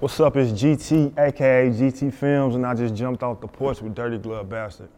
What's 0.00 0.18
up? 0.18 0.34
It's 0.36 0.50
GT, 0.52 1.12
aka 1.18 1.68
GT 1.70 2.12
Films, 2.12 2.54
and 2.54 2.64
I 2.66 2.74
just 2.74 2.94
jumped 2.94 3.22
off 3.22 3.40
the 3.40 3.46
porch 3.46 3.82
with 3.82 3.94
Dirty 3.94 4.16
Glove 4.16 4.48
Bastard. 4.48 4.88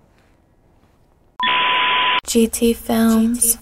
GT 2.27 2.77
Films. 2.77 3.59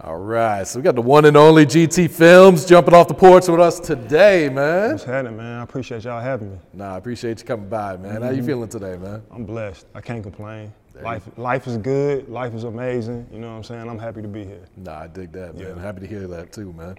All 0.00 0.18
right, 0.18 0.66
so 0.66 0.78
we 0.78 0.82
got 0.82 0.94
the 0.96 1.00
one 1.02 1.24
and 1.24 1.36
only 1.36 1.64
GT 1.64 2.10
Films 2.10 2.66
jumping 2.66 2.92
off 2.94 3.08
the 3.08 3.14
porch 3.14 3.48
with 3.48 3.58
us 3.58 3.80
today, 3.80 4.48
man. 4.50 4.92
What's 4.92 5.04
happening, 5.04 5.38
man? 5.38 5.60
I 5.60 5.62
appreciate 5.62 6.04
y'all 6.04 6.20
having 6.20 6.52
me. 6.52 6.58
Nah, 6.74 6.94
I 6.94 6.98
appreciate 6.98 7.38
you 7.40 7.44
coming 7.46 7.68
by, 7.70 7.96
man. 7.96 8.20
How 8.22 8.28
you 8.30 8.36
Mm-hmm. 8.36 8.46
feeling 8.46 8.68
today, 8.68 8.96
man? 8.98 9.22
I'm 9.30 9.44
blessed. 9.44 9.86
I 9.94 10.00
can't 10.02 10.22
complain. 10.22 10.72
Life, 11.02 11.28
life 11.36 11.66
is 11.66 11.78
good. 11.78 12.28
Life 12.28 12.54
is 12.54 12.64
amazing. 12.64 13.26
You 13.32 13.38
know 13.40 13.48
what 13.50 13.56
I'm 13.56 13.64
saying? 13.64 13.88
I'm 13.88 13.98
happy 13.98 14.22
to 14.22 14.28
be 14.28 14.44
here. 14.44 14.60
Nah, 14.76 15.00
I 15.00 15.06
dig 15.08 15.32
that, 15.32 15.56
man. 15.56 15.76
Yeah. 15.76 15.82
Happy 15.82 16.00
to 16.00 16.06
hear 16.06 16.28
that 16.28 16.52
too, 16.52 16.72
man. 16.74 16.96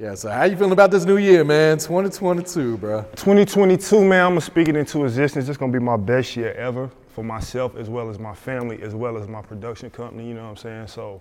Yeah, 0.00 0.14
so 0.14 0.30
how 0.30 0.44
you 0.44 0.56
feeling 0.56 0.70
about 0.70 0.92
this 0.92 1.04
new 1.04 1.16
year, 1.16 1.42
man? 1.42 1.76
2022, 1.76 2.76
bro. 2.76 3.02
2022, 3.16 4.04
man, 4.04 4.26
I'm 4.26 4.30
gonna 4.30 4.40
speak 4.40 4.68
it 4.68 4.76
into 4.76 5.04
existence. 5.04 5.48
It's 5.48 5.58
gonna 5.58 5.72
be 5.72 5.80
my 5.80 5.96
best 5.96 6.36
year 6.36 6.52
ever 6.52 6.88
for 7.08 7.24
myself 7.24 7.74
as 7.74 7.90
well 7.90 8.08
as 8.08 8.16
my 8.16 8.32
family, 8.32 8.80
as 8.80 8.94
well 8.94 9.18
as 9.18 9.26
my 9.26 9.42
production 9.42 9.90
company, 9.90 10.28
you 10.28 10.34
know 10.34 10.44
what 10.44 10.50
I'm 10.50 10.56
saying? 10.56 10.86
So 10.86 11.20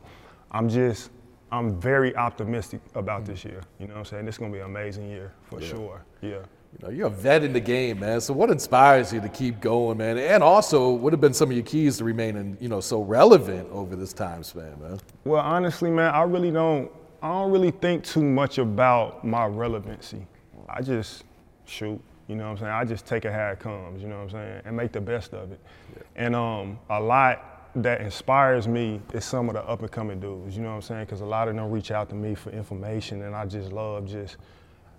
I'm 0.51 0.69
just, 0.69 1.09
I'm 1.51 1.81
very 1.81 2.15
optimistic 2.15 2.79
about 2.93 3.25
this 3.25 3.43
year. 3.43 3.61
You 3.79 3.87
know 3.87 3.95
what 3.95 3.99
I'm 4.01 4.05
saying? 4.05 4.27
It's 4.27 4.37
gonna 4.37 4.53
be 4.53 4.59
an 4.59 4.65
amazing 4.65 5.09
year 5.09 5.33
for 5.49 5.59
sure. 5.59 6.03
Yeah. 6.21 6.29
You 6.29 6.79
know, 6.83 6.89
you're 6.89 7.07
a 7.07 7.09
vet 7.09 7.43
in 7.43 7.53
the 7.53 7.59
game, 7.59 8.01
man. 8.01 8.21
So 8.21 8.31
what 8.35 8.51
inspires 8.51 9.11
you 9.11 9.19
to 9.21 9.29
keep 9.29 9.59
going, 9.59 9.97
man? 9.97 10.19
And 10.19 10.43
also, 10.43 10.91
what 10.91 11.13
have 11.13 11.19
been 11.19 11.33
some 11.33 11.49
of 11.49 11.55
your 11.55 11.65
keys 11.65 11.97
to 11.97 12.03
remaining, 12.03 12.55
you 12.61 12.69
know, 12.69 12.81
so 12.81 13.01
relevant 13.01 13.69
over 13.71 13.95
this 13.95 14.13
time 14.13 14.43
span, 14.43 14.79
man? 14.79 14.99
Well, 15.25 15.41
honestly, 15.41 15.89
man, 15.89 16.13
I 16.13 16.21
really 16.21 16.51
don't. 16.51 16.91
I 17.21 17.29
don't 17.29 17.51
really 17.51 17.71
think 17.71 18.03
too 18.03 18.23
much 18.23 18.57
about 18.57 19.25
my 19.25 19.45
relevancy. 19.45 20.25
I 20.69 20.81
just 20.81 21.23
shoot. 21.65 21.99
You 22.27 22.35
know 22.35 22.43
what 22.43 22.51
I'm 22.51 22.57
saying? 22.57 22.71
I 22.71 22.83
just 22.83 23.05
take 23.05 23.25
it 23.25 23.31
how 23.33 23.49
it 23.49 23.59
comes. 23.59 24.01
You 24.01 24.09
know 24.09 24.17
what 24.17 24.23
I'm 24.23 24.29
saying? 24.31 24.61
And 24.65 24.77
make 24.77 24.91
the 24.91 25.01
best 25.01 25.33
of 25.33 25.51
it. 25.51 25.59
And 26.15 26.35
um, 26.35 26.77
a 26.89 26.99
lot 26.99 27.69
that 27.75 28.01
inspires 28.01 28.67
me 28.67 29.01
is 29.13 29.23
some 29.23 29.49
of 29.49 29.55
the 29.55 29.63
up 29.63 29.81
and 29.81 29.91
coming 29.91 30.19
dudes. 30.19 30.55
You 30.55 30.63
know 30.63 30.69
what 30.69 30.75
I'm 30.75 30.81
saying? 30.81 31.05
Because 31.05 31.21
a 31.21 31.25
lot 31.25 31.47
of 31.47 31.55
them 31.55 31.71
reach 31.71 31.91
out 31.91 32.09
to 32.09 32.15
me 32.15 32.35
for 32.35 32.49
information, 32.49 33.23
and 33.23 33.35
I 33.35 33.45
just 33.45 33.71
love 33.71 34.05
just 34.05 34.37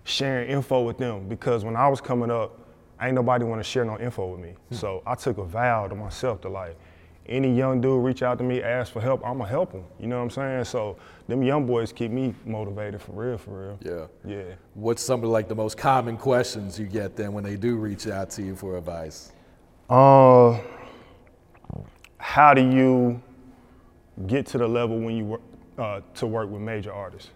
sharing 0.03 0.49
info 0.49 0.81
with 0.83 0.97
them. 0.97 1.27
Because 1.27 1.63
when 1.63 1.75
I 1.75 1.87
was 1.87 2.01
coming 2.01 2.31
up, 2.31 2.59
ain't 3.01 3.15
nobody 3.15 3.45
want 3.45 3.59
to 3.59 3.63
share 3.63 3.85
no 3.85 3.97
info 3.99 4.27
with 4.27 4.41
me. 4.41 4.55
So 4.71 5.03
I 5.05 5.15
took 5.15 5.37
a 5.37 5.43
vow 5.43 5.87
to 5.87 5.95
myself 5.95 6.41
to 6.41 6.49
like, 6.49 6.75
any 7.29 7.55
young 7.55 7.79
dude 7.79 8.03
reach 8.03 8.23
out 8.23 8.39
to 8.39 8.43
me, 8.43 8.61
ask 8.61 8.91
for 8.91 8.99
help, 8.99 9.25
I'ma 9.25 9.45
help 9.45 9.71
him. 9.71 9.83
You 9.99 10.07
know 10.07 10.17
what 10.17 10.23
I'm 10.23 10.29
saying? 10.31 10.65
So 10.65 10.97
them 11.27 11.43
young 11.43 11.65
boys 11.65 11.93
keep 11.93 12.11
me 12.11 12.33
motivated 12.43 13.01
for 13.01 13.11
real, 13.11 13.37
for 13.37 13.51
real. 13.51 14.09
Yeah. 14.25 14.35
Yeah. 14.35 14.55
What's 14.73 15.03
some 15.03 15.23
of 15.23 15.29
like 15.29 15.47
the 15.47 15.55
most 15.55 15.77
common 15.77 16.17
questions 16.17 16.79
you 16.79 16.87
get 16.87 17.15
then 17.15 17.31
when 17.31 17.43
they 17.43 17.55
do 17.55 17.77
reach 17.77 18.07
out 18.07 18.31
to 18.31 18.41
you 18.41 18.55
for 18.55 18.77
advice? 18.77 19.31
Uh, 19.89 20.59
how 22.17 22.53
do 22.53 22.61
you 22.61 23.21
get 24.27 24.45
to 24.47 24.57
the 24.57 24.67
level 24.67 24.99
when 24.99 25.15
you 25.15 25.25
work 25.25 25.41
uh, 25.77 26.01
to 26.15 26.27
work 26.27 26.49
with 26.49 26.61
major 26.61 26.91
artists? 26.91 27.29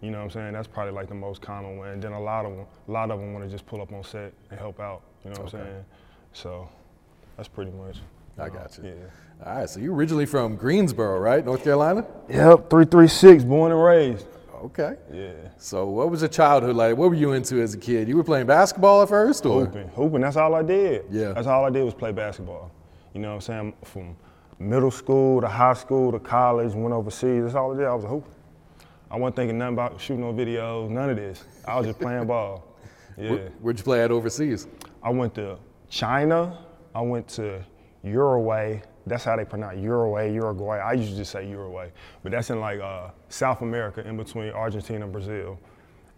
You 0.00 0.10
know 0.10 0.18
what 0.18 0.24
I'm 0.24 0.30
saying? 0.30 0.52
That's 0.52 0.68
probably 0.68 0.92
like 0.92 1.08
the 1.08 1.14
most 1.14 1.40
common 1.40 1.78
one. 1.78 1.88
And 1.88 2.02
then 2.02 2.12
a 2.12 2.20
lot 2.20 2.44
of 2.44 2.56
them, 2.56 2.66
a 2.88 2.90
lot 2.90 3.10
of 3.10 3.20
them 3.20 3.32
want 3.32 3.44
to 3.44 3.50
just 3.50 3.64
pull 3.66 3.80
up 3.80 3.92
on 3.92 4.02
set 4.02 4.32
and 4.50 4.58
help 4.58 4.80
out. 4.80 5.02
You 5.24 5.30
know 5.30 5.42
what 5.42 5.54
I'm 5.54 5.60
saying? 5.60 5.84
So 6.32 6.68
that's 7.36 7.48
pretty 7.48 7.70
much. 7.70 7.98
I 8.38 8.46
oh, 8.46 8.50
got 8.50 8.78
you. 8.78 8.84
Yeah. 8.84 9.46
All 9.46 9.58
right, 9.58 9.68
so 9.68 9.80
you're 9.80 9.94
originally 9.94 10.26
from 10.26 10.56
Greensboro, 10.56 11.18
right? 11.18 11.44
North 11.44 11.64
Carolina? 11.64 12.06
Yep, 12.28 12.70
three 12.70 12.84
three 12.84 13.08
six, 13.08 13.44
born 13.44 13.72
and 13.72 13.82
raised. 13.82 14.26
Okay. 14.64 14.96
Yeah. 15.12 15.32
So 15.58 15.86
what 15.86 16.10
was 16.10 16.22
your 16.22 16.30
childhood 16.30 16.74
like? 16.74 16.96
What 16.96 17.10
were 17.10 17.14
you 17.14 17.32
into 17.32 17.60
as 17.60 17.74
a 17.74 17.78
kid? 17.78 18.08
You 18.08 18.16
were 18.16 18.24
playing 18.24 18.46
basketball 18.46 19.02
at 19.02 19.10
first 19.10 19.44
or? 19.44 19.66
Hooping, 19.66 19.88
hooping. 19.88 20.20
That's 20.22 20.36
all 20.36 20.54
I 20.54 20.62
did. 20.62 21.04
Yeah. 21.10 21.32
That's 21.32 21.46
all 21.46 21.66
I 21.66 21.70
did 21.70 21.84
was 21.84 21.92
play 21.92 22.12
basketball. 22.12 22.70
You 23.12 23.20
know 23.20 23.28
what 23.28 23.34
I'm 23.34 23.40
saying? 23.42 23.74
From 23.84 24.16
middle 24.58 24.90
school 24.90 25.42
to 25.42 25.48
high 25.48 25.74
school 25.74 26.12
to 26.12 26.18
college, 26.18 26.72
went 26.72 26.94
overseas. 26.94 27.42
That's 27.42 27.54
all 27.54 27.74
I 27.74 27.76
did. 27.76 27.86
I 27.86 27.94
was 27.94 28.04
a 28.04 28.08
hooper. 28.08 28.30
I 29.10 29.18
wasn't 29.18 29.36
thinking 29.36 29.58
nothing 29.58 29.74
about 29.74 30.00
shooting 30.00 30.22
no 30.22 30.32
videos, 30.32 30.88
none 30.88 31.10
of 31.10 31.16
this. 31.16 31.44
I 31.68 31.76
was 31.76 31.86
just 31.86 31.98
playing 32.00 32.26
ball. 32.26 32.64
Yeah. 33.16 33.30
Where, 33.30 33.52
would 33.60 33.78
you 33.78 33.84
play 33.84 34.02
at 34.02 34.10
overseas? 34.10 34.66
I 35.00 35.08
went 35.08 35.36
to 35.36 35.56
China. 35.88 36.58
I 36.92 37.00
went 37.00 37.28
to 37.28 37.64
Uruguay. 38.04 38.82
That's 39.06 39.24
how 39.24 39.36
they 39.36 39.44
pronounce 39.44 39.78
Uruguay, 39.80 40.32
Uruguay. 40.32 40.78
I 40.78 40.92
used 40.92 41.10
to 41.10 41.16
just 41.16 41.32
say 41.32 41.48
Uruguay, 41.48 41.90
but 42.22 42.32
that's 42.32 42.50
in 42.50 42.60
like 42.60 42.80
uh, 42.80 43.10
South 43.28 43.62
America, 43.62 44.06
in 44.06 44.16
between 44.16 44.50
Argentina 44.50 45.04
and 45.04 45.12
Brazil. 45.12 45.58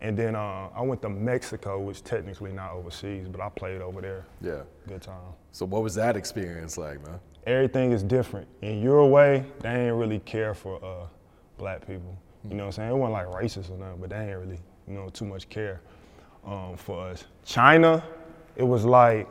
And 0.00 0.16
then 0.16 0.36
uh, 0.36 0.68
I 0.74 0.82
went 0.82 1.00
to 1.02 1.08
Mexico, 1.08 1.80
which 1.80 2.04
technically 2.04 2.52
not 2.52 2.72
overseas, 2.72 3.28
but 3.28 3.40
I 3.40 3.48
played 3.48 3.80
over 3.80 4.00
there. 4.00 4.26
Yeah. 4.42 4.62
Good 4.86 5.02
time. 5.02 5.32
So 5.52 5.64
what 5.64 5.82
was 5.82 5.94
that 5.94 6.16
experience 6.16 6.76
like, 6.76 7.02
man? 7.06 7.18
Everything 7.46 7.92
is 7.92 8.02
different. 8.02 8.46
In 8.60 8.82
Uruguay, 8.82 9.42
they 9.60 9.86
ain't 9.86 9.96
really 9.96 10.18
care 10.20 10.52
for 10.52 10.84
uh, 10.84 11.06
black 11.56 11.86
people. 11.86 12.16
You 12.48 12.56
know 12.56 12.64
what 12.64 12.66
I'm 12.66 12.72
saying? 12.72 12.90
It 12.90 12.94
wasn't 12.94 13.12
like 13.14 13.26
racist 13.26 13.70
or 13.70 13.78
nothing, 13.78 14.00
but 14.00 14.10
they 14.10 14.30
ain't 14.30 14.38
really, 14.38 14.58
you 14.86 14.94
know, 14.94 15.08
too 15.08 15.24
much 15.24 15.48
care 15.48 15.80
um, 16.44 16.76
for 16.76 17.08
us. 17.08 17.24
China, 17.44 18.04
it 18.54 18.64
was 18.64 18.84
like 18.84 19.28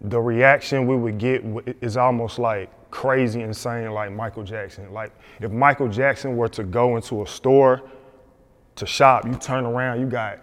the 0.00 0.20
reaction 0.20 0.86
we 0.86 0.96
would 0.96 1.18
get 1.18 1.42
is 1.80 1.96
almost 1.96 2.38
like 2.38 2.70
crazy 2.90 3.42
insane 3.42 3.90
like 3.90 4.12
Michael 4.12 4.42
Jackson. 4.42 4.92
Like 4.92 5.12
if 5.40 5.50
Michael 5.50 5.88
Jackson 5.88 6.36
were 6.36 6.48
to 6.48 6.64
go 6.64 6.96
into 6.96 7.22
a 7.22 7.26
store 7.26 7.82
to 8.76 8.86
shop, 8.86 9.24
you 9.24 9.34
turn 9.34 9.64
around, 9.64 10.00
you 10.00 10.06
got 10.06 10.38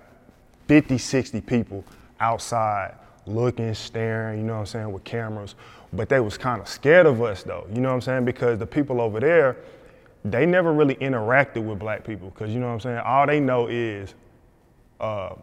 50, 0.68 0.97
60 0.97 1.41
people 1.41 1.86
outside 2.19 2.96
looking, 3.25 3.74
staring, 3.74 4.40
you 4.40 4.46
know 4.46 4.53
what 4.53 4.59
I'm 4.59 4.66
saying, 4.66 4.91
with 4.91 5.03
cameras. 5.03 5.56
But 5.94 6.09
they 6.09 6.20
was 6.20 6.38
kind 6.38 6.59
of 6.59 6.68
scared 6.68 7.06
of 7.06 7.22
us 7.22 7.44
though, 7.44 7.68
you 7.72 7.80
know 7.80 7.90
what 7.90 7.96
I'm 7.96 8.02
saying? 8.02 8.25
Because 8.25 8.58
the 8.58 8.66
people 8.66 9.00
over 9.00 9.20
there, 9.20 9.58
they 10.25 10.46
never 10.46 10.74
really 10.74 10.96
interacted 10.96 11.64
with 11.64 11.80
black 11.80 12.03
people. 12.03 12.31
Cause 12.31 12.50
you 12.50 12.59
know 12.59 12.68
what 12.68 12.74
I'm 12.74 12.80
saying? 12.80 13.00
All 13.00 13.28
they 13.28 13.40
know 13.40 13.68
is 13.68 14.16
uh, 15.00 15.35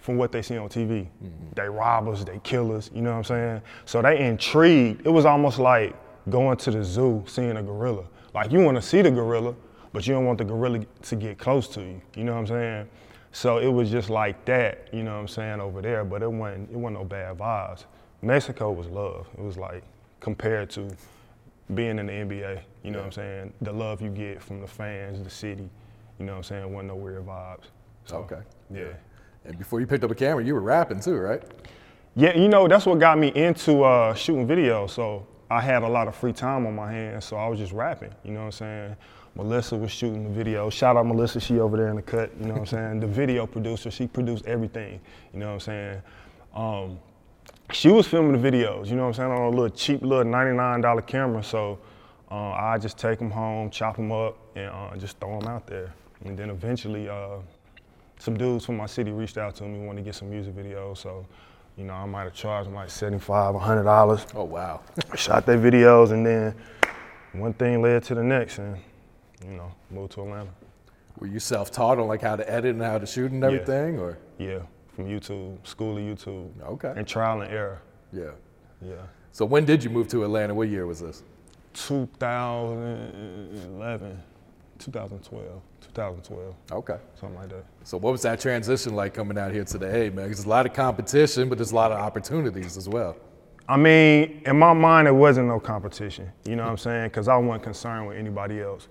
from 0.00 0.16
what 0.16 0.32
they 0.32 0.42
see 0.42 0.56
on 0.56 0.68
TV. 0.68 1.02
Mm-hmm. 1.02 1.28
They 1.54 1.68
rob 1.68 2.08
us, 2.08 2.24
they 2.24 2.40
kill 2.42 2.74
us, 2.74 2.90
you 2.94 3.02
know 3.02 3.10
what 3.10 3.18
I'm 3.18 3.24
saying? 3.24 3.62
So 3.84 4.02
they 4.02 4.24
intrigued. 4.24 5.06
It 5.06 5.10
was 5.10 5.24
almost 5.24 5.58
like 5.58 5.94
going 6.28 6.56
to 6.58 6.70
the 6.70 6.84
zoo, 6.84 7.24
seeing 7.26 7.56
a 7.56 7.62
gorilla. 7.62 8.04
Like 8.34 8.52
you 8.52 8.60
want 8.60 8.76
to 8.76 8.82
see 8.82 9.02
the 9.02 9.10
gorilla, 9.10 9.54
but 9.92 10.06
you 10.06 10.14
don't 10.14 10.24
want 10.24 10.38
the 10.38 10.44
gorilla 10.44 10.84
to 11.02 11.16
get 11.16 11.38
close 11.38 11.68
to 11.68 11.80
you, 11.80 12.00
you 12.16 12.24
know 12.24 12.32
what 12.32 12.40
I'm 12.40 12.46
saying? 12.46 12.88
So 13.32 13.58
it 13.58 13.68
was 13.68 13.90
just 13.90 14.10
like 14.10 14.44
that, 14.46 14.88
you 14.92 15.02
know 15.02 15.14
what 15.14 15.20
I'm 15.20 15.28
saying, 15.28 15.60
over 15.60 15.80
there, 15.80 16.04
but 16.04 16.22
it 16.22 16.30
wasn't, 16.30 16.70
it 16.70 16.76
wasn't 16.76 16.98
no 17.00 17.04
bad 17.04 17.38
vibes. 17.38 17.84
Mexico 18.22 18.72
was 18.72 18.88
love. 18.88 19.26
It 19.38 19.42
was 19.42 19.56
like 19.56 19.82
compared 20.20 20.70
to 20.70 20.90
being 21.74 21.98
in 21.98 22.06
the 22.06 22.12
NBA, 22.12 22.60
you 22.82 22.90
know 22.90 22.98
what 22.98 23.06
I'm 23.06 23.12
saying? 23.12 23.52
The 23.62 23.72
love 23.72 24.02
you 24.02 24.10
get 24.10 24.42
from 24.42 24.60
the 24.60 24.66
fans, 24.66 25.22
the 25.22 25.30
city, 25.30 25.68
you 26.18 26.26
know 26.26 26.32
what 26.32 26.38
I'm 26.38 26.44
saying, 26.44 26.72
wasn't 26.72 26.88
no 26.88 26.96
weird 26.96 27.26
vibes. 27.26 27.64
So, 28.04 28.18
Okay. 28.18 28.40
Yeah. 28.70 28.92
And 29.44 29.58
before 29.58 29.80
you 29.80 29.86
picked 29.86 30.04
up 30.04 30.10
a 30.10 30.14
camera, 30.14 30.44
you 30.44 30.54
were 30.54 30.60
rapping 30.60 31.00
too, 31.00 31.16
right? 31.16 31.42
Yeah, 32.16 32.36
you 32.36 32.48
know, 32.48 32.68
that's 32.68 32.86
what 32.86 32.98
got 32.98 33.18
me 33.18 33.28
into 33.34 33.82
uh, 33.82 34.14
shooting 34.14 34.46
videos. 34.46 34.90
So 34.90 35.26
I 35.50 35.60
had 35.60 35.82
a 35.82 35.88
lot 35.88 36.08
of 36.08 36.14
free 36.14 36.32
time 36.32 36.66
on 36.66 36.74
my 36.74 36.92
hands, 36.92 37.24
so 37.24 37.36
I 37.36 37.48
was 37.48 37.58
just 37.58 37.72
rapping, 37.72 38.14
you 38.24 38.32
know 38.32 38.40
what 38.40 38.46
I'm 38.46 38.52
saying? 38.52 38.96
Melissa 39.34 39.76
was 39.76 39.90
shooting 39.90 40.24
the 40.24 40.30
video. 40.30 40.70
Shout 40.70 40.96
out 40.96 41.06
Melissa, 41.06 41.40
she 41.40 41.58
over 41.60 41.76
there 41.76 41.88
in 41.88 41.96
the 41.96 42.02
cut, 42.02 42.30
you 42.38 42.46
know 42.46 42.54
what 42.54 42.60
I'm 42.60 42.66
saying? 42.66 43.00
The 43.00 43.06
video 43.06 43.46
producer, 43.46 43.90
she 43.90 44.06
produced 44.06 44.46
everything, 44.46 45.00
you 45.32 45.40
know 45.40 45.46
what 45.46 45.52
I'm 45.54 45.60
saying? 45.60 46.02
Um, 46.54 46.98
she 47.72 47.88
was 47.88 48.06
filming 48.06 48.40
the 48.40 48.50
videos, 48.50 48.88
you 48.88 48.96
know 48.96 49.02
what 49.02 49.08
I'm 49.08 49.14
saying, 49.14 49.30
on 49.30 49.42
a 49.42 49.50
little 49.50 49.70
cheap 49.70 50.02
little 50.02 50.24
$99 50.24 51.06
camera. 51.06 51.42
So 51.42 51.78
uh, 52.30 52.50
I 52.50 52.78
just 52.78 52.98
take 52.98 53.18
them 53.18 53.30
home, 53.30 53.70
chop 53.70 53.96
them 53.96 54.12
up, 54.12 54.36
and 54.56 54.70
uh, 54.70 54.96
just 54.96 55.18
throw 55.18 55.38
them 55.38 55.48
out 55.48 55.66
there. 55.66 55.92
And 56.24 56.36
then 56.36 56.50
eventually, 56.50 57.08
uh, 57.08 57.38
some 58.20 58.36
dudes 58.36 58.64
from 58.64 58.76
my 58.76 58.86
city 58.86 59.10
reached 59.10 59.38
out 59.38 59.56
to 59.56 59.64
me, 59.64 59.84
wanted 59.84 60.02
to 60.02 60.04
get 60.04 60.14
some 60.14 60.30
music 60.30 60.54
videos. 60.54 60.98
So, 60.98 61.26
you 61.76 61.82
know, 61.84 61.94
I 61.94 62.06
might 62.06 62.22
have 62.24 62.34
charged 62.34 62.68
them 62.68 62.74
like 62.74 62.90
75, 62.90 63.54
100 63.54 63.82
dollars. 63.82 64.26
Oh 64.34 64.44
wow. 64.44 64.82
Shot 65.16 65.46
their 65.46 65.58
videos, 65.58 66.12
and 66.12 66.24
then 66.24 66.54
one 67.32 67.54
thing 67.54 67.82
led 67.82 68.04
to 68.04 68.14
the 68.14 68.22
next, 68.22 68.58
and 68.58 68.76
you 69.44 69.52
know, 69.52 69.72
moved 69.90 70.12
to 70.12 70.22
Atlanta. 70.22 70.50
Were 71.18 71.26
you 71.26 71.40
self-taught 71.40 71.98
on 71.98 72.06
like 72.06 72.22
how 72.22 72.36
to 72.36 72.48
edit 72.50 72.74
and 72.74 72.82
how 72.82 72.98
to 72.98 73.06
shoot 73.06 73.32
and 73.32 73.42
everything, 73.42 73.98
or? 73.98 74.18
Yeah, 74.38 74.60
from 74.94 75.06
YouTube, 75.06 75.66
school 75.66 75.98
of 75.98 76.04
YouTube. 76.04 76.50
Okay. 76.62 76.92
And 76.96 77.06
trial 77.06 77.40
and 77.40 77.52
error. 77.52 77.80
Yeah. 78.12 78.30
Yeah. 78.82 79.06
So 79.32 79.44
when 79.44 79.64
did 79.64 79.84
you 79.84 79.90
move 79.90 80.08
to 80.08 80.24
Atlanta? 80.24 80.52
What 80.54 80.68
year 80.68 80.86
was 80.86 81.00
this? 81.00 81.22
2011, 81.74 84.22
2012, 84.80 85.60
2012, 85.94 86.54
Okay. 86.72 86.96
something 87.14 87.38
like 87.38 87.48
that. 87.50 87.64
So 87.84 87.98
what 87.98 88.10
was 88.12 88.22
that 88.22 88.40
transition 88.40 88.94
like 88.94 89.14
coming 89.14 89.38
out 89.38 89.52
here 89.52 89.64
to 89.64 89.78
the 89.78 89.86
A, 89.94 90.10
man? 90.10 90.26
'Cause 90.28 90.38
there's 90.38 90.46
a 90.46 90.48
lot 90.48 90.66
of 90.66 90.72
competition, 90.72 91.48
but 91.48 91.58
there's 91.58 91.72
a 91.72 91.74
lot 91.76 91.92
of 91.92 91.98
opportunities 91.98 92.76
as 92.76 92.88
well. 92.88 93.16
I 93.68 93.76
mean, 93.76 94.42
in 94.46 94.58
my 94.58 94.72
mind, 94.72 95.06
it 95.06 95.12
wasn't 95.14 95.46
no 95.48 95.60
competition. 95.60 96.30
You 96.44 96.56
know 96.56 96.64
what 96.64 96.70
I'm 96.70 96.76
saying? 96.78 97.08
Because 97.08 97.28
I 97.28 97.36
wasn't 97.36 97.62
concerned 97.62 98.08
with 98.08 98.16
anybody 98.16 98.60
else. 98.60 98.88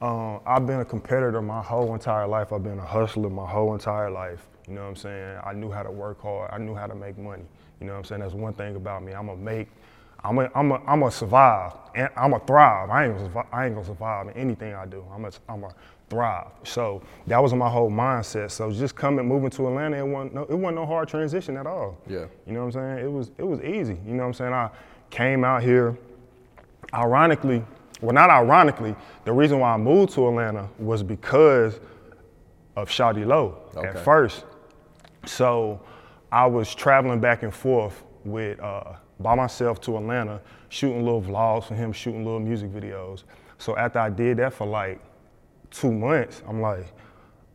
Um, 0.00 0.40
I've 0.46 0.66
been 0.66 0.80
a 0.80 0.84
competitor 0.84 1.42
my 1.42 1.60
whole 1.62 1.92
entire 1.94 2.26
life. 2.28 2.52
I've 2.52 2.62
been 2.62 2.78
a 2.78 2.84
hustler 2.84 3.28
my 3.28 3.46
whole 3.46 3.72
entire 3.74 4.10
life. 4.10 4.46
You 4.68 4.74
know 4.74 4.82
what 4.82 4.88
I'm 4.88 4.96
saying? 4.96 5.38
I 5.44 5.52
knew 5.52 5.70
how 5.70 5.82
to 5.82 5.90
work 5.90 6.22
hard. 6.22 6.50
I 6.52 6.58
knew 6.58 6.74
how 6.74 6.86
to 6.86 6.94
make 6.94 7.18
money. 7.18 7.42
You 7.80 7.86
know 7.86 7.92
what 7.94 7.98
I'm 7.98 8.04
saying? 8.04 8.20
That's 8.20 8.34
one 8.34 8.52
thing 8.54 8.76
about 8.76 9.02
me. 9.02 9.12
I'm 9.12 9.26
gonna 9.26 9.40
make. 9.40 9.68
I'm 10.24 10.38
a, 10.38 10.50
I'm 10.54 10.70
a, 10.72 10.82
I'm 10.86 11.02
a 11.02 11.10
survive 11.10 11.72
and 11.94 12.08
I'm 12.16 12.34
a 12.34 12.40
thrive. 12.40 12.90
I 12.90 13.04
ain't 13.06 13.14
gonna 13.14 13.26
survive, 13.26 13.46
I 13.52 13.66
ain't 13.66 13.74
gonna 13.74 13.86
survive 13.86 14.28
in 14.28 14.34
anything 14.34 14.74
I 14.74 14.86
do. 14.86 15.04
I'm 15.12 15.24
a, 15.24 15.30
I'm 15.48 15.64
a 15.64 15.74
thrive. 16.08 16.48
So 16.64 17.02
that 17.26 17.38
was 17.42 17.54
my 17.54 17.68
whole 17.68 17.90
mindset. 17.90 18.50
So 18.50 18.70
just 18.70 18.94
coming, 18.96 19.26
moving 19.26 19.50
to 19.50 19.66
Atlanta, 19.68 19.96
it 19.98 20.06
wasn't 20.06 20.34
no, 20.34 20.42
it 20.42 20.54
wasn't 20.54 20.76
no 20.76 20.86
hard 20.86 21.08
transition 21.08 21.56
at 21.56 21.66
all. 21.66 21.96
Yeah. 22.06 22.26
You 22.46 22.52
know 22.52 22.60
what 22.66 22.76
I'm 22.76 22.96
saying? 22.96 23.04
It 23.06 23.10
was 23.10 23.30
it 23.38 23.44
was 23.46 23.60
easy. 23.62 23.98
You 24.06 24.12
know 24.14 24.22
what 24.24 24.28
I'm 24.28 24.34
saying? 24.34 24.52
I 24.52 24.70
came 25.10 25.44
out 25.44 25.62
here. 25.62 25.96
Ironically, 26.92 27.62
well, 28.00 28.12
not 28.14 28.30
ironically, 28.30 28.96
the 29.24 29.32
reason 29.32 29.60
why 29.60 29.74
I 29.74 29.76
moved 29.76 30.12
to 30.14 30.26
Atlanta 30.28 30.68
was 30.78 31.02
because 31.02 31.78
of 32.76 32.88
Shawty 32.88 33.24
Lo 33.24 33.58
Okay. 33.76 33.88
at 33.88 33.98
first. 34.04 34.44
So 35.26 35.80
I 36.32 36.46
was 36.46 36.74
traveling 36.74 37.20
back 37.20 37.42
and 37.42 37.54
forth 37.54 38.02
with 38.24 38.58
uh, 38.60 38.94
by 39.20 39.34
myself 39.34 39.80
to 39.82 39.96
Atlanta, 39.96 40.40
shooting 40.68 41.04
little 41.04 41.22
vlogs 41.22 41.64
for 41.64 41.74
him, 41.74 41.92
shooting 41.92 42.24
little 42.24 42.40
music 42.40 42.70
videos. 42.70 43.24
So 43.58 43.76
after 43.76 43.98
I 43.98 44.10
did 44.10 44.38
that 44.38 44.54
for 44.54 44.66
like 44.66 45.00
two 45.70 45.92
months, 45.92 46.42
I'm 46.48 46.60
like, 46.60 46.86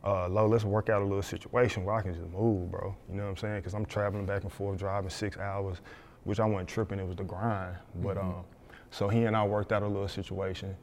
uh, 0.04 0.30
Lo, 0.30 0.46
let's 0.48 0.64
work 0.64 0.90
out 0.90 1.02
a 1.02 1.06
little 1.06 1.24
situation 1.24 1.84
where 1.84 1.96
I 1.96 2.02
can 2.02 2.14
just 2.14 2.30
move, 2.30 2.70
bro. 2.70 2.96
You 3.10 3.16
know 3.16 3.24
what 3.24 3.30
I'm 3.30 3.38
saying? 3.38 3.56
Because 3.58 3.74
I'm 3.74 3.86
traveling 3.86 4.26
back 4.26 4.44
and 4.44 4.52
forth, 4.54 4.78
driving 4.78 5.10
six 5.10 5.38
hours, 5.38 5.78
which 6.26 6.40
I 6.40 6.46
wasn't 6.46 6.70
tripping. 6.70 7.00
It 7.00 7.08
was 7.08 7.16
the 7.16 7.24
grind. 7.24 7.76
But 7.96 8.18
um, 8.18 8.44
so 8.92 9.08
he 9.10 9.24
and 9.24 9.36
I 9.36 9.44
worked 9.44 9.72
out 9.72 9.82
a 9.82 9.88
little 9.88 10.08
situation, 10.08 10.76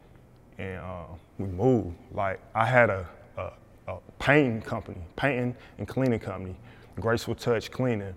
and 0.58 0.80
uh, 0.80 1.04
we 1.38 1.46
moved. 1.46 1.96
Like 2.12 2.40
I 2.54 2.66
had 2.66 2.90
a, 2.90 3.08
a, 3.36 3.50
a 3.86 3.98
painting 4.18 4.60
company, 4.60 5.00
painting 5.14 5.54
and 5.78 5.86
cleaning 5.86 6.18
company, 6.18 6.56
Graceful 6.98 7.36
Touch 7.36 7.70
Cleaning. 7.70 8.14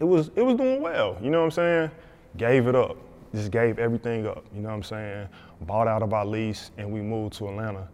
It 0.00 0.04
was 0.04 0.30
it 0.36 0.42
was 0.42 0.56
doing 0.56 0.82
well. 0.82 1.16
You 1.22 1.30
know 1.30 1.38
what 1.40 1.44
I'm 1.46 1.50
saying? 1.52 1.90
Gave 2.36 2.66
it 2.66 2.74
up. 2.74 2.96
Just 3.34 3.50
gave 3.50 3.78
everything 3.78 4.26
up. 4.26 4.44
You 4.54 4.60
know 4.60 4.68
what 4.68 4.76
I'm 4.76 4.82
saying? 4.82 5.28
Bought 5.62 5.88
out 5.88 6.02
of 6.02 6.12
our 6.12 6.26
lease, 6.26 6.70
and 6.78 6.92
we 6.92 7.00
moved 7.00 7.34
to 7.34 7.48
Atlanta. 7.48 7.88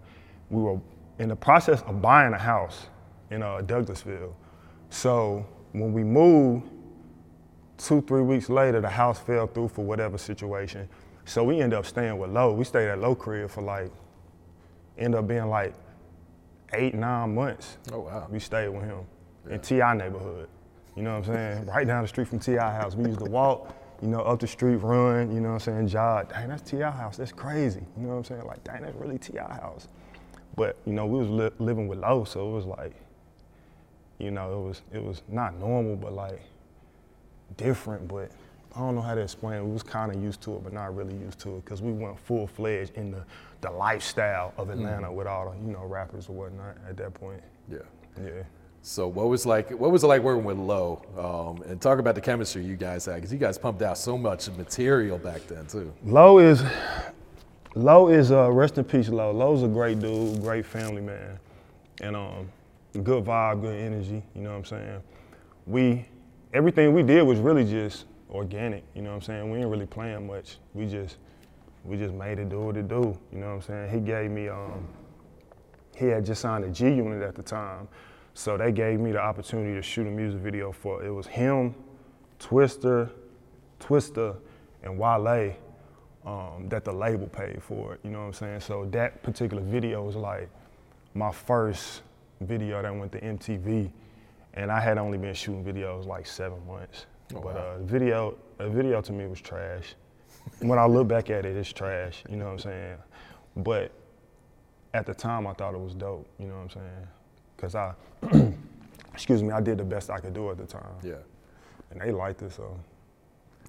We 0.50 0.62
were 0.62 0.80
in 1.18 1.28
the 1.28 1.36
process 1.36 1.82
of 1.82 2.02
buying 2.02 2.32
a 2.32 2.38
house 2.38 2.86
in 3.30 3.42
uh, 3.42 3.58
Douglasville. 3.58 4.34
So 4.90 5.46
when 5.72 5.92
we 5.92 6.02
moved, 6.02 6.68
two, 7.78 8.02
three 8.02 8.22
weeks 8.22 8.48
later, 8.48 8.80
the 8.80 8.88
house 8.88 9.18
fell 9.18 9.46
through 9.46 9.68
for 9.68 9.84
whatever 9.84 10.18
situation. 10.18 10.88
So 11.24 11.44
we 11.44 11.60
ended 11.60 11.78
up 11.78 11.86
staying 11.86 12.18
with 12.18 12.30
Lo. 12.30 12.54
We 12.54 12.64
stayed 12.64 12.88
at 12.88 12.98
Lo 12.98 13.14
crib 13.14 13.50
for 13.50 13.62
like, 13.62 13.90
ended 14.98 15.18
up 15.18 15.28
being 15.28 15.48
like 15.48 15.74
eight, 16.72 16.94
nine 16.94 17.34
months. 17.34 17.78
Oh, 17.92 18.00
wow. 18.00 18.26
We 18.30 18.38
stayed 18.40 18.68
with 18.68 18.84
him 18.84 19.00
in 19.48 19.60
TI 19.60 19.94
neighborhood. 19.94 20.48
You 20.96 21.02
know 21.02 21.18
what 21.18 21.28
I'm 21.28 21.34
saying? 21.34 21.66
right 21.66 21.86
down 21.86 22.02
the 22.02 22.08
street 22.08 22.28
from 22.28 22.38
TI 22.38 22.56
house. 22.56 22.94
We 22.94 23.06
used 23.06 23.20
to 23.20 23.30
walk, 23.30 23.74
you 24.02 24.08
know, 24.08 24.20
up 24.20 24.40
the 24.40 24.46
street, 24.46 24.76
run, 24.76 25.32
you 25.32 25.40
know 25.40 25.48
what 25.48 25.54
I'm 25.54 25.60
saying, 25.60 25.88
jog. 25.88 26.30
Dang, 26.30 26.48
that's 26.48 26.68
TI 26.68 26.82
house. 26.82 27.16
That's 27.16 27.32
crazy. 27.32 27.82
You 27.96 28.04
know 28.04 28.10
what 28.10 28.16
I'm 28.16 28.24
saying? 28.24 28.46
Like, 28.46 28.64
dang, 28.64 28.82
that's 28.82 28.96
really 28.96 29.18
TI 29.18 29.38
house. 29.38 29.88
But, 30.56 30.76
you 30.84 30.92
know, 30.92 31.06
we 31.06 31.18
was 31.18 31.28
li- 31.28 31.64
living 31.64 31.88
with 31.88 32.00
Lo, 32.00 32.24
so 32.24 32.48
it 32.48 32.52
was 32.52 32.66
like, 32.66 32.94
you 34.20 34.30
know, 34.30 34.52
it 34.52 34.68
was 34.68 34.82
it 34.92 35.02
was 35.02 35.22
not 35.28 35.58
normal, 35.58 35.96
but 35.96 36.12
like 36.12 36.42
different. 37.56 38.06
But 38.06 38.30
I 38.76 38.80
don't 38.80 38.94
know 38.94 39.00
how 39.00 39.14
to 39.14 39.22
explain. 39.22 39.58
it. 39.58 39.64
We 39.64 39.72
was 39.72 39.82
kind 39.82 40.14
of 40.14 40.22
used 40.22 40.42
to 40.42 40.56
it, 40.56 40.62
but 40.62 40.72
not 40.72 40.94
really 40.94 41.14
used 41.14 41.40
to 41.40 41.56
it 41.56 41.64
because 41.64 41.80
we 41.82 41.92
went 41.92 42.18
full 42.18 42.46
fledged 42.46 42.94
in 42.96 43.10
the 43.10 43.24
the 43.62 43.70
lifestyle 43.70 44.52
of 44.56 44.68
mm-hmm. 44.68 44.84
Atlanta 44.84 45.12
with 45.12 45.26
all 45.26 45.50
the 45.50 45.66
you 45.66 45.72
know 45.72 45.84
rappers 45.84 46.28
or 46.28 46.32
whatnot 46.32 46.76
at 46.88 46.96
that 46.98 47.14
point. 47.14 47.42
Yeah. 47.70 47.78
Yeah. 48.22 48.42
So 48.82 49.06
what 49.08 49.28
was 49.28 49.44
like? 49.44 49.70
What 49.70 49.90
was 49.90 50.04
it 50.04 50.06
like 50.06 50.22
working 50.22 50.44
with 50.44 50.56
Lo? 50.56 51.02
Um, 51.18 51.62
and 51.70 51.80
talk 51.80 51.98
about 51.98 52.14
the 52.14 52.20
chemistry 52.20 52.64
you 52.64 52.76
guys 52.76 53.04
had, 53.04 53.16
because 53.16 53.32
you 53.32 53.38
guys 53.38 53.58
pumped 53.58 53.82
out 53.82 53.98
so 53.98 54.16
much 54.16 54.48
material 54.50 55.18
back 55.18 55.46
then 55.46 55.66
too. 55.66 55.92
Lo 56.04 56.38
is 56.38 56.62
Lo 57.74 58.08
is 58.08 58.32
uh, 58.32 58.50
rest 58.50 58.78
in 58.78 58.84
peace. 58.84 59.08
Lo. 59.08 59.30
Lo's 59.30 59.62
a 59.62 59.68
great 59.68 60.00
dude, 60.00 60.40
great 60.40 60.64
family 60.64 61.02
man, 61.02 61.38
and 62.00 62.16
um, 62.16 62.50
good 63.04 63.24
vibe, 63.24 63.60
good 63.60 63.78
energy. 63.78 64.22
You 64.34 64.42
know 64.42 64.50
what 64.50 64.58
I'm 64.58 64.64
saying? 64.64 65.02
We 65.66 66.06
everything 66.54 66.94
we 66.94 67.02
did 67.02 67.22
was 67.22 67.38
really 67.38 67.64
just 67.64 68.06
organic. 68.30 68.82
You 68.94 69.02
know 69.02 69.10
what 69.10 69.16
I'm 69.16 69.22
saying? 69.22 69.50
We 69.50 69.58
ain't 69.58 69.68
really 69.68 69.86
playing 69.86 70.26
much. 70.26 70.56
We 70.72 70.86
just 70.86 71.18
we 71.84 71.96
just 71.96 72.14
made 72.14 72.38
it 72.38 72.48
do 72.48 72.60
what 72.60 72.76
it 72.76 72.88
do. 72.88 73.16
You 73.30 73.38
know 73.38 73.48
what 73.48 73.52
I'm 73.52 73.62
saying? 73.62 73.90
He 73.90 74.00
gave 74.00 74.30
me 74.30 74.48
um, 74.48 74.88
he 75.96 76.06
had 76.06 76.24
just 76.24 76.40
signed 76.40 76.64
a 76.64 76.70
G 76.70 76.86
unit 76.86 77.22
at 77.22 77.34
the 77.34 77.42
time, 77.42 77.88
so 78.34 78.56
they 78.56 78.72
gave 78.72 79.00
me 79.00 79.12
the 79.12 79.20
opportunity 79.20 79.74
to 79.74 79.82
shoot 79.82 80.06
a 80.06 80.10
music 80.10 80.40
video 80.40 80.72
for 80.72 81.04
it 81.04 81.10
was 81.10 81.26
him, 81.26 81.74
Twista, 82.38 83.10
Twista, 83.80 84.36
and 84.82 84.98
Wale 84.98 85.54
um, 86.24 86.68
that 86.68 86.84
the 86.84 86.92
label 86.92 87.26
paid 87.26 87.62
for 87.62 87.94
it. 87.94 88.00
You 88.04 88.10
know 88.10 88.20
what 88.20 88.26
I'm 88.26 88.32
saying? 88.32 88.60
So 88.60 88.86
that 88.86 89.22
particular 89.22 89.62
video 89.62 90.02
was 90.04 90.16
like 90.16 90.48
my 91.14 91.32
first 91.32 92.02
video 92.40 92.82
that 92.82 92.94
went 92.94 93.12
to 93.12 93.20
MTV, 93.20 93.90
and 94.54 94.70
I 94.70 94.80
had 94.80 94.98
only 94.98 95.18
been 95.18 95.34
shooting 95.34 95.64
videos 95.64 96.06
like 96.06 96.26
seven 96.26 96.64
months. 96.66 97.06
Oh, 97.34 97.40
but 97.40 97.54
wow. 97.54 97.60
uh, 97.60 97.78
video, 97.80 98.36
a 98.58 98.68
video 98.68 99.00
to 99.00 99.12
me 99.12 99.26
was 99.26 99.40
trash. 99.40 99.94
when 100.60 100.78
I 100.78 100.86
look 100.86 101.08
back 101.08 101.30
at 101.30 101.44
it, 101.44 101.56
it's 101.56 101.72
trash. 101.72 102.22
You 102.28 102.36
know 102.36 102.46
what 102.46 102.52
I'm 102.52 102.58
saying? 102.58 102.96
But 103.56 103.92
at 104.94 105.06
the 105.06 105.14
time, 105.14 105.46
I 105.46 105.52
thought 105.52 105.74
it 105.74 105.80
was 105.80 105.94
dope. 105.94 106.26
You 106.38 106.46
know 106.46 106.54
what 106.54 106.62
I'm 106.62 106.70
saying? 106.70 107.08
Cause 107.60 107.74
I, 107.74 107.92
excuse 109.12 109.42
me, 109.42 109.50
I 109.52 109.60
did 109.60 109.78
the 109.78 109.84
best 109.84 110.10
I 110.10 110.18
could 110.18 110.32
do 110.32 110.50
at 110.50 110.56
the 110.56 110.64
time, 110.66 110.94
Yeah. 111.02 111.14
and 111.90 112.00
they 112.00 112.10
liked 112.10 112.42
it. 112.42 112.52
So, 112.52 112.74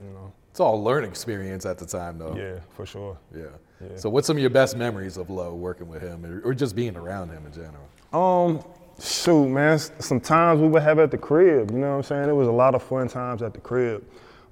you 0.01 0.09
know, 0.11 0.31
It's 0.49 0.59
all 0.59 0.75
a 0.75 0.81
learning 0.81 1.09
experience 1.09 1.65
at 1.65 1.77
the 1.77 1.85
time, 1.85 2.17
though. 2.17 2.35
yeah, 2.35 2.59
for 2.69 2.85
sure. 2.85 3.17
Yeah. 3.35 3.45
Yeah. 3.81 3.97
So 3.97 4.09
what's 4.09 4.27
some 4.27 4.37
of 4.37 4.41
your 4.41 4.49
best 4.51 4.77
memories 4.77 5.17
of 5.17 5.29
Lo 5.29 5.53
working 5.55 5.87
with 5.89 6.01
him, 6.01 6.25
or, 6.25 6.41
or 6.49 6.53
just 6.53 6.75
being 6.75 6.95
around 6.95 7.29
him 7.31 7.43
in 7.45 7.51
general? 7.51 7.83
Um, 8.13 8.63
shoot, 9.01 9.47
man. 9.49 9.77
Some 9.79 10.19
times 10.21 10.61
we 10.61 10.67
would 10.67 10.83
have 10.83 10.99
at 10.99 11.11
the 11.11 11.17
crib. 11.17 11.71
You 11.71 11.77
know 11.79 11.89
what 11.91 11.95
I'm 11.97 12.03
saying? 12.03 12.29
It 12.29 12.33
was 12.35 12.47
a 12.47 12.51
lot 12.51 12.75
of 12.75 12.83
fun 12.83 13.07
times 13.07 13.41
at 13.41 13.53
the 13.53 13.59
crib. 13.59 14.05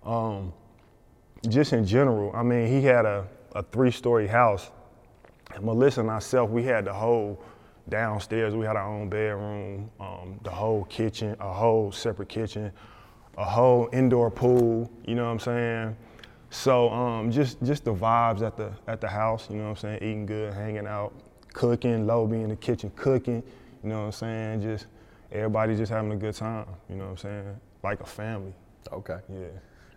Um, 0.03 0.51
just 1.47 1.71
in 1.73 1.85
general. 1.85 2.31
I 2.35 2.43
mean, 2.43 2.67
he 2.67 2.81
had 2.81 3.05
a, 3.05 3.25
a 3.53 3.63
three-story 3.63 4.27
house, 4.27 4.71
and 5.53 5.63
Melissa 5.63 6.01
and 6.01 6.07
myself, 6.07 6.49
we 6.49 6.63
had 6.63 6.85
the 6.85 6.93
whole 6.93 7.39
downstairs. 7.89 8.55
We 8.55 8.65
had 8.65 8.75
our 8.75 8.87
own 8.87 9.09
bedroom, 9.09 9.89
um, 9.99 10.39
the 10.43 10.49
whole 10.49 10.85
kitchen, 10.85 11.35
a 11.39 11.51
whole 11.51 11.91
separate 11.91 12.29
kitchen, 12.29 12.71
a 13.37 13.45
whole 13.45 13.89
indoor 13.91 14.31
pool. 14.31 14.91
You 15.05 15.15
know 15.15 15.25
what 15.25 15.31
I'm 15.31 15.39
saying? 15.39 15.97
So 16.51 16.89
um, 16.89 17.31
just 17.31 17.61
just 17.63 17.85
the 17.85 17.93
vibes 17.93 18.41
at 18.41 18.57
the 18.57 18.71
at 18.87 19.01
the 19.01 19.07
house. 19.07 19.47
You 19.49 19.57
know 19.57 19.63
what 19.63 19.69
I'm 19.69 19.75
saying? 19.75 19.97
Eating 19.97 20.25
good, 20.25 20.53
hanging 20.53 20.87
out, 20.87 21.13
cooking. 21.53 22.07
Lo 22.07 22.25
be 22.25 22.41
in 22.41 22.49
the 22.49 22.55
kitchen 22.55 22.91
cooking. 22.95 23.43
You 23.83 23.89
know 23.89 23.99
what 23.99 24.05
I'm 24.05 24.11
saying? 24.11 24.61
Just 24.61 24.87
everybody 25.31 25.75
just 25.75 25.91
having 25.91 26.11
a 26.11 26.17
good 26.17 26.35
time. 26.35 26.65
You 26.89 26.95
know 26.95 27.05
what 27.05 27.11
I'm 27.11 27.17
saying? 27.17 27.55
Like 27.83 28.01
a 28.01 28.05
family. 28.05 28.53
Okay. 28.91 29.19
Yeah. 29.29 29.47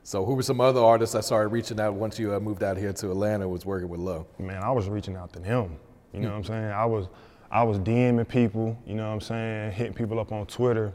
So 0.04 0.24
who 0.24 0.34
were 0.34 0.42
some 0.42 0.60
other 0.60 0.80
artists 0.80 1.14
that 1.14 1.24
started 1.24 1.48
reaching 1.48 1.80
out 1.80 1.94
once 1.94 2.18
you 2.18 2.34
uh, 2.34 2.40
moved 2.40 2.62
out 2.62 2.76
here 2.76 2.92
to 2.92 3.10
Atlanta? 3.10 3.48
Was 3.48 3.64
working 3.64 3.88
with 3.88 4.00
Lo. 4.00 4.26
man, 4.38 4.62
I 4.62 4.70
was 4.70 4.88
reaching 4.88 5.16
out 5.16 5.32
to 5.34 5.38
them. 5.38 5.78
You 6.12 6.20
know 6.20 6.30
what 6.30 6.36
I'm 6.36 6.44
saying? 6.44 6.70
I 6.70 6.84
was 6.84 7.08
I 7.52 7.62
was 7.64 7.78
DMing 7.78 8.26
people, 8.26 8.78
you 8.86 8.94
know 8.94 9.06
what 9.06 9.12
I'm 9.12 9.20
saying, 9.20 9.72
hitting 9.72 9.92
people 9.92 10.18
up 10.18 10.32
on 10.32 10.46
Twitter, 10.46 10.94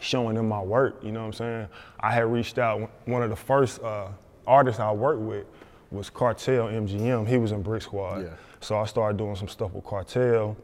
showing 0.00 0.34
them 0.34 0.48
my 0.48 0.60
work, 0.60 0.98
you 1.04 1.12
know 1.12 1.20
what 1.20 1.26
I'm 1.26 1.32
saying? 1.32 1.68
I 2.00 2.10
had 2.10 2.26
reached 2.26 2.58
out 2.58 2.90
one 3.04 3.22
of 3.22 3.30
the 3.30 3.36
first 3.36 3.80
uh, 3.80 4.08
artists 4.44 4.80
I 4.80 4.90
worked 4.90 5.20
with 5.20 5.46
was 5.92 6.10
Cartel 6.10 6.66
MGM. 6.66 7.28
He 7.28 7.38
was 7.38 7.52
in 7.52 7.62
Brick 7.62 7.82
Squad. 7.82 8.24
Yeah. 8.24 8.30
So 8.60 8.76
I 8.76 8.86
started 8.86 9.18
doing 9.18 9.36
some 9.36 9.46
stuff 9.46 9.72
with 9.72 9.84
Cartel, 9.84 10.56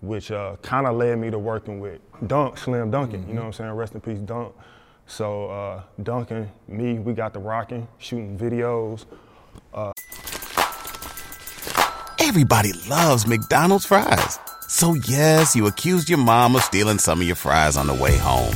which 0.00 0.30
uh, 0.30 0.54
kind 0.62 0.86
of 0.86 0.94
led 0.94 1.18
me 1.18 1.30
to 1.30 1.38
working 1.38 1.80
with 1.80 2.00
Dunk, 2.28 2.56
Slim 2.56 2.92
Dunkin. 2.92 3.26
You 3.26 3.34
know 3.34 3.40
what 3.40 3.46
I'm 3.48 3.52
saying? 3.54 3.72
Rest 3.72 3.94
in 3.94 4.00
peace, 4.00 4.20
Dunk. 4.20 4.54
So 5.06 5.50
uh, 5.50 5.82
Duncan, 6.00 6.48
me, 6.68 7.00
we 7.00 7.12
got 7.12 7.34
the 7.34 7.40
rocking, 7.40 7.88
shooting 7.98 8.38
videos. 8.38 9.04
Everybody 12.26 12.72
loves 12.88 13.26
McDonald's 13.26 13.84
fries. 13.84 14.38
So 14.66 14.94
yes, 14.94 15.54
you 15.54 15.66
accused 15.66 16.08
your 16.08 16.18
mom 16.18 16.56
of 16.56 16.62
stealing 16.62 16.98
some 16.98 17.20
of 17.20 17.26
your 17.26 17.36
fries 17.36 17.76
on 17.76 17.86
the 17.86 17.92
way 17.94 18.16
home. 18.16 18.54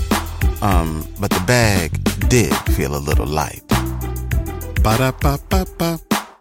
Um, 0.62 1.06
but 1.20 1.30
the 1.30 1.40
bag 1.46 1.92
did 2.28 2.54
feel 2.74 2.96
a 2.96 2.98
little 2.98 3.26
light. 3.26 3.62
Ba-da-ba-ba-ba. 4.82 6.00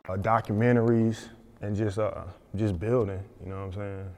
uh, 0.10 0.15
documentaries 0.15 1.27
and 1.62 1.75
just 1.75 2.00
uh, 2.00 2.24
just 2.55 2.79
building. 2.79 3.22
You 3.43 3.50
know 3.50 3.57
what 3.57 3.63
I'm 3.65 3.74
saying? 3.74 4.10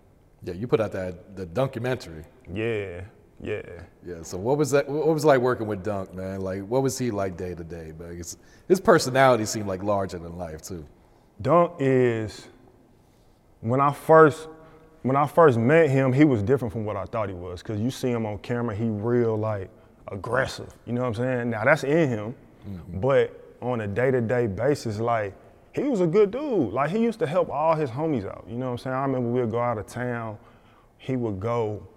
Yeah, 0.44 0.54
you 0.54 0.68
put 0.68 0.80
out 0.80 0.92
that 0.92 1.36
the 1.36 1.46
documentary. 1.48 2.24
Yeah, 2.54 3.02
yeah. 3.42 3.62
Yeah. 4.06 4.22
So 4.22 4.38
what 4.38 4.58
was 4.58 4.70
that? 4.72 4.88
What 4.88 5.08
was 5.08 5.24
it 5.24 5.28
like 5.28 5.42
working 5.42 5.66
with 5.68 5.84
Dunk, 5.84 6.14
man? 6.14 6.42
Like, 6.42 6.62
what 6.62 6.84
was 6.84 6.98
he 6.98 7.10
like 7.10 7.38
day 7.38 7.56
to 7.56 7.64
day? 7.64 7.92
man? 7.98 8.16
His- 8.18 8.38
His 8.68 8.80
personality 8.80 9.46
seemed 9.46 9.68
like 9.68 9.82
larger 9.82 10.20
than 10.20 10.38
life 10.38 10.62
too. 10.62 10.86
Dunk 11.42 11.74
is 11.80 12.48
when 13.62 13.82
I 13.82 13.94
first 13.94 14.48
when 15.02 15.16
I 15.16 15.26
first 15.28 15.58
met 15.58 15.90
him, 15.90 16.12
he 16.12 16.26
was 16.26 16.44
different 16.44 16.74
from 16.74 16.84
what 16.86 16.98
I 16.98 17.06
thought 17.06 17.30
he 17.30 17.36
was. 17.36 17.64
Cause 17.64 17.80
you 17.80 17.90
see 17.90 18.10
him 18.10 18.26
on 18.26 18.38
camera, 18.40 18.76
he 18.76 18.86
real 18.90 19.38
like 19.38 19.70
aggressive. 20.10 20.74
You 20.86 20.94
know 20.94 21.02
what 21.02 21.08
I'm 21.08 21.16
saying? 21.16 21.50
Now 21.50 21.64
that's 21.64 21.84
in 21.84 22.10
him, 22.10 22.36
mm-hmm. 22.68 23.00
but 23.00 23.36
on 23.62 23.82
a 23.82 23.88
day-to-day 23.88 24.48
basis, 24.48 25.00
like 25.00 25.34
he 25.74 25.84
was 25.84 26.02
a 26.02 26.08
good 26.08 26.32
dude. 26.32 26.74
Like 26.74 26.92
he 26.92 27.00
used 27.00 27.20
to 27.20 27.28
help 27.28 27.50
all 27.50 27.76
his 27.76 27.90
homies 27.90 28.26
out. 28.26 28.46
You 28.48 28.58
know 28.58 28.68
what 28.68 28.72
I'm 28.72 28.78
saying? 28.80 28.96
I 28.96 29.02
remember 29.04 29.30
we'd 29.30 29.52
go 29.52 29.60
out 29.60 29.78
of 29.78 29.88
town, 29.88 30.38
he 30.98 31.16
would 31.16 31.40
go 31.40 31.88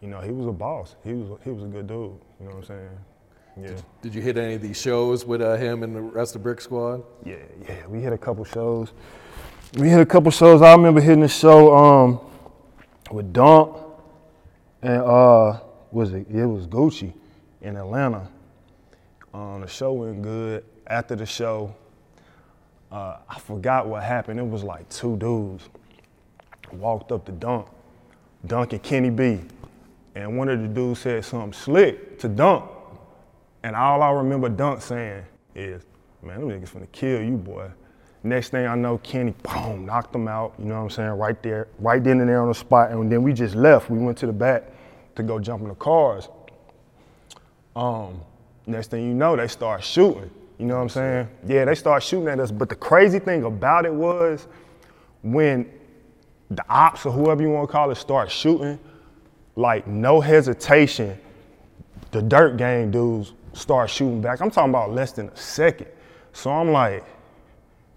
you 0.00 0.08
know, 0.08 0.20
he 0.20 0.32
was 0.32 0.46
a 0.46 0.52
boss. 0.52 0.96
He 1.04 1.12
was 1.12 1.38
he 1.44 1.50
was 1.50 1.62
a 1.62 1.68
good 1.68 1.86
dude. 1.86 2.18
You 2.40 2.46
know 2.46 2.46
what 2.46 2.56
I'm 2.56 2.64
saying? 2.64 2.98
Yeah, 3.60 3.70
Did 4.00 4.14
you 4.14 4.22
hit 4.22 4.38
any 4.38 4.54
of 4.54 4.62
these 4.62 4.80
shows 4.80 5.26
with 5.26 5.42
uh, 5.42 5.56
him 5.56 5.82
and 5.82 5.94
the 5.94 6.00
rest 6.00 6.34
of 6.36 6.42
Brick 6.42 6.60
Squad? 6.60 7.02
yeah, 7.24 7.36
yeah. 7.68 7.86
We 7.86 8.00
hit 8.00 8.12
a 8.12 8.18
couple 8.18 8.44
shows. 8.44 8.92
We 9.74 9.88
hit 9.90 10.00
a 10.00 10.06
couple 10.06 10.30
shows. 10.30 10.62
I 10.62 10.72
remember 10.72 11.00
hitting 11.00 11.22
a 11.22 11.28
show 11.28 11.74
um, 11.76 12.20
with 13.10 13.32
Dunk 13.32 13.76
and 14.82 15.02
uh, 15.02 15.60
was 15.90 16.12
it? 16.12 16.26
It 16.28 16.46
was 16.46 16.66
Gucci 16.66 17.12
in 17.60 17.76
Atlanta. 17.76 18.28
Um, 19.32 19.60
the 19.60 19.66
show 19.66 19.92
went 19.92 20.22
good. 20.22 20.64
After 20.86 21.14
the 21.14 21.24
show, 21.24 21.74
uh, 22.90 23.18
I 23.28 23.38
forgot 23.38 23.86
what 23.86 24.02
happened. 24.02 24.40
It 24.40 24.46
was 24.46 24.64
like 24.64 24.88
two 24.88 25.16
dudes 25.16 25.68
walked 26.72 27.12
up 27.12 27.24
to 27.26 27.32
Dunk, 27.32 27.66
Dunk 28.46 28.72
and 28.72 28.82
Kenny 28.82 29.10
B, 29.10 29.40
and 30.14 30.36
one 30.36 30.48
of 30.48 30.60
the 30.60 30.68
dudes 30.68 31.00
said 31.00 31.24
something 31.24 31.52
slick 31.52 32.18
to 32.18 32.28
Dunk, 32.28 32.64
and 33.62 33.76
all 33.76 34.02
I 34.02 34.10
remember 34.10 34.48
Dunk 34.48 34.82
saying 34.82 35.24
is, 35.54 35.82
"Man, 36.22 36.40
them 36.40 36.48
niggas 36.48 36.70
finna 36.70 36.90
kill 36.92 37.22
you, 37.22 37.36
boy." 37.36 37.70
Next 38.24 38.50
thing 38.50 38.66
I 38.66 38.76
know, 38.76 38.98
Kenny, 38.98 39.34
boom, 39.42 39.84
knocked 39.84 40.14
him 40.14 40.28
out. 40.28 40.54
You 40.58 40.66
know 40.66 40.76
what 40.76 40.82
I'm 40.82 40.90
saying? 40.90 41.10
Right 41.10 41.42
there, 41.42 41.66
right 41.80 42.02
then 42.02 42.20
and 42.20 42.28
there 42.28 42.40
on 42.40 42.48
the 42.48 42.54
spot. 42.54 42.92
And 42.92 43.10
then 43.10 43.22
we 43.22 43.32
just 43.32 43.56
left. 43.56 43.90
We 43.90 43.98
went 43.98 44.16
to 44.18 44.26
the 44.26 44.32
back 44.32 44.64
to 45.16 45.22
go 45.24 45.40
jump 45.40 45.62
in 45.62 45.68
the 45.68 45.74
cars. 45.74 46.28
Um, 47.74 48.20
next 48.66 48.90
thing 48.90 49.06
you 49.06 49.14
know, 49.14 49.34
they 49.34 49.48
start 49.48 49.82
shooting. 49.82 50.30
You 50.58 50.66
know 50.66 50.76
what 50.76 50.82
I'm 50.82 50.88
saying? 50.90 51.28
Yeah, 51.46 51.64
they 51.64 51.74
start 51.74 52.02
shooting 52.04 52.28
at 52.28 52.38
us. 52.38 52.52
But 52.52 52.68
the 52.68 52.76
crazy 52.76 53.18
thing 53.18 53.42
about 53.42 53.86
it 53.86 53.92
was 53.92 54.46
when 55.22 55.68
the 56.50 56.64
ops 56.68 57.04
or 57.04 57.12
whoever 57.12 57.42
you 57.42 57.50
want 57.50 57.68
to 57.68 57.72
call 57.72 57.90
it 57.90 57.96
start 57.96 58.30
shooting, 58.30 58.78
like 59.56 59.88
no 59.88 60.20
hesitation, 60.20 61.18
the 62.12 62.22
dirt 62.22 62.56
gang 62.56 62.92
dudes 62.92 63.32
start 63.52 63.90
shooting 63.90 64.20
back. 64.20 64.40
I'm 64.40 64.50
talking 64.50 64.70
about 64.70 64.92
less 64.92 65.12
than 65.12 65.28
a 65.28 65.36
second. 65.36 65.88
So 66.32 66.50
I'm 66.50 66.72
like, 66.72 67.04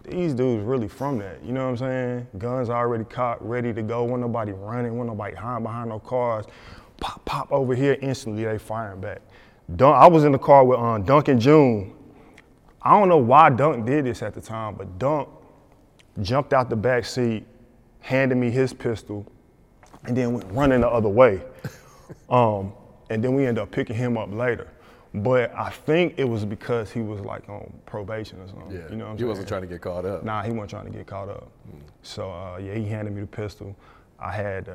these 0.03 0.33
dudes 0.33 0.63
really 0.63 0.87
from 0.87 1.17
that. 1.19 1.43
You 1.43 1.53
know 1.53 1.63
what 1.63 1.71
I'm 1.71 1.77
saying? 1.77 2.27
Guns 2.37 2.69
already 2.69 3.05
cocked, 3.05 3.41
ready 3.41 3.73
to 3.73 3.81
go. 3.81 4.03
When 4.03 4.21
nobody 4.21 4.51
running, 4.51 4.97
when 4.97 5.07
nobody 5.07 5.35
hiding 5.35 5.63
behind 5.63 5.89
no 5.89 5.99
cars. 5.99 6.45
Pop, 6.97 7.23
pop 7.25 7.51
over 7.51 7.75
here. 7.75 7.97
Instantly 8.01 8.43
they 8.43 8.57
firing 8.57 9.01
back. 9.01 9.21
Dunk, 9.75 9.95
I 9.95 10.07
was 10.07 10.23
in 10.23 10.31
the 10.31 10.37
car 10.37 10.63
with 10.63 10.79
um, 10.79 11.03
Duncan 11.03 11.39
June. 11.39 11.93
I 12.81 12.91
don't 12.91 13.09
know 13.09 13.17
why 13.17 13.49
Dunk 13.49 13.85
did 13.85 14.05
this 14.05 14.21
at 14.21 14.35
the 14.35 14.41
time, 14.41 14.75
but 14.75 14.99
Dunk 14.99 15.27
jumped 16.21 16.53
out 16.53 16.69
the 16.69 16.75
back 16.75 17.03
seat, 17.03 17.45
handed 17.99 18.35
me 18.35 18.51
his 18.51 18.73
pistol, 18.73 19.25
and 20.03 20.15
then 20.15 20.33
went 20.33 20.45
running 20.51 20.81
the 20.81 20.89
other 20.89 21.09
way. 21.09 21.41
Um, 22.29 22.73
and 23.09 23.23
then 23.23 23.33
we 23.33 23.47
ended 23.47 23.63
up 23.63 23.71
picking 23.71 23.95
him 23.95 24.15
up 24.15 24.31
later. 24.31 24.67
But 25.23 25.53
I 25.55 25.69
think 25.69 26.15
it 26.17 26.25
was 26.25 26.43
because 26.45 26.91
he 26.91 26.99
was 27.01 27.21
like 27.21 27.47
on 27.49 27.71
probation 27.85 28.39
or 28.41 28.47
something. 28.47 28.71
Yeah. 28.71 28.89
You 28.89 28.95
know 28.97 29.05
what 29.05 29.11
I'm 29.11 29.15
he 29.17 29.19
saying? 29.21 29.29
wasn't 29.29 29.47
trying 29.47 29.61
to 29.61 29.67
get 29.67 29.81
caught 29.81 30.05
up. 30.05 30.23
Nah, 30.23 30.41
he 30.43 30.51
wasn't 30.51 30.69
trying 30.71 30.85
to 30.85 30.91
get 30.91 31.07
caught 31.07 31.29
up. 31.29 31.49
So 32.03 32.31
uh, 32.31 32.57
yeah, 32.57 32.73
he 32.75 32.85
handed 32.85 33.13
me 33.13 33.21
the 33.21 33.27
pistol. 33.27 33.75
I 34.19 34.31
had, 34.31 34.67
uh, 34.69 34.73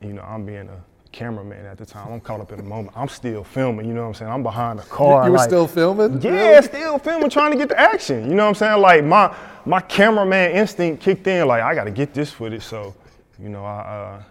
you 0.00 0.12
know, 0.12 0.22
I'm 0.22 0.44
being 0.44 0.68
a 0.68 0.82
cameraman 1.12 1.64
at 1.66 1.78
the 1.78 1.86
time. 1.86 2.12
I'm 2.12 2.20
caught 2.20 2.40
up 2.40 2.52
in 2.52 2.58
the 2.58 2.62
moment. 2.64 2.96
I'm 2.96 3.08
still 3.08 3.42
filming. 3.42 3.86
You 3.86 3.94
know 3.94 4.02
what 4.02 4.08
I'm 4.08 4.14
saying? 4.14 4.30
I'm 4.30 4.42
behind 4.42 4.78
the 4.78 4.82
car. 4.84 5.24
you 5.26 5.32
were 5.32 5.38
like- 5.38 5.48
still 5.48 5.66
filming? 5.66 6.20
Yeah, 6.20 6.30
Really? 6.30 6.62
still 6.66 6.98
filming, 6.98 7.30
trying 7.30 7.52
to 7.52 7.56
get 7.58 7.68
the 7.68 7.78
action. 7.80 8.28
You 8.28 8.34
know 8.34 8.44
what 8.44 8.48
I'm 8.50 8.54
saying? 8.56 8.80
Like 8.80 9.04
my 9.04 9.34
my 9.64 9.80
cameraman 9.80 10.52
instinct 10.52 11.02
kicked 11.02 11.26
in. 11.26 11.46
Like 11.48 11.62
I 11.62 11.74
got 11.74 11.84
to 11.84 11.90
get 11.90 12.12
this 12.14 12.30
footage. 12.30 12.62
So, 12.62 12.94
you 13.38 13.48
know, 13.48 13.64
I 13.64 13.78
uh, 13.80 14.22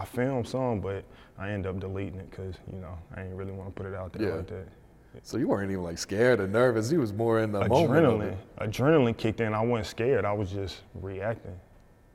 I 0.00 0.04
filmed 0.04 0.46
some, 0.48 0.80
but 0.80 1.04
I 1.38 1.50
end 1.50 1.66
up 1.66 1.80
deleting 1.80 2.20
it 2.20 2.30
because 2.30 2.54
you 2.72 2.78
know 2.78 2.96
I 3.12 3.22
didn't 3.22 3.36
really 3.36 3.52
want 3.52 3.74
to 3.74 3.82
put 3.82 3.90
it 3.90 3.96
out 3.96 4.12
there 4.12 4.28
Yeah. 4.28 4.34
like 4.36 4.46
that. 4.46 4.68
So 5.22 5.36
you 5.38 5.48
weren't 5.48 5.70
even 5.70 5.84
like 5.84 5.98
scared 5.98 6.40
or 6.40 6.46
nervous. 6.48 6.90
You 6.90 7.00
was 7.00 7.12
more 7.12 7.40
in 7.40 7.52
the 7.52 7.66
moment. 7.68 8.36
Adrenaline, 8.58 8.68
adrenaline 8.68 9.16
kicked 9.16 9.40
in. 9.40 9.54
I 9.54 9.60
wasn't 9.60 9.86
scared. 9.86 10.24
I 10.24 10.32
was 10.32 10.50
just 10.50 10.82
reacting. 10.94 11.58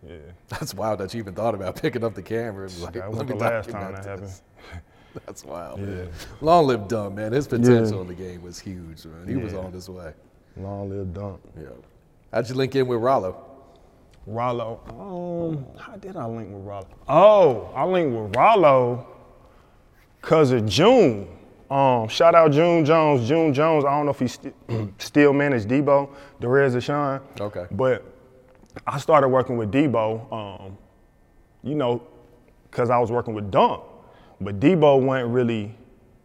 Yeah. 0.08 0.16
That's 0.50 0.74
wild 0.74 1.00
that 1.00 1.14
you 1.14 1.20
even 1.20 1.34
thought 1.34 1.56
about 1.56 1.76
picking 1.82 2.04
up 2.04 2.14
the 2.14 2.22
camera. 2.22 2.68
and, 2.68 2.80
Like, 2.80 2.94
That 2.94 3.10
wasn't 3.10 3.30
the 3.30 3.36
last 3.36 3.70
time 3.70 3.94
that 3.94 4.06
happened. 4.06 4.32
That's 5.26 5.44
wild. 5.44 5.80
Yeah. 5.80 5.86
Man. 5.86 6.10
Long 6.42 6.68
live 6.68 6.88
Dumb, 6.88 7.16
man. 7.16 7.32
His 7.32 7.48
potential 7.48 7.96
Yeah. 7.96 8.02
in 8.02 8.08
the 8.08 8.14
game 8.14 8.42
was 8.44 8.60
huge, 8.60 9.06
man. 9.06 9.28
He 9.28 9.36
was 9.36 9.54
on 9.54 9.72
his 9.72 9.90
way. 9.90 10.14
Long 10.58 10.90
live 10.90 11.14
Dunk. 11.14 11.42
Yeah. 11.60 11.68
How'd 12.34 12.48
you 12.50 12.56
link 12.56 12.76
in 12.76 12.86
with 12.86 13.00
Ralo? 13.00 13.36
Ralo. 14.30 14.80
Um, 14.90 15.66
how 15.80 15.96
did 15.96 16.16
I 16.16 16.26
link 16.26 16.50
with 16.54 16.64
Ralo? 16.66 16.86
Oh, 17.08 17.72
I 17.76 17.84
linked 17.86 18.16
with 18.16 18.32
Ralo 18.34 19.06
because 20.22 20.52
of 20.52 20.66
June. 20.68 21.28
Um, 21.70 22.08
shout 22.08 22.34
out 22.34 22.52
June 22.52 22.84
Jones. 22.84 23.28
June 23.28 23.54
Jones. 23.54 23.86
I 23.86 23.92
don't 23.92 24.06
know 24.06 24.12
if 24.12 24.20
he 24.20 24.28
st- 24.28 24.56
still 25.02 25.34
managed 25.34 25.68
Debo, 25.68 26.10
Derez 26.42 26.74
De'Shon. 26.74 27.22
Okay. 27.40 27.66
But 27.72 28.04
I 28.88 28.98
started 28.98 29.28
working 29.28 29.58
with 29.58 29.72
Debo, 29.72 30.32
um, 30.34 30.78
you 31.64 31.76
know, 31.76 32.02
because 32.70 32.90
I 32.90 32.98
was 32.98 33.12
working 33.12 33.34
with 33.34 33.52
Dunk. 33.52 33.84
But 34.42 34.60
Debo 34.60 35.02
wasn't 35.02 35.30
really, 35.30 35.76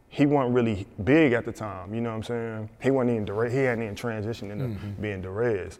he 0.08 0.24
wasn't 0.24 0.54
really 0.54 0.86
big 1.02 1.32
at 1.32 1.44
the 1.44 1.52
time, 1.52 1.94
you 1.94 2.00
know 2.00 2.10
what 2.10 2.16
I'm 2.16 2.22
saying? 2.22 2.70
He 2.80 2.90
wasn't 2.90 3.12
even, 3.12 3.26
Derez, 3.26 3.50
he 3.50 3.58
hadn't 3.58 3.82
even 3.82 3.96
transitioned 3.96 4.52
into 4.52 4.78
being 5.00 5.22
Derez. 5.22 5.78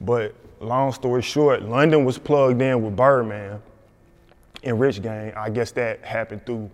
But 0.00 0.34
long 0.60 0.92
story 0.92 1.22
short, 1.22 1.62
London 1.62 2.04
was 2.04 2.18
plugged 2.18 2.60
in 2.62 2.82
with 2.82 2.96
Birdman 2.96 3.60
in 4.62 4.78
Rich 4.78 5.02
Gang. 5.02 5.32
I 5.34 5.50
guess 5.50 5.72
that 5.72 6.04
happened 6.04 6.44
through 6.46 6.70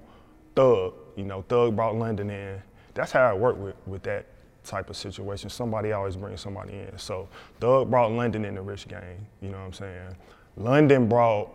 Thug. 0.55 0.95
You 1.17 1.25
know, 1.25 1.43
Thug 1.43 1.75
brought 1.75 1.97
London 1.97 2.31
in. 2.31 2.63
That's 2.95 3.13
how 3.13 3.23
I 3.23 3.33
work 3.33 3.59
with, 3.59 3.75
with 3.87 4.03
that 4.05 4.27
type 4.65 4.91
of 4.91 4.97
situation. 4.97 5.51
Somebody 5.51 5.93
always 5.93 6.17
brings 6.17 6.41
somebody 6.41 6.75
in. 6.75 6.99
So 6.99 7.29
Thug 7.61 7.91
brought 7.91 8.13
London 8.13 8.45
in 8.45 8.55
the 8.55 8.63
Rich 8.63 8.89
Gang. 8.89 9.27
You 9.41 9.51
know 9.51 9.59
what 9.59 9.65
I'm 9.65 9.73
saying? 9.73 10.17
London 10.57 11.09
brought 11.09 11.51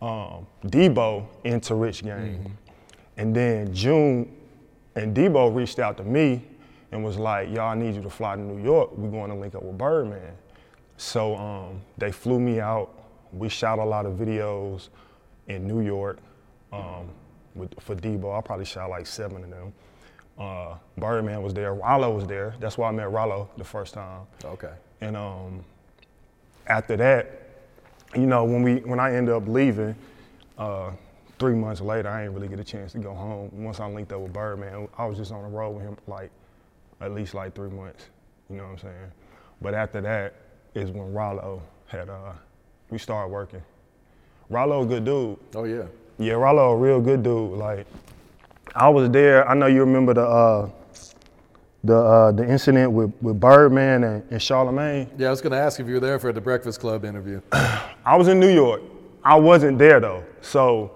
um, 0.00 0.46
Debo 0.66 1.26
into 1.44 1.74
Rich 1.74 2.04
Gang. 2.04 2.56
And 3.16 3.34
then 3.34 3.72
June 3.74 4.34
and 4.94 5.16
Debo 5.16 5.54
reached 5.54 5.78
out 5.78 5.96
to 5.98 6.04
me 6.04 6.44
and 6.92 7.04
was 7.04 7.18
like, 7.18 7.50
y'all 7.50 7.76
need 7.76 7.94
you 7.94 8.02
to 8.02 8.10
fly 8.10 8.36
to 8.36 8.40
New 8.40 8.62
York. 8.62 8.96
We're 8.96 9.10
going 9.10 9.30
to 9.30 9.36
link 9.36 9.54
up 9.54 9.62
with 9.62 9.76
Birdman. 9.76 10.32
So 10.96 11.36
um, 11.36 11.80
they 11.98 12.10
flew 12.10 12.40
me 12.40 12.60
out. 12.60 12.94
We 13.32 13.48
shot 13.48 13.78
a 13.78 13.84
lot 13.84 14.06
of 14.06 14.14
videos 14.14 14.88
in 15.48 15.66
New 15.66 15.80
York 15.80 16.18
um, 16.72 17.08
with, 17.58 17.74
for 17.80 17.94
Debo. 17.94 18.36
I 18.36 18.40
probably 18.40 18.64
shot 18.64 18.90
like 18.90 19.06
seven 19.06 19.44
of 19.44 19.50
them. 19.50 19.72
Uh, 20.38 20.76
Birdman 20.96 21.42
was 21.42 21.52
there. 21.52 21.74
Ralo 21.74 22.14
was 22.14 22.26
there. 22.26 22.54
That's 22.60 22.78
why 22.78 22.88
I 22.88 22.92
met 22.92 23.08
Ralo 23.08 23.48
the 23.56 23.64
first 23.64 23.94
time. 23.94 24.22
Okay. 24.44 24.72
And 25.00 25.16
um, 25.16 25.64
after 26.66 26.96
that, 26.96 27.42
you 28.14 28.26
know, 28.26 28.44
when 28.44 28.62
we 28.62 28.76
when 28.76 29.00
I 29.00 29.14
ended 29.14 29.34
up 29.34 29.48
leaving, 29.48 29.94
uh, 30.56 30.92
three 31.38 31.54
months 31.54 31.80
later, 31.80 32.08
I 32.08 32.22
didn't 32.22 32.34
really 32.34 32.48
get 32.48 32.60
a 32.60 32.64
chance 32.64 32.92
to 32.92 32.98
go 32.98 33.14
home. 33.14 33.50
Once 33.52 33.80
I 33.80 33.86
linked 33.86 34.12
up 34.12 34.20
with 34.20 34.32
Birdman, 34.32 34.88
I 34.96 35.06
was 35.06 35.18
just 35.18 35.32
on 35.32 35.42
the 35.42 35.48
road 35.48 35.70
with 35.70 35.84
him 35.84 35.96
like 36.06 36.30
at 37.00 37.12
least 37.12 37.34
like 37.34 37.54
three 37.54 37.70
months. 37.70 38.06
You 38.50 38.56
know 38.56 38.64
what 38.64 38.72
I'm 38.72 38.78
saying? 38.78 39.12
But 39.60 39.74
after 39.74 40.00
that 40.00 40.34
is 40.74 40.90
when 40.90 41.12
Ralo 41.12 41.60
had 41.86 42.08
uh, 42.08 42.32
we 42.90 42.98
started 42.98 43.32
working. 43.32 43.62
Ralo 44.50 44.82
a 44.82 44.86
good 44.86 45.04
dude. 45.04 45.38
Oh 45.54 45.64
yeah. 45.64 45.84
Yeah, 46.18 46.34
Ralo 46.34 46.72
a 46.72 46.76
real 46.76 47.00
good 47.00 47.22
dude. 47.22 47.52
Like 47.52 47.86
I 48.74 48.88
was 48.88 49.10
there. 49.10 49.48
I 49.48 49.54
know 49.54 49.66
you 49.66 49.80
remember 49.80 50.14
the 50.14 50.26
uh, 50.26 50.70
the 51.84 51.96
uh, 51.96 52.32
the 52.32 52.48
incident 52.48 52.90
with, 52.92 53.12
with 53.22 53.38
Birdman 53.38 54.04
and, 54.04 54.22
and 54.30 54.42
Charlemagne. 54.42 55.08
Yeah, 55.16 55.28
I 55.28 55.30
was 55.30 55.40
gonna 55.40 55.56
ask 55.56 55.78
if 55.80 55.86
you 55.86 55.94
were 55.94 56.00
there 56.00 56.18
for 56.18 56.32
the 56.32 56.40
Breakfast 56.40 56.80
Club 56.80 57.04
interview. 57.04 57.40
I 57.52 58.16
was 58.16 58.28
in 58.28 58.40
New 58.40 58.52
York. 58.52 58.82
I 59.24 59.36
wasn't 59.36 59.78
there 59.78 60.00
though. 60.00 60.24
So 60.40 60.90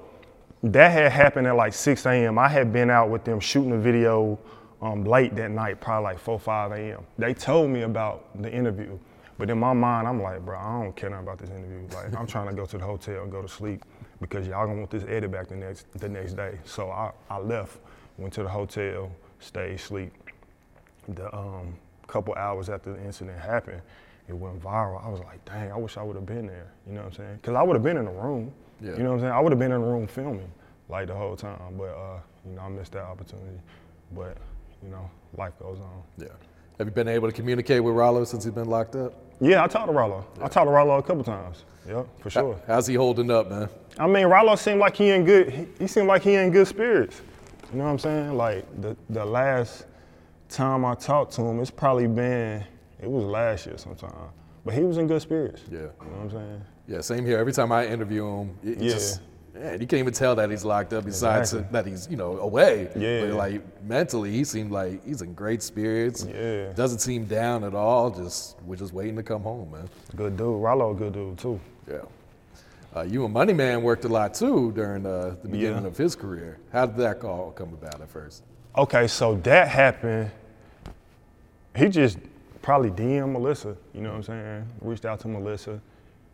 that 0.62 0.90
had 0.90 1.10
happened 1.12 1.46
at 1.46 1.56
like 1.56 1.74
6 1.74 2.06
a.m. 2.06 2.38
I 2.38 2.48
had 2.48 2.72
been 2.72 2.90
out 2.90 3.10
with 3.10 3.24
them 3.24 3.40
shooting 3.40 3.72
a 3.72 3.78
video 3.78 4.38
um, 4.80 5.04
late 5.04 5.34
that 5.36 5.50
night, 5.50 5.80
probably 5.80 6.04
like 6.04 6.18
4, 6.18 6.38
5 6.38 6.72
a.m. 6.72 7.04
They 7.18 7.34
told 7.34 7.70
me 7.70 7.82
about 7.82 8.42
the 8.42 8.52
interview. 8.52 8.98
But 9.38 9.50
in 9.50 9.58
my 9.58 9.72
mind, 9.72 10.06
I'm 10.06 10.22
like, 10.22 10.44
bro, 10.44 10.58
I 10.58 10.82
don't 10.82 10.94
care 10.94 11.10
nothing 11.10 11.24
about 11.24 11.38
this 11.38 11.50
interview. 11.50 11.86
Like, 11.94 12.14
I'm 12.16 12.26
trying 12.26 12.48
to 12.48 12.54
go 12.54 12.66
to 12.66 12.78
the 12.78 12.84
hotel 12.84 13.22
and 13.22 13.32
go 13.32 13.42
to 13.42 13.48
sleep 13.48 13.84
because 14.20 14.46
y'all 14.46 14.66
gonna 14.66 14.78
want 14.78 14.90
this 14.90 15.04
edit 15.04 15.30
back 15.30 15.48
the 15.48 15.56
next 15.56 15.86
the 15.98 16.08
next 16.08 16.34
day. 16.34 16.58
So 16.64 16.90
I, 16.90 17.12
I 17.28 17.38
left, 17.38 17.78
went 18.18 18.32
to 18.34 18.42
the 18.42 18.48
hotel, 18.48 19.10
stayed 19.40 19.80
sleep. 19.80 20.12
The 21.08 21.34
um, 21.34 21.76
couple 22.06 22.34
hours 22.34 22.68
after 22.68 22.92
the 22.92 23.02
incident 23.04 23.38
happened, 23.38 23.82
it 24.28 24.34
went 24.34 24.62
viral. 24.62 25.04
I 25.04 25.08
was 25.08 25.20
like, 25.20 25.44
dang, 25.44 25.72
I 25.72 25.76
wish 25.76 25.96
I 25.96 26.02
would 26.02 26.16
have 26.16 26.26
been 26.26 26.46
there. 26.46 26.70
You 26.86 26.92
know 26.92 27.00
what 27.00 27.06
I'm 27.08 27.12
saying? 27.14 27.36
Because 27.36 27.56
I 27.56 27.62
would 27.62 27.74
have 27.74 27.82
been 27.82 27.96
in 27.96 28.04
the 28.04 28.12
room. 28.12 28.52
Yeah. 28.80 28.92
You 28.92 29.02
know 29.02 29.10
what 29.10 29.14
I'm 29.14 29.20
saying? 29.20 29.32
I 29.32 29.40
would 29.40 29.52
have 29.52 29.58
been 29.58 29.72
in 29.72 29.80
the 29.80 29.86
room 29.86 30.06
filming 30.06 30.50
like 30.88 31.08
the 31.08 31.14
whole 31.14 31.36
time. 31.36 31.76
But 31.76 31.90
uh, 31.96 32.20
you 32.48 32.54
know, 32.54 32.62
I 32.62 32.68
missed 32.68 32.92
that 32.92 33.04
opportunity. 33.04 33.58
But 34.14 34.36
you 34.82 34.90
know, 34.90 35.10
life 35.36 35.58
goes 35.58 35.78
on. 35.80 36.02
Yeah. 36.18 36.28
Have 36.78 36.86
you 36.86 36.92
been 36.92 37.08
able 37.08 37.28
to 37.28 37.34
communicate 37.34 37.82
with 37.82 37.94
Ralo 37.94 38.26
since 38.26 38.44
he's 38.44 38.52
been 38.52 38.68
locked 38.68 38.96
up? 38.96 39.14
Yeah, 39.40 39.64
I 39.64 39.66
talked 39.66 39.86
to 39.88 39.92
Ralo. 39.92 40.24
I 40.40 40.48
talked 40.48 40.66
to 40.66 40.72
Ralo 40.72 40.98
a 40.98 41.02
couple 41.02 41.24
times. 41.24 41.64
Yeah, 41.88 42.04
for 42.20 42.30
sure. 42.30 42.60
How's 42.66 42.86
he 42.86 42.94
holding 42.94 43.30
up, 43.30 43.50
man? 43.50 43.68
I 43.98 44.06
mean, 44.06 44.26
Ralo 44.26 44.56
seemed 44.58 44.80
like 44.80 44.96
he 44.96 45.10
in 45.10 45.24
good. 45.24 45.50
He, 45.50 45.66
he 45.80 45.86
seemed 45.86 46.06
like 46.08 46.22
he 46.22 46.34
in 46.34 46.50
good 46.50 46.66
spirits. 46.68 47.20
You 47.72 47.78
know 47.78 47.84
what 47.84 47.90
I'm 47.90 47.98
saying? 47.98 48.36
Like 48.36 48.64
the 48.80 48.96
the 49.10 49.24
last 49.24 49.86
time 50.48 50.84
I 50.84 50.94
talked 50.94 51.32
to 51.34 51.42
him, 51.42 51.60
it's 51.60 51.70
probably 51.70 52.06
been 52.06 52.64
it 53.00 53.10
was 53.10 53.24
last 53.24 53.66
year 53.66 53.76
sometime. 53.78 54.12
But 54.64 54.74
he 54.74 54.82
was 54.82 54.96
in 54.98 55.08
good 55.08 55.22
spirits. 55.22 55.62
Yeah. 55.70 55.78
You 55.78 55.84
know 55.84 55.90
what 56.18 56.20
I'm 56.20 56.30
saying? 56.30 56.62
Yeah, 56.86 57.00
same 57.00 57.24
here. 57.26 57.38
Every 57.38 57.52
time 57.52 57.72
I 57.72 57.86
interview 57.86 58.26
him, 58.28 58.58
it 58.64 58.78
Yeah. 58.78 58.90
just 58.92 59.20
man, 59.54 59.80
you 59.80 59.86
can't 59.86 60.00
even 60.00 60.12
tell 60.14 60.34
that 60.36 60.50
he's 60.50 60.64
locked 60.64 60.92
up. 60.92 61.04
Besides 61.04 61.52
Exactly. 61.52 61.72
that 61.72 61.86
he's 61.86 62.08
you 62.10 62.16
know 62.16 62.38
away. 62.38 62.88
Yeah. 62.96 63.26
But 63.26 63.34
like 63.36 63.82
mentally, 63.84 64.30
he 64.32 64.44
seemed 64.44 64.70
like 64.70 65.04
he's 65.04 65.22
in 65.22 65.34
great 65.34 65.62
spirits. 65.62 66.24
Yeah. 66.24 66.72
Doesn't 66.72 67.00
seem 67.00 67.24
down 67.26 67.64
at 67.64 67.74
all. 67.74 68.10
Just 68.10 68.60
we're 68.62 68.76
just 68.76 68.92
waiting 68.92 69.16
to 69.16 69.22
come 69.22 69.42
home, 69.42 69.70
man. 69.72 69.88
Good 70.16 70.36
dude. 70.36 70.46
Ralo, 70.46 70.96
good 70.96 71.12
dude 71.12 71.38
too. 71.38 71.60
Yeah. 71.90 71.98
Uh, 72.94 73.02
you 73.02 73.24
and 73.24 73.32
Money 73.32 73.54
Man 73.54 73.82
worked 73.82 74.04
a 74.04 74.08
lot 74.08 74.34
too 74.34 74.70
during 74.72 75.06
uh, 75.06 75.34
the 75.42 75.48
beginning 75.48 75.82
Yeah. 75.82 75.88
of 75.88 75.96
his 75.96 76.14
career. 76.14 76.58
How 76.72 76.84
did 76.86 76.96
that 76.98 77.24
all 77.24 77.50
come 77.52 77.72
about 77.72 78.00
at 78.00 78.08
first? 78.10 78.42
Okay, 78.76 79.06
so 79.06 79.34
that 79.36 79.68
happened. 79.68 80.30
He 81.74 81.88
just 81.88 82.18
probably 82.60 82.90
DM 82.90 83.32
Melissa, 83.32 83.76
you 83.94 84.02
know 84.02 84.10
what 84.10 84.16
I'm 84.16 84.22
saying? 84.22 84.68
Reached 84.82 85.04
out 85.06 85.20
to 85.20 85.28
Melissa 85.28 85.80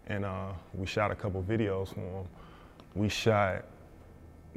and 0.08 0.24
uh, 0.24 0.48
we 0.74 0.84
shot 0.86 1.10
a 1.10 1.14
couple 1.14 1.42
videos 1.42 1.94
for 1.94 2.00
him. 2.00 2.26
We 2.94 3.08
shot 3.08 3.64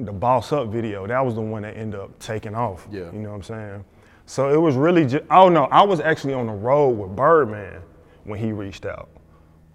the 0.00 0.12
Boss 0.12 0.52
Up 0.52 0.68
video. 0.68 1.06
That 1.06 1.24
was 1.24 1.34
the 1.34 1.40
one 1.40 1.62
that 1.62 1.76
ended 1.76 2.00
up 2.00 2.18
taking 2.18 2.54
off. 2.54 2.86
Yeah. 2.90 3.12
You 3.12 3.20
know 3.20 3.30
what 3.30 3.36
I'm 3.36 3.42
saying? 3.42 3.84
So 4.26 4.52
it 4.52 4.56
was 4.56 4.76
really 4.76 5.04
just, 5.06 5.24
oh 5.30 5.48
no, 5.48 5.64
I 5.64 5.82
was 5.82 6.00
actually 6.00 6.34
on 6.34 6.46
the 6.46 6.52
road 6.52 6.90
with 6.90 7.14
Birdman 7.14 7.80
when 8.24 8.38
he 8.38 8.52
reached 8.52 8.86
out. 8.86 9.08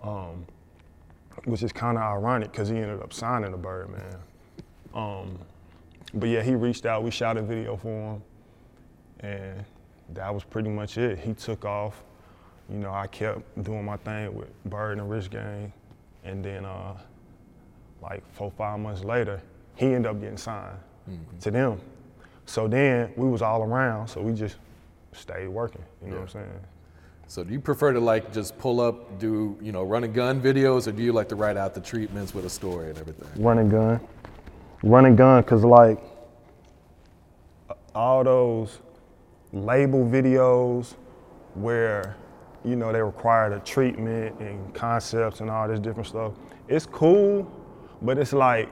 Um, 0.03 0.45
which 1.45 1.63
is 1.63 1.71
kind 1.71 1.97
of 1.97 2.03
ironic 2.03 2.51
because 2.51 2.67
he 2.67 2.75
ended 2.75 3.01
up 3.01 3.13
signing 3.13 3.51
the 3.51 3.57
Birdman. 3.57 4.17
Um, 4.93 5.39
but 6.13 6.29
yeah, 6.29 6.41
he 6.41 6.55
reached 6.55 6.85
out. 6.85 7.03
We 7.03 7.11
shot 7.11 7.37
a 7.37 7.41
video 7.41 7.77
for 7.77 8.13
him, 8.13 8.23
and 9.21 9.65
that 10.13 10.33
was 10.33 10.43
pretty 10.43 10.69
much 10.69 10.97
it. 10.97 11.19
He 11.19 11.33
took 11.33 11.65
off. 11.65 12.03
You 12.69 12.79
know, 12.79 12.93
I 12.93 13.07
kept 13.07 13.63
doing 13.63 13.85
my 13.85 13.97
thing 13.97 14.35
with 14.35 14.49
Bird 14.65 14.97
and 14.97 15.09
Rich 15.09 15.29
Gang, 15.29 15.71
and 16.25 16.43
then 16.43 16.65
uh, 16.65 16.97
like 18.01 18.23
four, 18.33 18.51
five 18.51 18.79
months 18.79 19.03
later, 19.03 19.41
he 19.75 19.88
ended 19.88 20.07
up 20.07 20.19
getting 20.19 20.38
signed 20.38 20.77
mm-hmm. 21.10 21.38
to 21.39 21.51
them. 21.51 21.81
So 22.45 22.67
then 22.67 23.12
we 23.15 23.27
was 23.27 23.41
all 23.41 23.62
around, 23.63 24.07
so 24.07 24.21
we 24.21 24.33
just 24.33 24.57
stayed 25.12 25.47
working. 25.49 25.83
You 26.01 26.12
know 26.12 26.15
what 26.17 26.21
I'm 26.23 26.29
saying? 26.29 26.60
So 27.27 27.43
do 27.43 27.51
you 27.51 27.60
prefer 27.60 27.91
to 27.91 27.99
like 27.99 28.31
just 28.31 28.57
pull 28.57 28.79
up, 28.79 29.19
do 29.19 29.57
you 29.62 29.73
know 29.73 29.83
run 29.83 30.05
and 30.05 30.13
gun 30.13 30.41
videos, 30.41 30.88
or 30.88 30.93
do 30.93 31.03
you 31.03 31.12
like 31.12 31.27
to 31.29 31.36
write 31.36 31.57
out 31.57 31.73
the 31.73 31.81
treatments 31.81 32.33
with 32.33 32.45
a 32.45 32.49
story 32.49 32.89
and 32.89 32.97
everything? 32.97 33.27
Run 33.43 33.60
and 33.60 33.69
gun. 33.69 33.99
Run 34.83 35.05
and 35.05 35.17
gun, 35.17 35.43
cause 35.43 35.65
like 35.65 35.99
all 37.93 38.23
those 38.23 38.79
label 39.51 40.05
videos 40.05 40.95
where 41.55 42.15
you 42.63 42.75
know 42.75 42.93
they 42.93 43.01
require 43.01 43.49
the 43.49 43.60
treatment 43.60 44.39
and 44.39 44.73
concepts 44.73 45.41
and 45.41 45.49
all 45.49 45.67
this 45.67 45.79
different 45.79 46.07
stuff. 46.07 46.31
It's 46.69 46.86
cool, 46.86 47.51
but 48.01 48.17
it's 48.17 48.33
like 48.33 48.69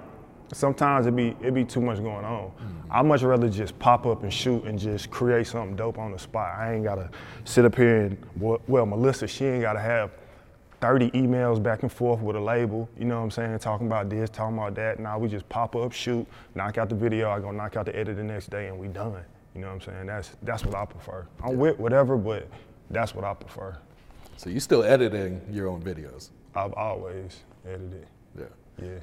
sometimes 0.54 1.08
it 1.08 1.16
be 1.16 1.36
it 1.42 1.54
be 1.54 1.66
too 1.66 1.82
much 1.82 1.98
going 1.98 2.26
on. 2.26 2.52
Mm. 2.52 2.86
I 2.92 3.02
much 3.02 3.24
rather 3.24 3.50
just 3.50 3.78
pop 3.80 4.06
up 4.06 4.24
and 4.24 4.32
shoot 4.32 4.64
and 4.66 4.78
just 4.78 5.10
create 5.10 5.48
something 5.48 5.76
dope 5.76 5.98
on 5.98 6.12
the 6.12 6.20
spot. 6.20 6.58
I 6.58 6.74
ain't 6.74 6.84
gotta 6.84 7.10
sit 7.44 7.66
up 7.66 7.76
here 7.76 8.02
and 8.02 8.18
well, 8.38 8.62
well 8.68 8.86
Melissa, 8.86 9.28
she 9.28 9.46
ain't 9.46 9.62
gotta 9.62 9.80
have 9.80 10.12
30 10.82 11.12
emails 11.12 11.62
back 11.62 11.84
and 11.84 11.92
forth 11.92 12.20
with 12.20 12.36
a 12.36 12.40
label, 12.40 12.88
you 12.98 13.06
know 13.06 13.18
what 13.18 13.24
I'm 13.24 13.32
saying, 13.32 13.58
talking 13.60 13.88
about 13.88 14.10
this, 14.10 14.30
talking 14.30 14.58
about 14.58 14.76
that. 14.76 15.00
Now 15.00 15.18
we 15.18 15.28
just 15.28 15.48
pop 15.50 15.76
up, 15.76 15.92
shoot, 15.92 16.28
knock 16.54 16.78
out 16.78 16.90
the 16.90 16.96
video, 16.96 17.32
I 17.32 17.40
go 17.40 17.52
knock 17.52 17.76
out 17.76 17.86
the 17.86 17.96
edit 17.96 18.18
the 18.18 18.24
next 18.24 18.50
day 18.50 18.68
and 18.68 18.78
we 18.78 18.88
done. 18.88 19.24
You 19.56 19.62
know 19.62 19.68
what 19.68 19.74
I'm 19.74 19.82
saying? 19.82 20.06
That's 20.06 20.36
that's 20.44 20.66
what 20.66 20.76
I 20.76 20.86
prefer. 20.86 21.26
I'm 21.44 21.58
with 21.58 21.80
whatever, 21.80 22.18
but 22.18 22.48
that's 22.90 23.16
what 23.16 23.24
I 23.24 23.34
prefer. 23.34 23.78
So 24.38 24.50
you 24.50 24.60
still 24.60 24.84
editing 24.84 25.42
your 25.50 25.70
own 25.70 25.82
videos? 25.82 26.30
I've 26.54 26.74
always 26.74 27.44
edited. 27.66 28.06
Yeah. 28.38 28.46
Yeah. 28.82 29.00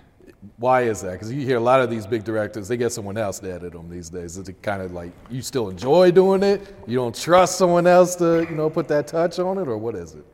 Why 0.56 0.82
is 0.82 1.02
that? 1.02 1.12
Because 1.12 1.32
you 1.32 1.44
hear 1.44 1.56
a 1.56 1.61
lot 1.61 1.80
of 1.80 1.90
these 1.90 2.06
big 2.06 2.24
directors, 2.24 2.68
they 2.68 2.76
get 2.76 2.92
someone 2.92 3.16
else 3.16 3.38
to 3.40 3.52
edit 3.52 3.72
them 3.72 3.88
these 3.88 4.08
days. 4.08 4.37
Is 4.37 4.48
it 4.48 4.61
kind 4.62 4.82
of 4.82 4.92
like 4.92 5.12
you 5.30 5.42
still 5.42 5.68
enjoy 5.68 6.11
doing 6.11 6.42
it? 6.42 6.74
You 6.87 6.96
don't 6.96 7.14
trust 7.14 7.58
someone 7.58 7.87
else 7.87 8.16
to, 8.16 8.46
you 8.48 8.56
know, 8.56 8.68
put 8.68 8.88
that 8.88 9.06
touch 9.06 9.38
on 9.38 9.58
it, 9.58 9.68
or 9.68 9.76
what 9.76 9.94
is 9.94 10.14
it? 10.14 10.24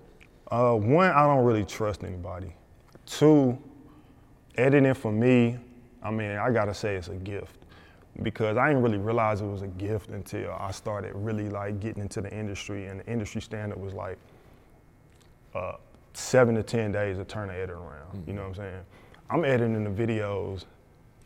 Uh, 0.51 0.74
one, 0.74 1.11
I 1.11 1.27
don't 1.27 1.44
really 1.44 1.64
trust 1.64 2.05
anybody. 2.05 2.55
Two, 3.05 3.59
editing 4.57 4.94
for 4.94 5.12
me, 5.12 5.59
I 6.03 6.11
mean, 6.11 6.33
I 6.33 6.51
gotta 6.51 6.74
say 6.74 6.96
it's 6.96 7.09
a 7.09 7.14
gift 7.14 7.57
because 8.22 8.57
I 8.57 8.68
didn't 8.68 8.83
really 8.83 8.98
realize 8.98 9.40
it 9.40 9.46
was 9.46 9.62
a 9.62 9.68
gift 9.68 10.11
until 10.11 10.53
I 10.59 10.70
started 10.70 11.12
really 11.14 11.48
like 11.48 11.81
getting 11.81 12.03
into 12.03 12.20
the 12.20 12.33
industry, 12.33 12.87
and 12.87 13.01
the 13.01 13.07
industry 13.07 13.40
standard 13.40 13.81
was 13.81 13.92
like 13.92 14.18
uh, 15.55 15.74
seven 16.14 16.55
to 16.55 16.62
ten 16.62 16.92
days 16.92 17.18
to 17.18 17.24
turn 17.24 17.48
the 17.48 17.55
edit 17.55 17.70
around. 17.70 18.24
You 18.27 18.33
know 18.33 18.42
what 18.42 18.48
I'm 18.48 18.55
saying? 18.55 18.81
I'm 19.31 19.45
editing 19.45 19.85
the 19.85 19.91
videos 19.91 20.64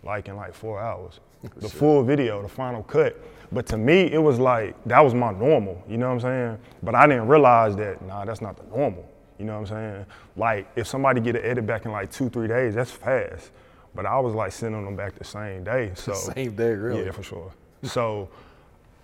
like 0.02 0.28
in 0.28 0.36
like 0.36 0.54
four 0.54 0.80
hours. 0.80 1.20
The 1.56 1.68
full 1.68 2.04
video, 2.04 2.40
the 2.42 2.48
final 2.48 2.82
cut. 2.82 3.16
But 3.50 3.66
to 3.66 3.76
me, 3.76 4.12
it 4.12 4.22
was 4.22 4.38
like 4.38 4.76
that 4.84 5.00
was 5.00 5.14
my 5.14 5.32
normal. 5.32 5.82
You 5.88 5.98
know 5.98 6.08
what 6.08 6.14
I'm 6.14 6.20
saying? 6.20 6.58
But 6.82 6.94
I 6.94 7.06
didn't 7.06 7.28
realize 7.28 7.76
that 7.76 8.00
nah, 8.02 8.24
that's 8.24 8.40
not 8.40 8.56
the 8.56 8.64
normal. 8.76 9.08
You 9.38 9.46
know 9.46 9.60
what 9.60 9.70
I'm 9.72 9.94
saying? 9.94 10.06
Like 10.36 10.68
if 10.76 10.86
somebody 10.86 11.20
get 11.20 11.36
an 11.36 11.44
edit 11.44 11.66
back 11.66 11.84
in 11.84 11.92
like 11.92 12.10
two, 12.10 12.28
three 12.30 12.48
days, 12.48 12.74
that's 12.74 12.90
fast. 12.90 13.50
But 13.94 14.06
I 14.06 14.18
was 14.18 14.34
like 14.34 14.52
sending 14.52 14.84
them 14.84 14.96
back 14.96 15.16
the 15.16 15.24
same 15.24 15.64
day. 15.64 15.92
So 15.94 16.14
Same 16.14 16.54
day, 16.54 16.70
really? 16.70 17.04
Yeah, 17.04 17.10
for 17.10 17.22
sure. 17.22 17.52
So 17.82 18.28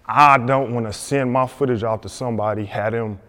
I 0.06 0.38
don't 0.38 0.72
want 0.72 0.86
to 0.86 0.92
send 0.92 1.30
my 1.30 1.46
footage 1.46 1.82
off 1.82 2.00
to 2.02 2.08
somebody, 2.08 2.64
have 2.64 2.92
them 2.92 3.20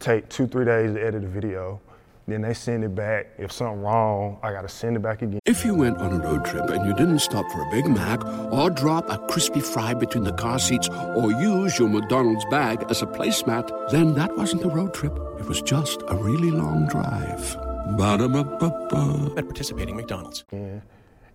take 0.00 0.28
two, 0.28 0.46
three 0.46 0.64
days 0.64 0.94
to 0.94 1.00
edit 1.04 1.22
a 1.22 1.28
video. 1.28 1.80
Then 2.26 2.40
they 2.40 2.54
send 2.54 2.84
it 2.84 2.94
back. 2.94 3.26
If 3.36 3.52
something 3.52 3.82
wrong, 3.82 4.38
I 4.42 4.50
gotta 4.52 4.68
send 4.68 4.96
it 4.96 5.00
back 5.00 5.20
again. 5.20 5.40
If 5.44 5.64
you 5.64 5.74
went 5.74 5.98
on 5.98 6.12
a 6.12 6.18
road 6.18 6.44
trip 6.46 6.70
and 6.70 6.86
you 6.86 6.94
didn't 6.94 7.18
stop 7.18 7.44
for 7.52 7.60
a 7.60 7.70
Big 7.70 7.86
Mac 7.86 8.24
or 8.50 8.70
drop 8.70 9.10
a 9.10 9.18
crispy 9.28 9.60
fry 9.60 9.92
between 9.92 10.24
the 10.24 10.32
car 10.32 10.58
seats 10.58 10.88
or 10.88 11.30
use 11.32 11.78
your 11.78 11.88
McDonald's 11.88 12.46
bag 12.46 12.84
as 12.88 13.02
a 13.02 13.06
placemat, 13.06 13.90
then 13.90 14.14
that 14.14 14.34
wasn't 14.36 14.64
a 14.64 14.68
road 14.68 14.94
trip. 14.94 15.12
It 15.38 15.46
was 15.46 15.60
just 15.60 16.02
a 16.08 16.16
really 16.16 16.50
long 16.50 16.86
drive. 16.88 17.56
Ba-da-ba-ba-ba. 17.98 19.34
At 19.36 19.44
participating 19.44 19.94
McDonald's. 19.94 20.44
Yeah. 20.50 20.80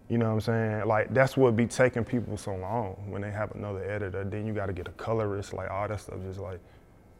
You 0.10 0.18
know 0.18 0.26
what 0.26 0.32
I'm 0.32 0.42
saying? 0.42 0.88
Like 0.88 1.14
that's 1.14 1.38
what 1.38 1.56
be 1.56 1.68
taking 1.68 2.04
people 2.04 2.36
so 2.36 2.56
long 2.56 2.96
when 3.10 3.22
they 3.22 3.30
have 3.30 3.54
another 3.54 3.84
editor. 3.84 4.24
Then 4.24 4.48
you 4.48 4.54
gotta 4.54 4.74
get 4.74 4.88
a 4.88 4.92
colorist, 4.94 5.54
like 5.54 5.70
all 5.70 5.88
that 5.88 6.00
stuff. 6.00 6.18
Just 6.28 6.40
like 6.40 6.60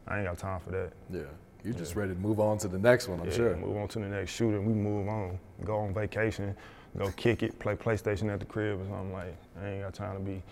I 0.08 0.18
ain't 0.18 0.26
got 0.26 0.38
time 0.38 0.58
for 0.58 0.72
that. 0.72 0.90
Yeah. 1.08 1.20
You're 1.64 1.74
just 1.74 1.94
ready 1.94 2.14
to 2.14 2.18
move 2.18 2.40
on 2.40 2.58
to 2.58 2.68
the 2.68 2.78
next 2.78 3.08
one, 3.08 3.20
I'm 3.20 3.26
Yeah, 3.26 3.34
sure. 3.34 3.56
Move 3.56 3.76
on 3.76 3.88
to 3.88 3.98
the 3.98 4.06
next 4.06 4.32
shooting. 4.32 4.64
We 4.64 4.72
move 4.72 5.08
on. 5.08 5.38
Go 5.64 5.76
on 5.76 5.92
vacation. 5.92 6.56
Go 6.96 7.10
kick 7.16 7.42
it. 7.42 7.58
Play 7.58 7.76
PlayStation 7.76 8.32
at 8.32 8.40
the 8.40 8.46
crib 8.46 8.80
or 8.80 8.84
something 8.84 9.12
like. 9.12 9.36
I 9.62 9.68
ain't 9.68 9.82
got 9.82 9.94
time 9.94 10.16
to 10.16 10.20
be 10.20 10.42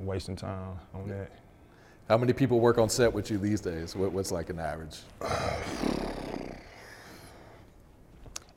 wasting 0.00 0.36
time 0.36 0.78
on 0.94 1.08
that. 1.08 1.30
How 2.08 2.18
many 2.18 2.32
people 2.32 2.58
work 2.58 2.78
on 2.78 2.88
set 2.88 3.12
with 3.12 3.30
you 3.30 3.38
these 3.38 3.60
days? 3.60 3.94
What, 3.94 4.12
what's 4.12 4.32
like 4.32 4.50
an 4.50 4.58
average? 4.58 4.98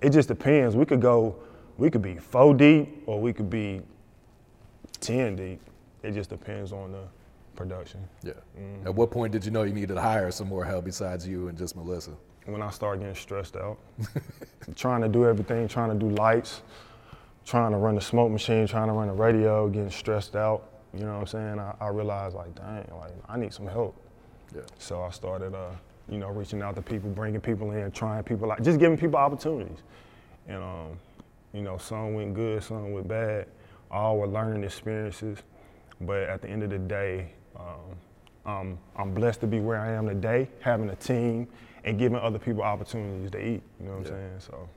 It 0.02 0.10
just 0.10 0.28
depends. 0.28 0.76
We 0.76 0.86
could 0.86 1.02
go. 1.02 1.36
We 1.78 1.90
could 1.90 2.02
be 2.02 2.16
four 2.18 2.54
deep 2.54 3.04
or 3.06 3.22
we 3.22 3.34
could 3.34 3.50
be 3.50 3.82
ten 5.00 5.36
deep. 5.36 5.62
It 6.02 6.14
just 6.14 6.30
depends 6.30 6.72
on 6.72 6.92
the 6.92 7.04
production. 7.56 8.08
Yeah. 8.24 8.34
Mm-hmm. 8.58 8.88
At 8.88 8.96
what 8.96 9.12
point 9.12 9.32
did 9.32 9.46
you 9.46 9.52
know 9.52 9.64
you 9.64 9.74
needed 9.74 9.96
to 9.96 10.02
hire 10.02 10.32
some 10.32 10.48
more 10.48 10.66
help 10.66 10.86
besides 10.86 11.28
you 11.28 11.48
and 11.48 11.58
just 11.58 11.76
Melissa? 11.76 12.12
when 12.46 12.62
I 12.62 12.70
started 12.72 13.00
getting 13.00 13.16
stressed 13.16 13.56
out, 13.56 13.78
trying 14.76 15.02
to 15.02 15.08
do 15.08 15.26
everything, 15.26 15.68
trying 15.68 15.90
to 15.90 15.96
do 15.96 16.14
lights, 16.16 16.62
trying 17.46 17.72
to 17.72 17.78
run 17.78 17.96
the 17.96 18.02
smoke 18.02 18.32
machine, 18.32 18.68
trying 18.68 18.88
to 18.88 18.94
run 18.94 19.08
the 19.08 19.14
radio, 19.14 19.70
getting 19.70 19.90
stressed 19.90 20.36
out. 20.36 20.70
You 20.94 21.06
know 21.06 21.14
what 21.14 21.22
I'm 21.22 21.28
saying? 21.28 21.60
I, 21.60 21.74
I 21.80 21.88
realized 21.88 22.36
like, 22.36 22.54
dang, 22.56 22.86
like 23.00 23.12
I 23.28 23.38
need 23.38 23.54
some 23.54 23.68
help. 23.68 23.96
Yeah. 24.54 24.62
So 24.78 25.02
I 25.02 25.10
started, 25.12 25.56
uh, 25.56 25.72
you 26.10 26.18
know, 26.18 26.30
reaching 26.30 26.62
out 26.62 26.76
to 26.76 26.82
people, 26.82 27.10
bringing 27.10 27.42
people 27.42 27.72
in, 27.72 27.92
trying 27.92 28.24
people 28.24 28.48
like, 28.48 28.62
just 28.62 28.80
giving 28.80 28.98
people 28.98 29.18
opportunities. 29.18 29.80
And 30.48 30.62
um, 30.62 31.00
you 31.54 31.62
know, 31.62 31.78
some 31.78 32.14
went 32.14 32.34
good, 32.34 32.64
some 32.64 32.92
went 32.92 33.08
bad. 33.08 33.48
All 33.90 34.18
were 34.18 34.28
learning 34.28 34.64
experiences. 34.64 35.40
But 36.02 36.24
at 36.24 36.42
the 36.42 36.50
end 36.50 36.64
of 36.64 36.70
the 36.70 36.80
day, 36.80 37.32
um, 37.58 38.52
um, 38.52 38.78
I'm 38.98 39.14
blessed 39.14 39.42
to 39.42 39.48
be 39.48 39.60
where 39.60 39.80
I 39.80 39.92
am 39.92 40.08
today, 40.08 40.50
having 40.60 40.90
a 40.90 40.96
team 40.96 41.48
and 41.84 41.98
giving 41.98 42.18
other 42.18 42.40
people 42.40 42.62
opportunities 42.62 43.32
to 43.32 43.40
eat. 43.40 43.62
You 43.80 43.88
know 43.88 43.92
what 43.92 44.00
I'm 44.00 44.06
saying? 44.06 44.32
So 44.40 44.70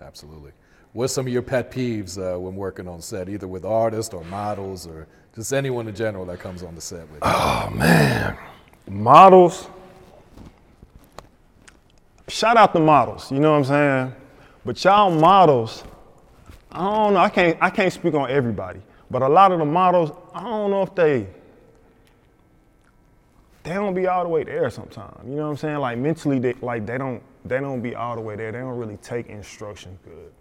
Absolutely. 0.00 0.52
What's 0.92 1.12
some 1.12 1.26
of 1.26 1.32
your 1.32 1.42
pet 1.42 1.70
peeves 1.70 2.18
uh, 2.18 2.38
when 2.38 2.54
working 2.56 2.88
on 2.88 3.00
set, 3.00 3.28
either 3.28 3.46
with 3.46 3.64
artists 3.64 4.14
or 4.14 4.24
models 4.24 4.86
or 4.86 5.06
just 5.34 5.52
anyone 5.52 5.88
in 5.88 5.94
general 5.94 6.24
that 6.26 6.38
comes 6.38 6.62
on 6.62 6.74
the 6.74 6.80
set 6.80 7.02
with 7.10 7.16
you? 7.16 7.20
Oh 7.22 7.70
man, 7.74 8.36
models. 8.88 9.68
Shout 12.28 12.56
out 12.56 12.72
the 12.72 12.80
models. 12.80 13.30
You 13.30 13.38
know 13.38 13.52
what 13.52 13.58
I'm 13.58 13.64
saying? 13.64 14.14
But 14.64 14.82
y'all 14.82 15.10
models, 15.10 15.84
I 16.72 16.78
don't 16.78 17.14
know. 17.14 17.20
I 17.20 17.28
can't. 17.28 17.58
I 17.60 17.70
can't 17.70 17.92
speak 17.92 18.14
on 18.14 18.30
everybody. 18.30 18.80
But 19.10 19.22
a 19.22 19.28
lot 19.28 19.52
of 19.52 19.58
the 19.58 19.64
models, 19.64 20.10
I 20.34 20.42
don't 20.42 20.70
know 20.70 20.82
if 20.82 20.94
they. 20.94 21.26
They 23.66 23.74
don't 23.74 23.94
be 23.94 24.06
all 24.06 24.22
the 24.22 24.28
way 24.28 24.44
there 24.44 24.70
sometimes. 24.70 25.28
You 25.28 25.34
know 25.34 25.42
what 25.42 25.48
I'm 25.48 25.56
saying? 25.56 25.78
Like 25.78 25.98
mentally, 25.98 26.38
they 26.38 26.54
like 26.62 26.86
they 26.86 26.98
don't. 26.98 27.20
They 27.44 27.58
don't 27.58 27.80
be 27.80 27.96
all 27.96 28.14
the 28.14 28.20
way 28.20 28.36
there. 28.36 28.52
They 28.52 28.60
don't 28.60 28.78
really 28.78 28.96
take 28.98 29.26
instruction 29.26 29.98
good. 30.04 30.32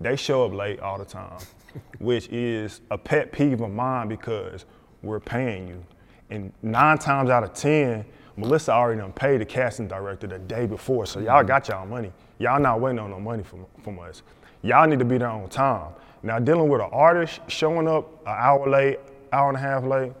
They 0.00 0.16
show 0.16 0.44
up 0.44 0.52
late 0.52 0.80
all 0.80 0.98
the 0.98 1.04
time, 1.04 1.38
which 2.00 2.28
is 2.30 2.80
a 2.90 2.98
pet 2.98 3.30
peeve 3.30 3.60
of 3.60 3.70
mine 3.70 4.08
because 4.08 4.64
we're 5.04 5.20
paying 5.20 5.68
you. 5.68 5.84
And 6.30 6.52
nine 6.62 6.98
times 6.98 7.30
out 7.30 7.44
of 7.44 7.54
ten, 7.54 8.04
Melissa 8.36 8.72
already 8.72 9.00
done 9.00 9.12
paid 9.12 9.40
the 9.40 9.44
casting 9.44 9.86
director 9.86 10.26
the 10.26 10.40
day 10.40 10.66
before, 10.66 11.06
so 11.06 11.20
y'all 11.20 11.38
mm-hmm. 11.38 11.46
got 11.46 11.68
y'all 11.68 11.86
money. 11.86 12.12
Y'all 12.40 12.58
not 12.58 12.80
waiting 12.80 12.98
on 12.98 13.10
no 13.10 13.20
money 13.20 13.44
from, 13.44 13.64
from 13.84 14.00
us. 14.00 14.22
Y'all 14.62 14.88
need 14.88 14.98
to 14.98 15.04
be 15.04 15.18
there 15.18 15.28
on 15.28 15.48
time. 15.48 15.92
Now 16.24 16.40
dealing 16.40 16.68
with 16.68 16.80
an 16.80 16.90
artist 16.90 17.38
showing 17.46 17.86
up 17.86 18.10
an 18.22 18.34
hour 18.36 18.68
late, 18.68 18.98
hour 19.32 19.50
and 19.50 19.56
a 19.56 19.60
half 19.60 19.84
late, 19.84 20.12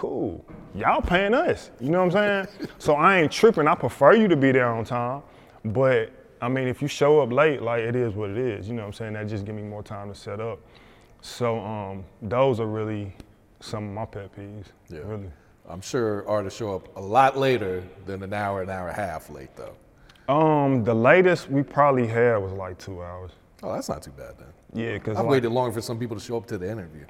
cool. 0.00 0.42
Y'all 0.74 1.02
paying 1.02 1.34
us. 1.34 1.70
You 1.78 1.90
know 1.90 2.02
what 2.02 2.16
I'm 2.16 2.46
saying? 2.48 2.70
so 2.78 2.94
I 2.94 3.20
ain't 3.20 3.30
tripping. 3.30 3.68
I 3.68 3.74
prefer 3.74 4.14
you 4.14 4.28
to 4.28 4.36
be 4.36 4.50
there 4.50 4.68
on 4.68 4.84
time. 4.84 5.22
But 5.62 6.10
I 6.40 6.48
mean, 6.48 6.68
if 6.68 6.80
you 6.80 6.88
show 6.88 7.20
up 7.20 7.30
late, 7.30 7.60
like 7.60 7.82
it 7.82 7.94
is 7.94 8.14
what 8.14 8.30
it 8.30 8.38
is. 8.38 8.66
You 8.66 8.74
know 8.74 8.82
what 8.82 8.88
I'm 8.88 8.92
saying? 8.94 9.12
That 9.12 9.28
just 9.28 9.44
give 9.44 9.54
me 9.54 9.62
more 9.62 9.82
time 9.82 10.08
to 10.08 10.18
set 10.18 10.40
up. 10.40 10.58
So 11.20 11.60
um, 11.60 12.04
those 12.22 12.60
are 12.60 12.66
really 12.66 13.14
some 13.60 13.88
of 13.88 13.90
my 13.92 14.06
pet 14.06 14.34
peeves. 14.34 14.68
Yeah. 14.88 15.00
Really. 15.04 15.30
I'm 15.68 15.82
sure 15.82 16.26
artists 16.26 16.58
show 16.58 16.74
up 16.74 16.96
a 16.96 17.00
lot 17.00 17.36
later 17.36 17.84
than 18.06 18.22
an 18.22 18.32
hour, 18.32 18.62
an 18.62 18.70
hour 18.70 18.88
and 18.88 18.98
a 18.98 19.00
half 19.00 19.28
late, 19.28 19.50
though. 19.54 19.76
Um, 20.32 20.82
the 20.82 20.94
latest 20.94 21.50
we 21.50 21.62
probably 21.62 22.06
had 22.06 22.36
was 22.38 22.52
like 22.52 22.78
two 22.78 23.02
hours. 23.02 23.32
Oh, 23.62 23.74
that's 23.74 23.90
not 23.90 24.02
too 24.02 24.12
bad 24.12 24.36
then. 24.38 24.48
Yeah, 24.72 24.98
cause 24.98 25.16
I've 25.16 25.24
like, 25.24 25.32
waited 25.32 25.50
longer 25.50 25.74
for 25.74 25.82
some 25.82 25.98
people 25.98 26.16
to 26.16 26.22
show 26.22 26.38
up 26.38 26.46
to 26.46 26.56
the 26.56 26.70
interview. 26.70 27.04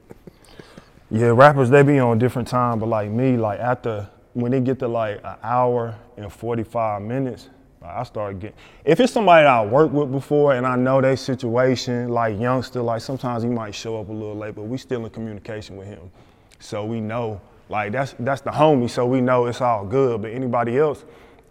Yeah, 1.12 1.33
rappers 1.35 1.70
they 1.70 1.83
be 1.83 1.99
on 1.99 2.18
different 2.18 2.46
time, 2.46 2.79
but 2.79 2.88
like 2.88 3.11
me, 3.11 3.37
like 3.37 3.59
after 3.59 4.09
when 4.35 4.53
they 4.53 4.61
get 4.61 4.79
to 4.79 4.87
like 4.87 5.20
an 5.25 5.37
hour 5.42 5.96
and 6.16 6.33
45 6.33 7.03
minutes, 7.03 7.49
like 7.83 7.90
I 7.90 8.05
start 8.05 8.38
getting. 8.38 8.57
If 8.85 9.01
it's 9.01 9.12
somebody 9.12 9.42
that 9.42 9.51
I 9.51 9.66
worked 9.66 9.92
with 9.92 10.12
before 10.12 10.55
and 10.55 10.64
I 10.64 10.77
know 10.77 11.01
their 11.01 11.16
situation, 11.16 12.11
like 12.11 12.38
youngster, 12.38 12.81
like 12.81 13.01
sometimes 13.01 13.42
he 13.42 13.49
might 13.49 13.75
show 13.75 14.01
up 14.01 14.09
a 14.09 14.12
little 14.12 14.37
late, 14.37 14.55
but 14.55 14.62
we 14.62 14.79
still 14.79 15.05
in 15.05 15.11
communication 15.11 15.77
with 15.77 15.88
him, 15.88 16.12
so 16.61 16.85
we 16.85 17.01
know 17.01 17.40
like 17.68 17.90
that's 17.90 18.14
that's 18.20 18.42
the 18.42 18.51
homie, 18.51 18.88
so 18.88 19.05
we 19.05 19.20
know 19.20 19.46
it's 19.46 19.61
all 19.61 19.85
good. 19.85 20.23
But 20.23 20.31
anybody 20.31 20.79
else, 20.79 21.05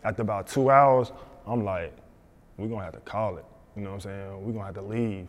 after 0.06 0.22
about 0.22 0.48
two 0.48 0.70
hours, 0.70 1.12
I'm 1.46 1.66
like, 1.66 1.92
we're 2.56 2.70
gonna 2.70 2.86
have 2.86 2.94
to 2.94 3.02
call 3.02 3.36
it. 3.36 3.46
You 3.76 3.82
know 3.82 3.90
what 3.90 3.96
I'm 3.96 4.02
saying? 4.02 4.46
We're 4.46 4.54
gonna 4.54 4.66
have 4.68 4.76
to 4.76 4.82
leave, 4.82 5.28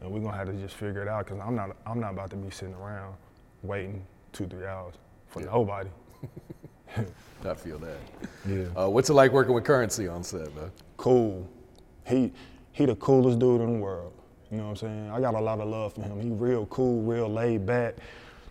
and 0.00 0.12
we're 0.12 0.20
gonna 0.20 0.36
have 0.36 0.46
to 0.46 0.52
just 0.52 0.76
figure 0.76 1.02
it 1.02 1.08
out 1.08 1.26
because 1.26 1.40
I'm 1.40 1.56
not 1.56 1.74
I'm 1.84 1.98
not 1.98 2.12
about 2.12 2.30
to 2.30 2.36
be 2.36 2.48
sitting 2.50 2.74
around 2.74 3.16
waiting 3.62 4.04
two 4.32 4.46
three 4.46 4.66
hours 4.66 4.94
for 5.28 5.40
nobody. 5.42 5.90
I 7.44 7.54
feel 7.54 7.78
that. 7.78 7.96
Yeah. 8.46 8.66
Uh, 8.76 8.88
what's 8.88 9.10
it 9.10 9.14
like 9.14 9.32
working 9.32 9.54
with 9.54 9.64
Curren$y 9.64 10.06
on 10.06 10.22
set, 10.22 10.54
man? 10.54 10.70
Cool. 10.96 11.48
He 12.06 12.32
he 12.72 12.86
the 12.86 12.96
coolest 12.96 13.38
dude 13.38 13.60
in 13.60 13.74
the 13.74 13.78
world. 13.78 14.12
You 14.50 14.58
know 14.58 14.64
what 14.64 14.70
I'm 14.70 14.76
saying? 14.76 15.10
I 15.10 15.20
got 15.20 15.34
a 15.34 15.40
lot 15.40 15.60
of 15.60 15.68
love 15.68 15.94
for 15.94 16.02
him. 16.02 16.20
He 16.20 16.28
real 16.28 16.66
cool, 16.66 17.02
real 17.02 17.28
laid 17.28 17.64
back, 17.64 17.94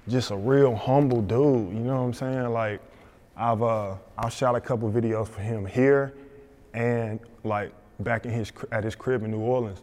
just 0.07 0.31
a 0.31 0.35
real 0.35 0.75
humble 0.75 1.21
dude. 1.21 1.73
You 1.73 1.79
know 1.81 1.97
what 1.97 2.01
I'm 2.01 2.13
saying? 2.13 2.49
Like 2.49 2.81
I've 3.37 3.61
uh 3.61 3.95
I've 4.17 4.33
shot 4.33 4.55
a 4.55 4.61
couple 4.61 4.91
videos 4.91 5.27
for 5.27 5.41
him 5.41 5.65
here 5.65 6.13
and 6.73 7.19
like 7.43 7.71
back 7.99 8.25
in 8.25 8.31
his 8.31 8.51
at 8.71 8.83
his 8.83 8.95
crib 8.95 9.23
in 9.23 9.31
New 9.31 9.39
Orleans. 9.39 9.81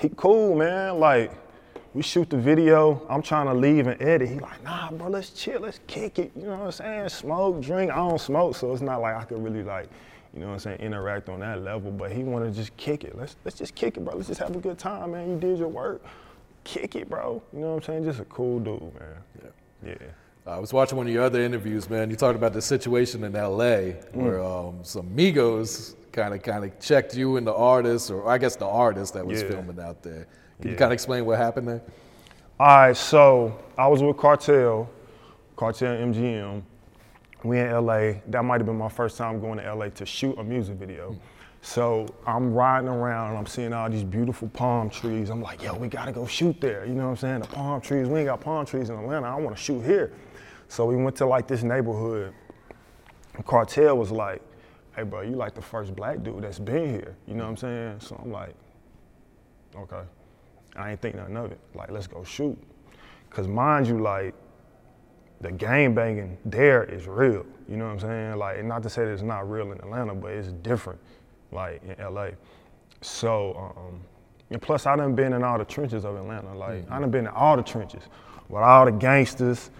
He 0.00 0.10
cool, 0.16 0.56
man. 0.56 0.98
Like 0.98 1.32
we 1.96 2.02
shoot 2.02 2.28
the 2.28 2.36
video. 2.36 3.00
I'm 3.08 3.22
trying 3.22 3.46
to 3.46 3.54
leave 3.54 3.86
and 3.86 4.00
edit. 4.02 4.28
He 4.28 4.38
like, 4.38 4.62
nah, 4.62 4.90
bro, 4.90 5.08
let's 5.08 5.30
chill, 5.30 5.62
let's 5.62 5.80
kick 5.86 6.18
it. 6.18 6.30
You 6.36 6.42
know 6.42 6.50
what 6.58 6.60
I'm 6.66 6.72
saying? 6.72 7.08
Smoke, 7.08 7.62
drink. 7.62 7.90
I 7.90 7.96
don't 7.96 8.20
smoke, 8.20 8.54
so 8.54 8.70
it's 8.74 8.82
not 8.82 9.00
like 9.00 9.16
I 9.16 9.24
could 9.24 9.42
really 9.42 9.62
like, 9.62 9.88
you 10.34 10.40
know 10.40 10.48
what 10.48 10.52
I'm 10.52 10.58
saying, 10.58 10.80
interact 10.80 11.30
on 11.30 11.40
that 11.40 11.62
level. 11.62 11.90
But 11.90 12.12
he 12.12 12.22
wanted 12.22 12.52
to 12.52 12.60
just 12.60 12.76
kick 12.76 13.02
it. 13.04 13.16
Let's 13.16 13.36
let's 13.46 13.56
just 13.56 13.74
kick 13.74 13.96
it, 13.96 14.04
bro. 14.04 14.14
Let's 14.14 14.28
just 14.28 14.40
have 14.40 14.54
a 14.54 14.58
good 14.60 14.78
time, 14.78 15.12
man. 15.12 15.30
You 15.30 15.38
did 15.38 15.58
your 15.58 15.68
work. 15.68 16.04
Kick 16.64 16.96
it, 16.96 17.08
bro. 17.08 17.42
You 17.54 17.60
know 17.60 17.68
what 17.70 17.76
I'm 17.76 17.82
saying? 17.84 18.04
Just 18.04 18.20
a 18.20 18.24
cool 18.26 18.58
dude, 18.60 18.82
man. 18.82 19.50
Yeah. 19.82 19.94
Yeah. 19.94 20.52
I 20.52 20.58
was 20.58 20.74
watching 20.74 20.98
one 20.98 21.06
of 21.06 21.12
your 21.14 21.22
other 21.24 21.40
interviews, 21.40 21.88
man. 21.88 22.10
You 22.10 22.16
talked 22.16 22.36
about 22.36 22.52
the 22.52 22.60
situation 22.60 23.24
in 23.24 23.32
LA 23.32 23.92
where 24.12 24.34
Mm. 24.40 24.68
um, 24.68 24.84
some 24.84 25.08
Migos 25.16 25.94
kind 26.12 26.34
of 26.34 26.42
kind 26.42 26.62
of 26.62 26.78
checked 26.78 27.16
you 27.16 27.38
and 27.38 27.46
the 27.46 27.54
artist, 27.54 28.10
or 28.10 28.28
I 28.28 28.36
guess 28.36 28.54
the 28.54 28.66
artist 28.66 29.14
that 29.14 29.26
was 29.26 29.40
Yeah. 29.40 29.48
filming 29.48 29.80
out 29.80 30.02
there. 30.02 30.26
Can 30.60 30.70
you 30.70 30.76
kind 30.76 30.90
of 30.90 30.92
explain 30.92 31.24
what 31.26 31.38
happened 31.38 31.68
there? 31.68 31.82
All 32.58 32.66
right, 32.66 32.96
so 32.96 33.58
I 33.76 33.86
was 33.86 34.02
with 34.02 34.16
Cartel, 34.16 34.88
Cartel 35.56 35.94
MGM. 35.96 36.62
We 37.44 37.60
in 37.60 37.70
LA. 37.70 38.14
That 38.28 38.44
might 38.44 38.60
have 38.60 38.66
been 38.66 38.78
my 38.78 38.88
first 38.88 39.18
time 39.18 39.40
going 39.40 39.58
to 39.58 39.74
LA 39.74 39.88
to 39.90 40.06
shoot 40.06 40.36
a 40.38 40.42
music 40.42 40.76
video. 40.76 41.16
So 41.60 42.06
I'm 42.26 42.54
riding 42.54 42.88
around 42.88 43.30
and 43.30 43.38
I'm 43.38 43.46
seeing 43.46 43.72
all 43.72 43.90
these 43.90 44.04
beautiful 44.04 44.48
palm 44.48 44.88
trees. 44.88 45.30
I'm 45.30 45.42
like, 45.42 45.62
yo, 45.62 45.74
we 45.74 45.88
gotta 45.88 46.12
go 46.12 46.26
shoot 46.26 46.60
there. 46.60 46.86
You 46.86 46.94
know 46.94 47.04
what 47.04 47.10
I'm 47.10 47.16
saying? 47.16 47.40
The 47.40 47.48
palm 47.48 47.80
trees, 47.80 48.08
we 48.08 48.20
ain't 48.20 48.28
got 48.28 48.40
palm 48.40 48.64
trees 48.64 48.88
in 48.88 48.96
Atlanta. 48.96 49.26
I 49.26 49.34
wanna 49.34 49.56
shoot 49.56 49.82
here. 49.82 50.12
So 50.68 50.86
we 50.86 50.96
went 50.96 51.16
to 51.16 51.26
like 51.26 51.46
this 51.46 51.62
neighborhood. 51.62 52.32
Cartel 53.44 53.98
was 53.98 54.10
like, 54.10 54.42
hey 54.94 55.02
bro, 55.02 55.22
you 55.22 55.36
like 55.36 55.54
the 55.54 55.62
first 55.62 55.94
black 55.94 56.22
dude 56.22 56.42
that's 56.42 56.58
been 56.58 56.88
here. 56.88 57.16
You 57.26 57.34
know 57.34 57.44
what 57.44 57.50
I'm 57.50 57.56
saying? 57.56 58.00
So 58.00 58.20
I'm 58.24 58.30
like, 58.30 58.54
okay. 59.74 60.02
I 60.76 60.92
ain't 60.92 61.00
think 61.00 61.16
nothing 61.16 61.36
of 61.36 61.52
it. 61.52 61.58
Like, 61.74 61.90
let's 61.90 62.06
go 62.06 62.24
shoot. 62.24 62.56
Cause 63.30 63.48
mind 63.48 63.86
you, 63.86 64.00
like, 64.00 64.34
the 65.40 65.52
game 65.52 65.94
banging 65.94 66.38
there 66.44 66.84
is 66.84 67.06
real. 67.06 67.44
You 67.68 67.76
know 67.76 67.84
what 67.86 67.92
I'm 67.92 68.00
saying? 68.00 68.38
Like, 68.38 68.64
not 68.64 68.82
to 68.84 68.90
say 68.90 69.04
that 69.04 69.10
it's 69.10 69.22
not 69.22 69.50
real 69.50 69.72
in 69.72 69.78
Atlanta, 69.78 70.14
but 70.14 70.32
it's 70.32 70.48
different, 70.48 70.98
like 71.52 71.82
in 71.82 72.14
LA. 72.14 72.28
So, 73.02 73.74
um, 73.76 74.00
and 74.50 74.62
plus 74.62 74.86
I 74.86 74.96
done 74.96 75.14
been 75.14 75.32
in 75.32 75.42
all 75.42 75.58
the 75.58 75.64
trenches 75.64 76.04
of 76.04 76.16
Atlanta. 76.16 76.54
Like, 76.54 76.90
I 76.90 76.98
done 76.98 77.10
been 77.10 77.26
in 77.26 77.32
all 77.32 77.56
the 77.56 77.62
trenches 77.62 78.04
with 78.48 78.62
all 78.62 78.84
the 78.84 78.92
gangsters, 78.92 79.70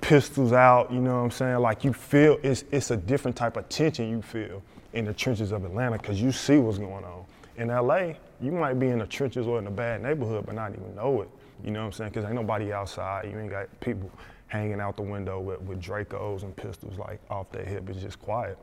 pistols 0.00 0.52
out, 0.52 0.92
you 0.92 1.00
know 1.00 1.16
what 1.16 1.24
I'm 1.24 1.30
saying? 1.30 1.58
Like 1.58 1.84
you 1.84 1.92
feel 1.92 2.38
it's 2.42 2.64
it's 2.70 2.90
a 2.90 2.96
different 2.96 3.36
type 3.36 3.56
of 3.56 3.68
tension 3.68 4.08
you 4.08 4.22
feel 4.22 4.62
in 4.92 5.04
the 5.04 5.12
trenches 5.12 5.52
of 5.52 5.64
Atlanta 5.64 5.98
because 5.98 6.20
you 6.20 6.32
see 6.32 6.58
what's 6.58 6.78
going 6.78 7.04
on. 7.04 7.24
In 7.58 7.68
LA, 7.68 8.12
you 8.40 8.52
might 8.52 8.74
be 8.74 8.88
in 8.88 9.00
the 9.00 9.06
trenches 9.06 9.46
or 9.46 9.58
in 9.58 9.66
a 9.66 9.70
bad 9.70 10.02
neighborhood 10.02 10.46
but 10.46 10.54
not 10.54 10.72
even 10.72 10.94
know 10.94 11.22
it. 11.22 11.28
You 11.64 11.72
know 11.72 11.80
what 11.80 11.86
I'm 11.86 11.92
saying? 11.92 12.10
Because 12.10 12.24
ain't 12.24 12.34
nobody 12.34 12.72
outside. 12.72 13.30
You 13.30 13.38
ain't 13.38 13.50
got 13.50 13.68
people 13.80 14.10
hanging 14.46 14.80
out 14.80 14.96
the 14.96 15.02
window 15.02 15.40
with, 15.40 15.60
with 15.62 15.82
Dracos 15.82 16.42
and 16.42 16.56
pistols 16.56 16.98
like 16.98 17.20
off 17.30 17.50
their 17.50 17.64
hip. 17.64 17.88
It's 17.90 18.00
just 18.00 18.20
quiet. 18.20 18.56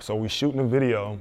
So 0.00 0.16
we 0.16 0.28
shooting 0.28 0.60
a 0.60 0.64
video, 0.64 1.18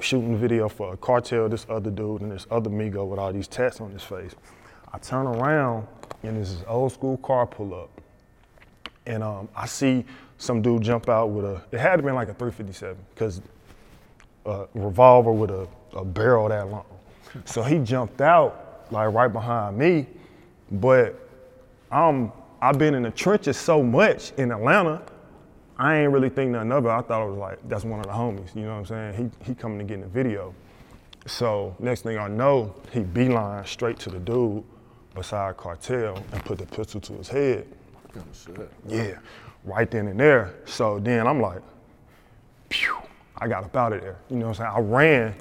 shooting 0.00 0.34
a 0.34 0.38
video 0.38 0.68
for 0.68 0.94
a 0.94 0.96
cartel, 0.96 1.48
this 1.48 1.66
other 1.68 1.90
dude 1.90 2.22
and 2.22 2.32
this 2.32 2.46
other 2.50 2.70
Migo 2.70 3.06
with 3.06 3.18
all 3.18 3.32
these 3.32 3.46
tats 3.46 3.80
on 3.80 3.90
his 3.90 4.02
face. 4.02 4.34
I 4.92 4.98
turn 4.98 5.26
around 5.26 5.86
and 6.22 6.38
this 6.38 6.64
old 6.66 6.92
school 6.92 7.18
car 7.18 7.46
pull 7.46 7.74
up 7.74 7.90
and 9.06 9.22
um, 9.22 9.48
I 9.54 9.66
see 9.66 10.04
some 10.38 10.62
dude 10.62 10.82
jump 10.82 11.08
out 11.08 11.26
with 11.26 11.44
a. 11.44 11.62
It 11.72 11.78
had 11.78 11.96
to 11.96 12.02
been 12.02 12.14
like 12.14 12.28
a 12.28 12.34
357 12.34 12.96
because 13.14 13.40
a 14.44 14.66
revolver 14.74 15.32
with 15.32 15.50
a, 15.50 15.66
a 15.96 16.04
barrel 16.04 16.48
that 16.48 16.68
long. 16.68 16.84
So 17.44 17.62
he 17.62 17.78
jumped 17.78 18.20
out 18.20 18.86
like 18.90 19.12
right 19.12 19.32
behind 19.32 19.76
me, 19.76 20.06
but 20.70 21.28
I'm 21.90 22.32
I've 22.60 22.78
been 22.78 22.94
in 22.94 23.02
the 23.02 23.10
trenches 23.10 23.56
so 23.56 23.82
much 23.82 24.32
in 24.38 24.50
Atlanta. 24.50 25.02
I 25.78 25.98
ain't 25.98 26.12
really 26.12 26.30
think 26.30 26.52
nothing 26.52 26.72
of 26.72 26.86
it. 26.86 26.88
I 26.88 27.02
thought 27.02 27.26
it 27.26 27.30
was 27.30 27.38
like 27.38 27.68
that's 27.68 27.84
one 27.84 28.00
of 28.00 28.06
the 28.06 28.12
homies. 28.12 28.54
You 28.54 28.62
know 28.62 28.80
what 28.80 28.90
I'm 28.90 29.14
saying? 29.14 29.32
He 29.40 29.46
he 29.48 29.54
coming 29.54 29.78
to 29.78 29.84
get 29.84 29.94
in 29.94 30.00
the 30.02 30.06
video. 30.06 30.54
So 31.26 31.74
next 31.78 32.02
thing 32.02 32.18
I 32.18 32.28
know, 32.28 32.74
he 32.92 33.00
beeline 33.00 33.64
straight 33.66 33.98
to 34.00 34.10
the 34.10 34.18
dude 34.18 34.62
beside 35.14 35.56
cartel 35.56 36.22
and 36.32 36.44
put 36.44 36.58
the 36.58 36.66
pistol 36.66 37.00
to 37.00 37.12
his 37.14 37.28
head. 37.28 37.66
Oh, 38.16 38.22
shit. 38.32 38.70
Yeah, 38.86 39.18
right 39.64 39.90
then 39.90 40.06
and 40.08 40.20
there. 40.20 40.54
So 40.66 40.98
then 41.00 41.26
I'm 41.26 41.40
like, 41.40 41.60
Pew, 42.68 42.96
I 43.36 43.48
got 43.48 43.64
up 43.64 43.76
out 43.76 43.92
of 43.92 44.00
there. 44.00 44.18
You 44.30 44.36
know 44.36 44.48
what 44.48 44.60
I'm 44.60 44.76
saying? 44.76 44.86
I 44.86 44.88
ran 44.88 45.34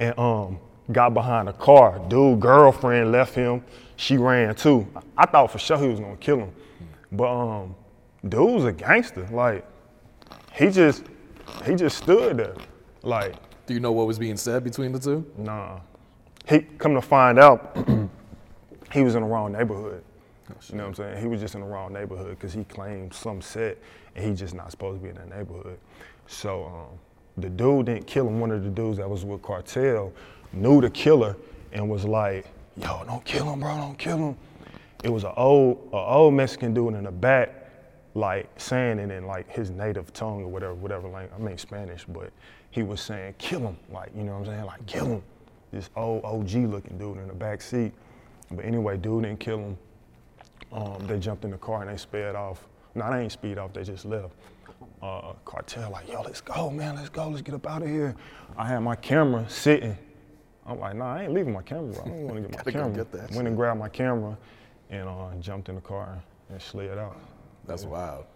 and 0.00 0.18
um, 0.18 0.58
got 0.90 1.14
behind 1.14 1.48
a 1.48 1.52
car. 1.52 2.00
Dude, 2.08 2.40
girlfriend 2.40 3.12
left 3.12 3.34
him. 3.34 3.64
She 3.96 4.16
ran 4.16 4.54
too. 4.54 4.86
I 5.16 5.26
thought 5.26 5.50
for 5.50 5.58
sure 5.58 5.78
he 5.78 5.88
was 5.88 6.00
gonna 6.00 6.16
kill 6.16 6.38
him. 6.38 6.52
But 7.12 7.30
um, 7.32 7.74
dude 8.28 8.50
was 8.50 8.64
a 8.64 8.72
gangster. 8.72 9.26
Like, 9.30 9.64
he 10.54 10.70
just 10.70 11.04
he 11.64 11.74
just 11.74 11.98
stood 11.98 12.36
there. 12.38 12.54
Like, 13.02 13.34
Do 13.66 13.74
you 13.74 13.80
know 13.80 13.92
what 13.92 14.06
was 14.06 14.18
being 14.18 14.36
said 14.36 14.64
between 14.64 14.92
the 14.92 14.98
two? 14.98 15.24
nah. 15.36 15.80
He 16.48 16.60
come 16.60 16.94
to 16.94 17.00
find 17.02 17.38
out 17.38 17.76
he 18.92 19.02
was 19.02 19.14
in 19.14 19.22
the 19.22 19.28
wrong 19.28 19.52
neighborhood. 19.52 20.02
You 20.68 20.76
know 20.76 20.82
what 20.84 20.88
I'm 20.88 20.94
saying? 20.96 21.20
He 21.20 21.28
was 21.28 21.40
just 21.40 21.54
in 21.54 21.60
the 21.60 21.66
wrong 21.66 21.92
neighborhood 21.92 22.30
because 22.30 22.52
he 22.52 22.64
claimed 22.64 23.14
some 23.14 23.40
set 23.40 23.78
and 24.16 24.24
he 24.24 24.34
just 24.34 24.52
not 24.54 24.70
supposed 24.70 24.98
to 24.98 25.02
be 25.04 25.08
in 25.10 25.14
that 25.16 25.28
neighborhood. 25.34 25.78
So 26.26 26.64
um, 26.64 26.98
the 27.36 27.48
dude 27.48 27.86
didn't 27.86 28.06
kill 28.06 28.28
him. 28.28 28.40
One 28.40 28.50
of 28.50 28.62
the 28.62 28.70
dudes 28.70 28.98
that 28.98 29.08
was 29.08 29.24
with 29.24 29.42
Cartel 29.42 30.12
knew 30.52 30.80
the 30.80 30.90
killer 30.90 31.36
and 31.72 31.88
was 31.88 32.04
like, 32.04 32.46
"Yo, 32.76 33.04
don't 33.04 33.24
kill 33.24 33.52
him, 33.52 33.60
bro. 33.60 33.76
Don't 33.76 33.98
kill 33.98 34.18
him." 34.18 34.36
It 35.02 35.10
was 35.10 35.24
an 35.24 35.32
old, 35.36 35.88
a 35.92 35.96
old 35.96 36.34
Mexican 36.34 36.74
dude 36.74 36.94
in 36.94 37.04
the 37.04 37.10
back, 37.10 37.70
like 38.14 38.48
saying 38.60 38.98
it 38.98 39.10
in 39.10 39.26
like 39.26 39.50
his 39.50 39.70
native 39.70 40.12
tongue 40.12 40.42
or 40.42 40.48
whatever, 40.48 40.74
whatever 40.74 41.08
language. 41.08 41.32
I 41.38 41.42
mean 41.42 41.58
Spanish, 41.58 42.04
but 42.04 42.30
he 42.70 42.82
was 42.82 43.00
saying, 43.00 43.34
"Kill 43.38 43.60
him," 43.60 43.76
like 43.90 44.10
you 44.14 44.24
know 44.24 44.32
what 44.32 44.48
I'm 44.48 44.54
saying, 44.54 44.64
like 44.66 44.86
kill 44.86 45.06
him. 45.06 45.22
This 45.72 45.88
old 45.96 46.24
OG 46.24 46.66
looking 46.66 46.98
dude 46.98 47.16
in 47.16 47.28
the 47.28 47.34
back 47.34 47.62
seat. 47.62 47.92
But 48.50 48.64
anyway, 48.66 48.98
dude 48.98 49.24
didn't 49.24 49.40
kill 49.40 49.58
him. 49.58 49.78
Um, 50.70 51.06
they 51.06 51.18
jumped 51.18 51.44
in 51.44 51.50
the 51.50 51.58
car 51.58 51.82
and 51.82 51.90
they 51.90 51.96
sped 51.96 52.34
off. 52.34 52.66
No, 52.94 53.10
they 53.10 53.22
ain't 53.22 53.32
speed 53.32 53.58
off, 53.58 53.72
they 53.72 53.84
just 53.84 54.04
left. 54.04 54.34
Uh, 55.02 55.32
cartel 55.44 55.90
like, 55.90 56.08
yo, 56.08 56.22
let's 56.22 56.40
go, 56.40 56.70
man, 56.70 56.94
let's 56.94 57.08
go, 57.08 57.28
let's 57.28 57.42
get 57.42 57.54
up 57.56 57.66
out 57.66 57.82
of 57.82 57.88
here. 57.88 58.14
I 58.56 58.68
had 58.68 58.78
my 58.80 58.94
camera 58.94 59.44
sitting. 59.48 59.98
I'm 60.64 60.78
like, 60.78 60.94
nah, 60.94 61.14
I 61.16 61.24
ain't 61.24 61.32
leaving 61.32 61.52
my 61.52 61.62
camera. 61.62 62.00
I 62.04 62.08
don't 62.08 62.22
want 62.28 62.36
to 62.36 62.48
get 62.48 62.66
my 62.66 62.72
camera. 62.72 62.90
get 62.96 63.10
that 63.10 63.32
Went 63.32 63.48
and 63.48 63.56
grabbed 63.56 63.80
my 63.80 63.88
camera 63.88 64.38
and 64.90 65.08
uh, 65.08 65.34
jumped 65.40 65.68
in 65.68 65.74
the 65.74 65.80
car 65.80 66.22
and 66.50 66.62
slid 66.62 66.96
out. 66.98 67.16
That's 67.66 67.84
wild. 67.84 68.26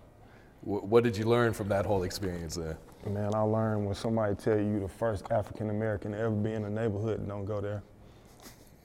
Wh- 0.62 0.82
what 0.82 1.04
did 1.04 1.16
you 1.16 1.24
learn 1.26 1.52
from 1.52 1.68
that 1.68 1.86
whole 1.86 2.02
experience 2.02 2.56
there? 2.56 2.76
Man, 3.08 3.32
I 3.32 3.40
learned 3.40 3.86
when 3.86 3.94
somebody 3.94 4.34
tell 4.34 4.58
you 4.58 4.80
the 4.80 4.88
first 4.88 5.30
African 5.30 5.70
American 5.70 6.12
to 6.12 6.18
ever 6.18 6.30
be 6.30 6.52
in 6.52 6.64
a 6.64 6.70
neighborhood, 6.70 7.28
don't 7.28 7.44
go 7.44 7.60
there. 7.60 7.84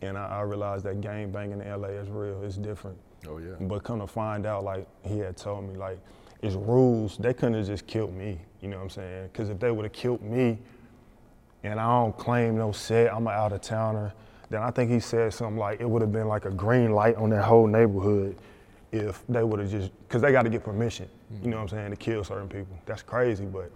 And 0.03 0.19
I, 0.19 0.27
I 0.27 0.41
realized 0.41 0.85
that 0.85 1.01
gang 1.01 1.31
banging 1.31 1.61
in 1.61 1.81
LA 1.81 1.87
is 1.87 2.09
real. 2.09 2.43
It's 2.43 2.57
different. 2.57 2.97
Oh, 3.27 3.39
yeah. 3.39 3.53
But 3.59 3.83
come 3.83 3.99
to 3.99 4.07
find 4.07 4.45
out, 4.45 4.63
like 4.63 4.87
he 5.03 5.17
had 5.17 5.35
told 5.35 5.67
me, 5.67 5.75
like 5.75 5.99
it's 6.41 6.55
rules. 6.55 7.17
They 7.17 7.33
couldn't 7.33 7.55
have 7.55 7.67
just 7.67 7.87
killed 7.87 8.13
me. 8.13 8.39
You 8.61 8.69
know 8.69 8.77
what 8.77 8.83
I'm 8.83 8.89
saying? 8.89 9.29
Because 9.31 9.49
if 9.49 9.59
they 9.59 9.71
would 9.71 9.85
have 9.85 9.93
killed 9.93 10.21
me, 10.21 10.57
and 11.63 11.79
I 11.79 11.87
don't 11.87 12.17
claim 12.17 12.57
no 12.57 12.71
set, 12.71 13.13
I'm 13.13 13.27
an 13.27 13.33
out 13.33 13.51
of 13.53 13.61
towner. 13.61 14.13
Then 14.49 14.61
I 14.61 14.71
think 14.71 14.91
he 14.91 14.99
said 14.99 15.33
something 15.33 15.57
like 15.57 15.79
it 15.79 15.89
would 15.89 16.01
have 16.01 16.11
been 16.11 16.27
like 16.27 16.45
a 16.45 16.49
green 16.51 16.91
light 16.91 17.15
on 17.15 17.29
that 17.29 17.43
whole 17.43 17.67
neighborhood 17.67 18.35
if 18.91 19.23
they 19.29 19.43
would 19.43 19.59
have 19.59 19.69
just, 19.71 19.91
because 20.07 20.21
they 20.21 20.31
got 20.31 20.41
to 20.43 20.49
get 20.49 20.63
permission. 20.63 21.07
You 21.41 21.49
know 21.49 21.57
what 21.57 21.63
I'm 21.63 21.69
saying? 21.69 21.89
To 21.91 21.95
kill 21.95 22.23
certain 22.23 22.49
people. 22.49 22.77
That's 22.85 23.01
crazy, 23.03 23.45
but 23.45 23.71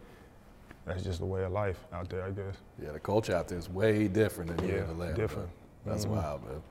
that's 0.86 1.04
just 1.04 1.20
the 1.20 1.26
way 1.26 1.44
of 1.46 1.52
life 1.54 1.78
out 1.94 2.10
there, 2.10 2.26
I 2.26 2.32
guess. 2.32 2.56
Yeah, 2.84 2.92
the 2.92 3.00
culture 3.00 3.34
out 3.36 3.48
there 3.48 3.58
is 3.58 3.70
way 3.70 4.08
different 4.08 4.56
than 4.58 4.68
here 4.68 4.78
Yeah, 4.80 4.84
in 4.84 4.90
Atlanta. 4.90 5.14
different. 5.16 5.50
bro. 5.86 5.94
That's 5.94 6.06
Mhm. 6.06 6.10
wild, 6.10 6.44
man. 6.44 6.62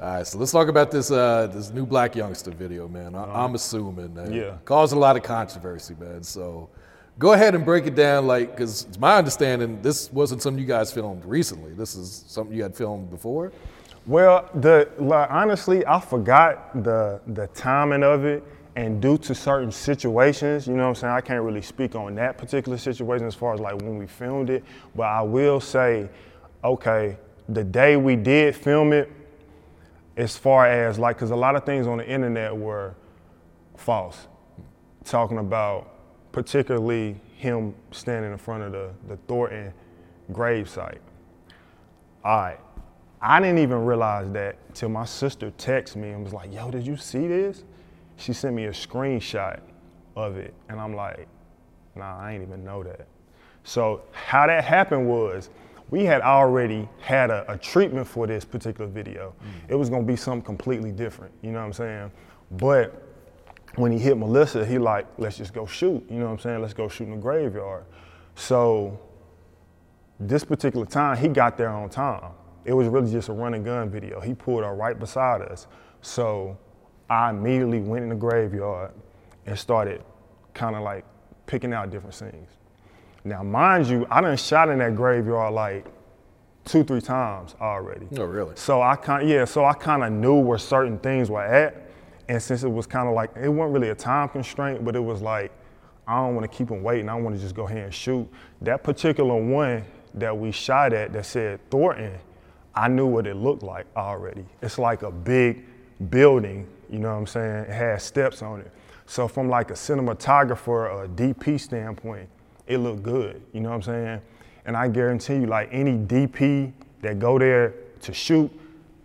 All 0.00 0.06
right, 0.14 0.26
so 0.26 0.38
let's 0.38 0.50
talk 0.50 0.68
about 0.68 0.90
this 0.90 1.10
uh, 1.10 1.46
this 1.52 1.70
new 1.70 1.84
Blac 1.84 2.14
Youngsta 2.14 2.54
video, 2.54 2.88
man. 2.88 3.14
I, 3.14 3.44
I'm 3.44 3.54
assuming 3.54 4.14
that 4.14 4.32
Yeah. 4.32 4.56
caused 4.64 4.94
a 4.94 4.98
lot 4.98 5.16
of 5.16 5.22
controversy, 5.22 5.94
man. 6.00 6.22
So 6.22 6.70
go 7.18 7.34
ahead 7.34 7.54
and 7.54 7.66
break 7.66 7.86
it 7.86 7.94
down, 7.94 8.26
like, 8.26 8.52
because 8.52 8.86
it's 8.88 8.98
my 8.98 9.18
understanding 9.18 9.82
this 9.82 10.10
wasn't 10.10 10.40
something 10.40 10.58
you 10.58 10.66
guys 10.66 10.90
filmed 10.90 11.22
recently. 11.26 11.74
This 11.74 11.96
is 11.96 12.24
something 12.28 12.56
you 12.56 12.62
had 12.62 12.74
filmed 12.74 13.10
before. 13.10 13.52
Well, 14.06 14.48
the 14.54 14.88
like, 14.98 15.30
honestly, 15.30 15.84
I 15.86 16.00
forgot 16.00 16.82
the 16.82 17.20
the 17.26 17.48
timing 17.48 18.02
of 18.02 18.24
it, 18.24 18.42
and 18.76 19.02
due 19.02 19.18
to 19.18 19.34
certain 19.34 19.70
situations, 19.70 20.66
you 20.66 20.76
know 20.76 20.84
what 20.84 20.88
I'm 20.88 20.94
saying, 20.94 21.12
I 21.12 21.20
can't 21.20 21.44
really 21.44 21.60
speak 21.60 21.94
on 21.94 22.14
that 22.14 22.38
particular 22.38 22.78
situation 22.78 23.26
as 23.26 23.34
far 23.34 23.52
as 23.52 23.60
like 23.60 23.74
when 23.82 23.98
we 23.98 24.06
filmed 24.06 24.48
it. 24.48 24.64
But 24.96 25.08
I 25.08 25.20
will 25.20 25.60
say, 25.60 26.08
okay, 26.64 27.18
the 27.50 27.64
day 27.64 27.98
we 27.98 28.16
did 28.16 28.56
film 28.56 28.94
it, 28.94 29.12
as 30.20 30.36
far 30.36 30.66
as 30.66 30.98
like, 30.98 31.16
because 31.16 31.30
a 31.30 31.36
lot 31.36 31.56
of 31.56 31.64
things 31.64 31.86
on 31.86 31.98
the 31.98 32.08
internet 32.08 32.54
were 32.56 32.94
false, 33.76 34.28
talking 35.04 35.38
about 35.38 35.94
particularly 36.32 37.16
him 37.36 37.74
standing 37.90 38.30
in 38.30 38.38
front 38.38 38.62
of 38.62 38.72
the 38.72 38.90
the 39.08 39.16
Thornton 39.26 39.72
gravesite. 40.32 40.98
All 42.22 42.36
right. 42.36 42.58
I 43.22 43.40
didn't 43.40 43.58
even 43.58 43.84
realize 43.84 44.30
that 44.32 44.56
till 44.74 44.88
my 44.88 45.04
sister 45.04 45.50
texted 45.58 45.96
me 45.96 46.10
and 46.10 46.24
was 46.24 46.32
like, 46.32 46.52
yo, 46.52 46.70
did 46.70 46.86
you 46.86 46.96
see 46.96 47.26
this? 47.26 47.64
She 48.16 48.32
sent 48.32 48.54
me 48.54 48.66
a 48.66 48.70
screenshot 48.70 49.60
of 50.16 50.36
it. 50.36 50.54
And 50.68 50.80
I'm 50.80 50.94
like, 50.94 51.26
nah, 51.94 52.18
I 52.18 52.32
ain't 52.32 52.42
even 52.42 52.64
know 52.64 52.82
that. 52.82 53.06
So 53.64 54.02
how 54.12 54.46
that 54.46 54.64
happened 54.64 55.06
was 55.06 55.50
we 55.90 56.04
had 56.04 56.20
already 56.22 56.88
had 57.00 57.30
a, 57.30 57.52
a 57.52 57.58
treatment 57.58 58.06
for 58.06 58.26
this 58.26 58.44
particular 58.44 58.88
video. 58.88 59.34
Mm. 59.42 59.70
It 59.70 59.74
was 59.74 59.90
gonna 59.90 60.04
be 60.04 60.16
something 60.16 60.42
completely 60.42 60.92
different, 60.92 61.34
you 61.42 61.50
know 61.50 61.58
what 61.58 61.66
I'm 61.66 61.72
saying? 61.72 62.12
But 62.52 63.02
when 63.76 63.92
he 63.92 63.98
hit 63.98 64.16
Melissa, 64.16 64.64
he 64.64 64.78
like, 64.78 65.06
let's 65.18 65.36
just 65.36 65.52
go 65.52 65.66
shoot, 65.66 66.04
you 66.10 66.18
know 66.18 66.26
what 66.26 66.32
I'm 66.32 66.38
saying? 66.38 66.60
Let's 66.60 66.74
go 66.74 66.88
shoot 66.88 67.04
in 67.04 67.12
the 67.12 67.16
graveyard. 67.16 67.84
So 68.34 68.98
this 70.18 70.44
particular 70.44 70.86
time, 70.86 71.16
he 71.16 71.28
got 71.28 71.56
there 71.56 71.70
on 71.70 71.88
time. 71.88 72.32
It 72.64 72.72
was 72.72 72.88
really 72.88 73.10
just 73.10 73.28
a 73.28 73.32
run 73.32 73.54
and 73.54 73.64
gun 73.64 73.90
video. 73.90 74.20
He 74.20 74.34
pulled 74.34 74.64
up 74.64 74.76
right 74.76 74.98
beside 74.98 75.42
us. 75.42 75.66
So 76.02 76.58
I 77.08 77.30
immediately 77.30 77.80
went 77.80 78.02
in 78.02 78.08
the 78.10 78.14
graveyard 78.14 78.92
and 79.46 79.58
started 79.58 80.02
kind 80.52 80.76
of 80.76 80.82
like 80.82 81.04
picking 81.46 81.72
out 81.72 81.90
different 81.90 82.14
scenes. 82.14 82.50
Now, 83.24 83.42
mind 83.42 83.86
you, 83.86 84.06
I 84.10 84.20
done 84.20 84.36
shot 84.36 84.70
in 84.70 84.78
that 84.78 84.96
graveyard 84.96 85.52
like 85.52 85.86
two, 86.64 86.84
three 86.84 87.00
times 87.00 87.54
already. 87.60 88.06
Oh, 88.16 88.24
really? 88.24 88.54
So 88.56 88.82
I 88.82 88.96
kind 88.96 89.28
yeah, 89.28 89.44
so 89.44 89.64
I 89.64 89.74
kind 89.74 90.02
of 90.04 90.12
knew 90.12 90.38
where 90.38 90.58
certain 90.58 90.98
things 90.98 91.30
were 91.30 91.42
at, 91.44 91.90
and 92.28 92.42
since 92.42 92.62
it 92.62 92.68
was 92.68 92.86
kind 92.86 93.08
of 93.08 93.14
like 93.14 93.30
it 93.36 93.48
wasn't 93.48 93.74
really 93.74 93.90
a 93.90 93.94
time 93.94 94.28
constraint, 94.28 94.84
but 94.84 94.96
it 94.96 95.00
was 95.00 95.20
like 95.20 95.52
I 96.06 96.16
don't 96.16 96.34
want 96.34 96.50
to 96.50 96.56
keep 96.56 96.68
them 96.68 96.82
waiting. 96.82 97.08
I 97.08 97.14
want 97.14 97.36
to 97.36 97.40
just 97.40 97.54
go 97.54 97.66
ahead 97.66 97.78
and 97.78 97.94
shoot. 97.94 98.28
That 98.62 98.82
particular 98.82 99.36
one 99.36 99.84
that 100.14 100.36
we 100.36 100.50
shot 100.50 100.92
at 100.92 101.12
that 101.12 101.26
said 101.26 101.60
Thornton, 101.70 102.18
I 102.74 102.88
knew 102.88 103.06
what 103.06 103.26
it 103.26 103.36
looked 103.36 103.62
like 103.62 103.86
already. 103.96 104.44
It's 104.62 104.78
like 104.78 105.02
a 105.02 105.10
big 105.10 105.64
building, 106.10 106.66
you 106.88 106.98
know 106.98 107.10
what 107.10 107.18
I'm 107.18 107.26
saying? 107.26 107.64
It 107.64 107.70
has 107.70 108.02
steps 108.02 108.42
on 108.42 108.60
it. 108.60 108.72
So 109.06 109.28
from 109.28 109.48
like 109.48 109.70
a 109.70 109.74
cinematographer, 109.74 111.04
a 111.04 111.08
DP 111.08 111.60
standpoint, 111.60 112.28
it 112.70 112.78
looked 112.78 113.02
good, 113.02 113.42
you 113.52 113.60
know 113.60 113.70
what 113.70 113.76
I'm 113.76 113.82
saying? 113.82 114.20
And 114.64 114.76
I 114.76 114.88
guarantee 114.88 115.34
you, 115.34 115.46
like 115.46 115.68
any 115.72 115.92
DP 115.92 116.72
that 117.02 117.18
go 117.18 117.38
there 117.38 117.74
to 118.02 118.14
shoot, 118.14 118.50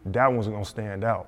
that 0.06 0.28
one's 0.32 0.48
gonna 0.48 0.64
stand 0.64 1.04
out. 1.04 1.28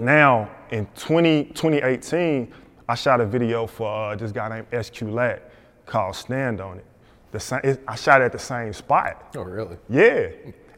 Now, 0.00 0.50
in 0.70 0.86
20, 0.96 1.44
2018, 1.44 2.52
I 2.88 2.94
shot 2.96 3.20
a 3.20 3.26
video 3.26 3.66
for 3.68 4.12
uh, 4.12 4.16
this 4.16 4.32
guy 4.32 4.48
named 4.48 4.84
SQ 4.84 5.02
Lat 5.02 5.52
called 5.86 6.16
Stand 6.16 6.60
On 6.60 6.78
It. 6.78 6.84
The 7.30 7.38
same, 7.38 7.60
it, 7.62 7.80
I 7.86 7.94
shot 7.94 8.22
at 8.22 8.32
the 8.32 8.38
same 8.38 8.72
spot. 8.72 9.32
Oh, 9.36 9.42
really? 9.42 9.76
Yeah. 9.88 10.30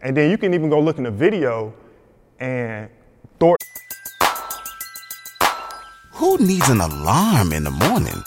And 0.03 0.15
then 0.15 0.31
you 0.31 0.37
can 0.37 0.53
even 0.53 0.69
go 0.69 0.81
look 0.81 0.99
in 0.99 1.05
the 1.05 1.11
video 1.11 1.73
and 2.39 2.91
Thor. 3.41 3.57
Who 6.13 6.37
needs 6.39 6.69
an 6.69 6.81
alarm 6.81 7.53
in 7.53 7.65
the 7.65 7.71
morning 7.71 8.23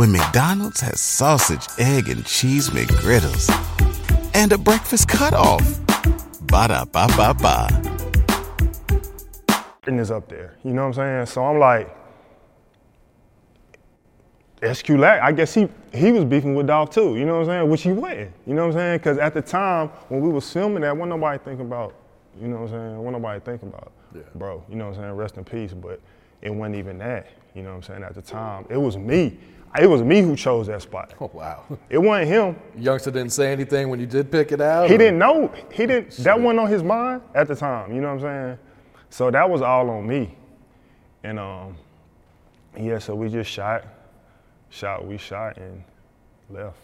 when 0.00 0.12
McDonald's 0.12 0.80
has 0.80 0.98
sausage, 0.98 1.68
egg, 1.78 2.08
and 2.08 2.24
cheese 2.24 2.70
McGriddles 2.70 3.50
and 4.34 4.50
a 4.50 4.56
breakfast 4.56 5.08
cutoff? 5.08 5.60
Ba 6.46 6.68
da 6.68 6.86
ba 6.86 7.06
ba 7.18 7.34
ba. 7.34 7.68
is 9.86 10.10
up 10.10 10.26
there. 10.26 10.56
You 10.64 10.72
know 10.72 10.88
what 10.88 10.98
I'm 10.98 11.26
saying? 11.26 11.26
So 11.26 11.44
I'm 11.44 11.58
like, 11.58 11.94
SQ 14.72 14.88
Lat, 14.88 15.22
I 15.22 15.32
guess 15.32 15.52
he 15.52 15.68
he 15.92 16.12
was 16.12 16.24
beefing 16.24 16.54
with 16.54 16.68
Dolph 16.68 16.88
too, 16.88 17.18
you 17.18 17.26
know 17.26 17.34
what 17.34 17.40
I'm 17.40 17.46
saying? 17.58 17.70
Which 17.70 17.82
he 17.82 17.92
wasn't, 17.92 18.32
you 18.46 18.54
know 18.54 18.68
what 18.68 18.76
I'm 18.76 18.80
saying? 18.80 18.98
Because 19.00 19.18
at 19.18 19.34
the 19.34 19.42
time 19.42 19.88
when 20.08 20.22
we 20.22 20.30
was 20.30 20.50
filming 20.50 20.80
that, 20.80 20.96
wasn't 20.96 21.10
nobody 21.10 21.44
thinking 21.44 21.66
about, 21.66 21.94
you 22.40 22.48
know 22.48 22.60
what 22.60 22.62
I'm 22.62 22.68
saying? 22.70 22.96
Wasn't 22.96 23.22
nobody 23.22 23.40
thinking 23.40 23.68
about, 23.68 23.92
Yeah. 24.14 24.22
bro, 24.34 24.64
you 24.66 24.76
know 24.76 24.86
what 24.88 24.96
I'm 24.96 25.02
saying? 25.02 25.12
Rest 25.14 25.36
in 25.36 25.44
peace, 25.44 25.74
but 25.74 26.00
it 26.40 26.48
wasn't 26.48 26.76
even 26.76 26.96
that, 27.00 27.26
you 27.54 27.62
know 27.62 27.68
what 27.68 27.76
I'm 27.76 27.82
saying? 27.82 28.02
At 28.02 28.14
the 28.14 28.22
time, 28.22 28.64
it 28.70 28.78
was 28.78 28.96
me. 28.96 29.36
It 29.78 29.86
was 29.86 30.02
me 30.02 30.20
who 30.20 30.34
chose 30.34 30.66
that 30.66 30.82
spot. 30.82 31.14
Oh, 31.20 31.30
wow. 31.32 31.64
It 31.88 31.98
wasn't 31.98 32.28
him. 32.28 32.56
Youngsta 32.76 33.06
didn't 33.12 33.30
say 33.30 33.52
anything 33.52 33.88
when 33.88 34.00
you 34.00 34.06
did 34.06 34.30
pick 34.30 34.50
it 34.50 34.60
out? 34.60 34.88
He 34.88 34.96
or- 34.96 34.98
didn't 34.98 35.18
know. 35.18 35.52
He 35.72 35.86
didn't. 35.86 36.10
That 36.18 36.40
wasn't 36.40 36.60
on 36.60 36.68
his 36.68 36.82
mind 36.82 37.22
at 37.34 37.46
the 37.46 37.54
time. 37.54 37.94
You 37.94 38.00
know 38.00 38.08
what 38.14 38.24
I'm 38.24 38.48
saying? 38.48 38.58
So 39.10 39.30
that 39.30 39.48
was 39.48 39.62
all 39.62 39.88
on 39.90 40.06
me. 40.06 40.36
And 41.22 41.38
um, 41.38 41.76
yeah. 42.76 42.98
So 42.98 43.14
we 43.14 43.28
just 43.28 43.50
shot, 43.50 43.84
shot. 44.70 45.06
We 45.06 45.18
shot 45.18 45.56
and 45.56 45.84
left. 46.48 46.78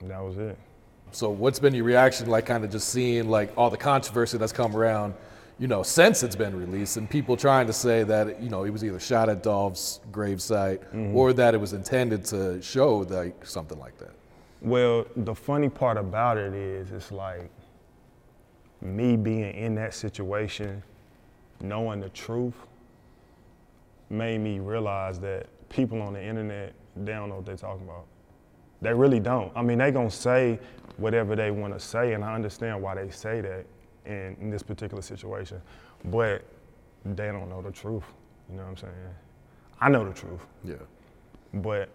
And 0.00 0.10
that 0.10 0.22
was 0.22 0.38
it. 0.38 0.58
So 1.12 1.30
what's 1.30 1.58
been 1.60 1.74
your 1.74 1.84
reaction, 1.84 2.28
like 2.28 2.46
kind 2.46 2.64
of 2.64 2.70
just 2.70 2.88
seeing 2.88 3.28
like 3.28 3.52
all 3.56 3.70
the 3.70 3.76
controversy 3.76 4.38
that's 4.38 4.52
come 4.52 4.74
around, 4.76 5.14
you 5.58 5.68
know, 5.68 5.82
since 5.82 6.22
it's 6.22 6.36
been 6.36 6.54
released, 6.54 6.98
and 6.98 7.08
people 7.08 7.36
trying 7.36 7.66
to 7.66 7.72
say 7.72 8.02
that 8.02 8.42
you 8.42 8.50
know 8.50 8.64
it 8.64 8.70
was 8.70 8.84
either 8.84 9.00
shot 9.00 9.28
at 9.28 9.42
Dolph's 9.42 10.00
gravesite 10.12 10.80
mm-hmm. 10.88 11.16
or 11.16 11.32
that 11.32 11.54
it 11.54 11.58
was 11.58 11.72
intended 11.72 12.24
to 12.26 12.60
show 12.60 12.98
like 12.98 13.46
something 13.46 13.78
like 13.78 13.96
that. 13.98 14.12
Well, 14.60 15.06
the 15.16 15.34
funny 15.34 15.68
part 15.68 15.96
about 15.96 16.36
it 16.36 16.52
is, 16.52 16.90
it's 16.92 17.10
like 17.10 17.50
me 18.82 19.16
being 19.16 19.54
in 19.54 19.74
that 19.76 19.94
situation, 19.94 20.82
knowing 21.60 22.00
the 22.00 22.10
truth, 22.10 22.54
made 24.10 24.38
me 24.38 24.58
realize 24.58 25.18
that 25.20 25.46
people 25.70 26.02
on 26.02 26.12
the 26.12 26.22
internet, 26.22 26.74
they 26.96 27.12
don't 27.12 27.30
know 27.30 27.36
what 27.36 27.46
they're 27.46 27.56
talking 27.56 27.84
about. 27.84 28.04
They 28.82 28.92
really 28.92 29.20
don't. 29.20 29.50
I 29.56 29.62
mean, 29.62 29.78
they 29.78 29.90
gonna 29.90 30.10
say 30.10 30.58
whatever 30.98 31.34
they 31.34 31.50
want 31.50 31.72
to 31.72 31.80
say, 31.80 32.12
and 32.12 32.22
I 32.22 32.34
understand 32.34 32.82
why 32.82 32.94
they 32.94 33.08
say 33.10 33.40
that 33.40 33.64
in, 34.06 34.36
in 34.40 34.50
this 34.50 34.62
particular 34.62 35.02
situation, 35.02 35.60
but 36.06 36.42
they 37.04 37.26
don't 37.26 37.48
know 37.48 37.62
the 37.62 37.70
truth. 37.70 38.04
You 38.50 38.56
know 38.56 38.62
what 38.62 38.70
I'm 38.70 38.76
saying? 38.76 38.92
I 39.80 39.88
know 39.90 40.04
the 40.06 40.14
truth 40.14 40.40
Yeah. 40.64 40.74
but 41.54 41.88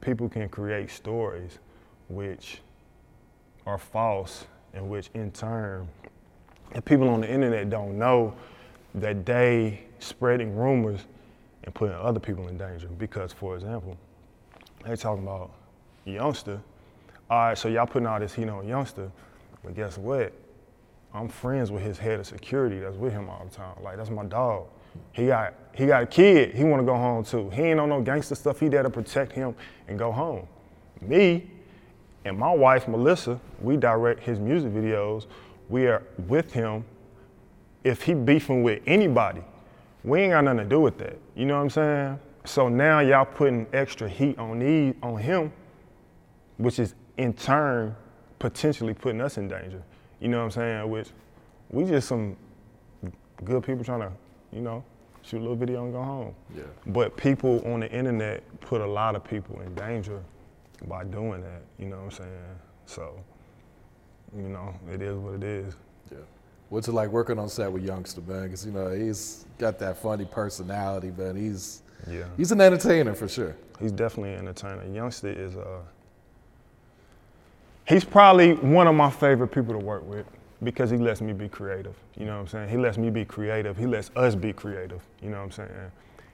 people 0.00 0.28
can 0.28 0.48
create 0.48 0.90
stories 0.90 1.58
which 2.08 2.60
are 3.66 3.78
false 3.78 4.46
and 4.74 4.88
which 4.88 5.10
in 5.14 5.30
turn 5.32 5.88
and 6.72 6.84
people 6.84 7.08
on 7.08 7.20
the 7.20 7.30
internet 7.30 7.68
don't 7.70 7.98
know 7.98 8.34
that 8.94 9.26
they 9.26 9.82
spreading 9.98 10.56
rumors 10.56 11.00
and 11.64 11.74
putting 11.74 11.96
other 11.96 12.20
people 12.20 12.48
in 12.48 12.56
danger 12.56 12.88
because 12.98 13.32
for 13.32 13.54
example 13.54 13.96
they 14.84 14.96
talking 14.96 15.22
about 15.22 15.50
Youngsta 16.06 16.60
all 17.30 17.38
right 17.48 17.58
so 17.58 17.68
y'all 17.68 17.86
putting 17.86 18.06
all 18.06 18.20
this 18.20 18.34
heat 18.34 18.48
on 18.48 18.64
Youngsta 18.66 19.10
but 19.64 19.74
guess 19.74 19.98
what 19.98 20.32
I'm 21.16 21.28
friends 21.28 21.70
with 21.70 21.82
his 21.82 21.98
head 21.98 22.20
of 22.20 22.26
security 22.26 22.78
that's 22.78 22.96
with 22.96 23.12
him 23.12 23.28
all 23.28 23.46
the 23.48 23.54
time. 23.54 23.74
Like 23.82 23.96
that's 23.96 24.10
my 24.10 24.24
dog. 24.24 24.66
He 25.12 25.26
got 25.26 25.54
he 25.74 25.86
got 25.86 26.02
a 26.02 26.06
kid. 26.06 26.54
He 26.54 26.64
want 26.64 26.80
to 26.80 26.86
go 26.86 26.94
home 26.94 27.24
too. 27.24 27.50
He 27.50 27.62
ain't 27.62 27.80
on 27.80 27.88
no 27.88 28.00
gangster 28.00 28.34
stuff. 28.34 28.60
He 28.60 28.68
there 28.68 28.82
to 28.82 28.90
protect 28.90 29.32
him 29.32 29.54
and 29.88 29.98
go 29.98 30.12
home. 30.12 30.46
Me 31.00 31.50
and 32.24 32.38
my 32.38 32.52
wife 32.52 32.88
Melissa, 32.88 33.40
we 33.60 33.76
direct 33.76 34.20
his 34.22 34.38
music 34.38 34.72
videos. 34.72 35.26
We 35.68 35.86
are 35.86 36.02
with 36.26 36.52
him. 36.52 36.84
If 37.84 38.02
he 38.02 38.14
beefing 38.14 38.62
with 38.62 38.82
anybody, 38.86 39.42
we 40.04 40.20
ain't 40.20 40.32
got 40.32 40.44
nothing 40.44 40.58
to 40.58 40.64
do 40.64 40.80
with 40.80 40.98
that. 40.98 41.18
You 41.34 41.46
know 41.46 41.56
what 41.56 41.62
I'm 41.62 41.70
saying? 41.70 42.20
So 42.44 42.68
now 42.68 43.00
y'all 43.00 43.24
putting 43.24 43.66
extra 43.72 44.08
heat 44.08 44.38
on 44.38 44.58
these 44.58 44.94
on 45.02 45.18
him 45.18 45.52
which 46.58 46.78
is 46.78 46.94
in 47.16 47.32
turn 47.32 47.94
potentially 48.38 48.94
putting 48.94 49.20
us 49.20 49.38
in 49.38 49.48
danger. 49.48 49.82
You 50.26 50.32
know 50.32 50.38
what 50.38 50.44
I'm 50.46 50.50
saying? 50.50 50.90
Which 50.90 51.10
we 51.70 51.84
just 51.84 52.08
some 52.08 52.36
good 53.44 53.62
people 53.62 53.84
trying 53.84 54.00
to, 54.00 54.10
you 54.52 54.60
know, 54.60 54.82
shoot 55.22 55.38
a 55.38 55.38
little 55.38 55.54
video 55.54 55.84
and 55.84 55.92
go 55.92 56.02
home. 56.02 56.34
Yeah. 56.52 56.64
But 56.88 57.16
people 57.16 57.62
on 57.64 57.78
the 57.78 57.92
internet 57.92 58.42
put 58.60 58.80
a 58.80 58.86
lot 58.86 59.14
of 59.14 59.22
people 59.22 59.60
in 59.60 59.72
danger 59.76 60.20
by 60.88 61.04
doing 61.04 61.42
that. 61.42 61.62
You 61.78 61.86
know 61.86 61.98
what 61.98 62.04
I'm 62.06 62.10
saying? 62.10 62.30
So, 62.86 63.22
you 64.36 64.48
know, 64.48 64.74
it 64.92 65.00
is 65.00 65.16
what 65.16 65.34
it 65.34 65.44
is. 65.44 65.76
Yeah. 66.10 66.18
What's 66.70 66.88
it 66.88 66.92
like 66.92 67.10
working 67.10 67.38
on 67.38 67.48
set 67.48 67.70
with 67.70 67.86
Youngsta, 67.86 68.26
man? 68.26 68.46
Because 68.46 68.66
you 68.66 68.72
know 68.72 68.90
he's 68.90 69.46
got 69.58 69.78
that 69.78 69.96
funny 69.96 70.24
personality, 70.24 71.12
man. 71.16 71.36
He's 71.36 71.84
Yeah. 72.10 72.24
he's 72.36 72.50
an 72.50 72.60
entertainer 72.60 73.14
for 73.14 73.28
sure. 73.28 73.54
He's 73.78 73.92
definitely 73.92 74.32
an 74.32 74.40
entertainer. 74.48 74.82
Youngsta 74.86 75.38
is 75.38 75.56
uh 75.56 75.82
he's 77.88 78.04
probably 78.04 78.54
one 78.54 78.86
of 78.86 78.94
my 78.94 79.10
favorite 79.10 79.48
people 79.48 79.72
to 79.72 79.84
work 79.84 80.06
with 80.06 80.26
because 80.62 80.90
he 80.90 80.96
lets 80.96 81.20
me 81.20 81.32
be 81.32 81.48
creative. 81.48 81.94
You 82.16 82.26
know 82.26 82.34
what 82.34 82.40
I'm 82.40 82.48
saying? 82.48 82.68
He 82.68 82.76
lets 82.76 82.98
me 82.98 83.10
be 83.10 83.24
creative. 83.24 83.76
He 83.76 83.86
lets 83.86 84.10
us 84.16 84.34
be 84.34 84.52
creative. 84.52 85.02
You 85.22 85.30
know 85.30 85.38
what 85.38 85.44
I'm 85.44 85.52
saying? 85.52 85.70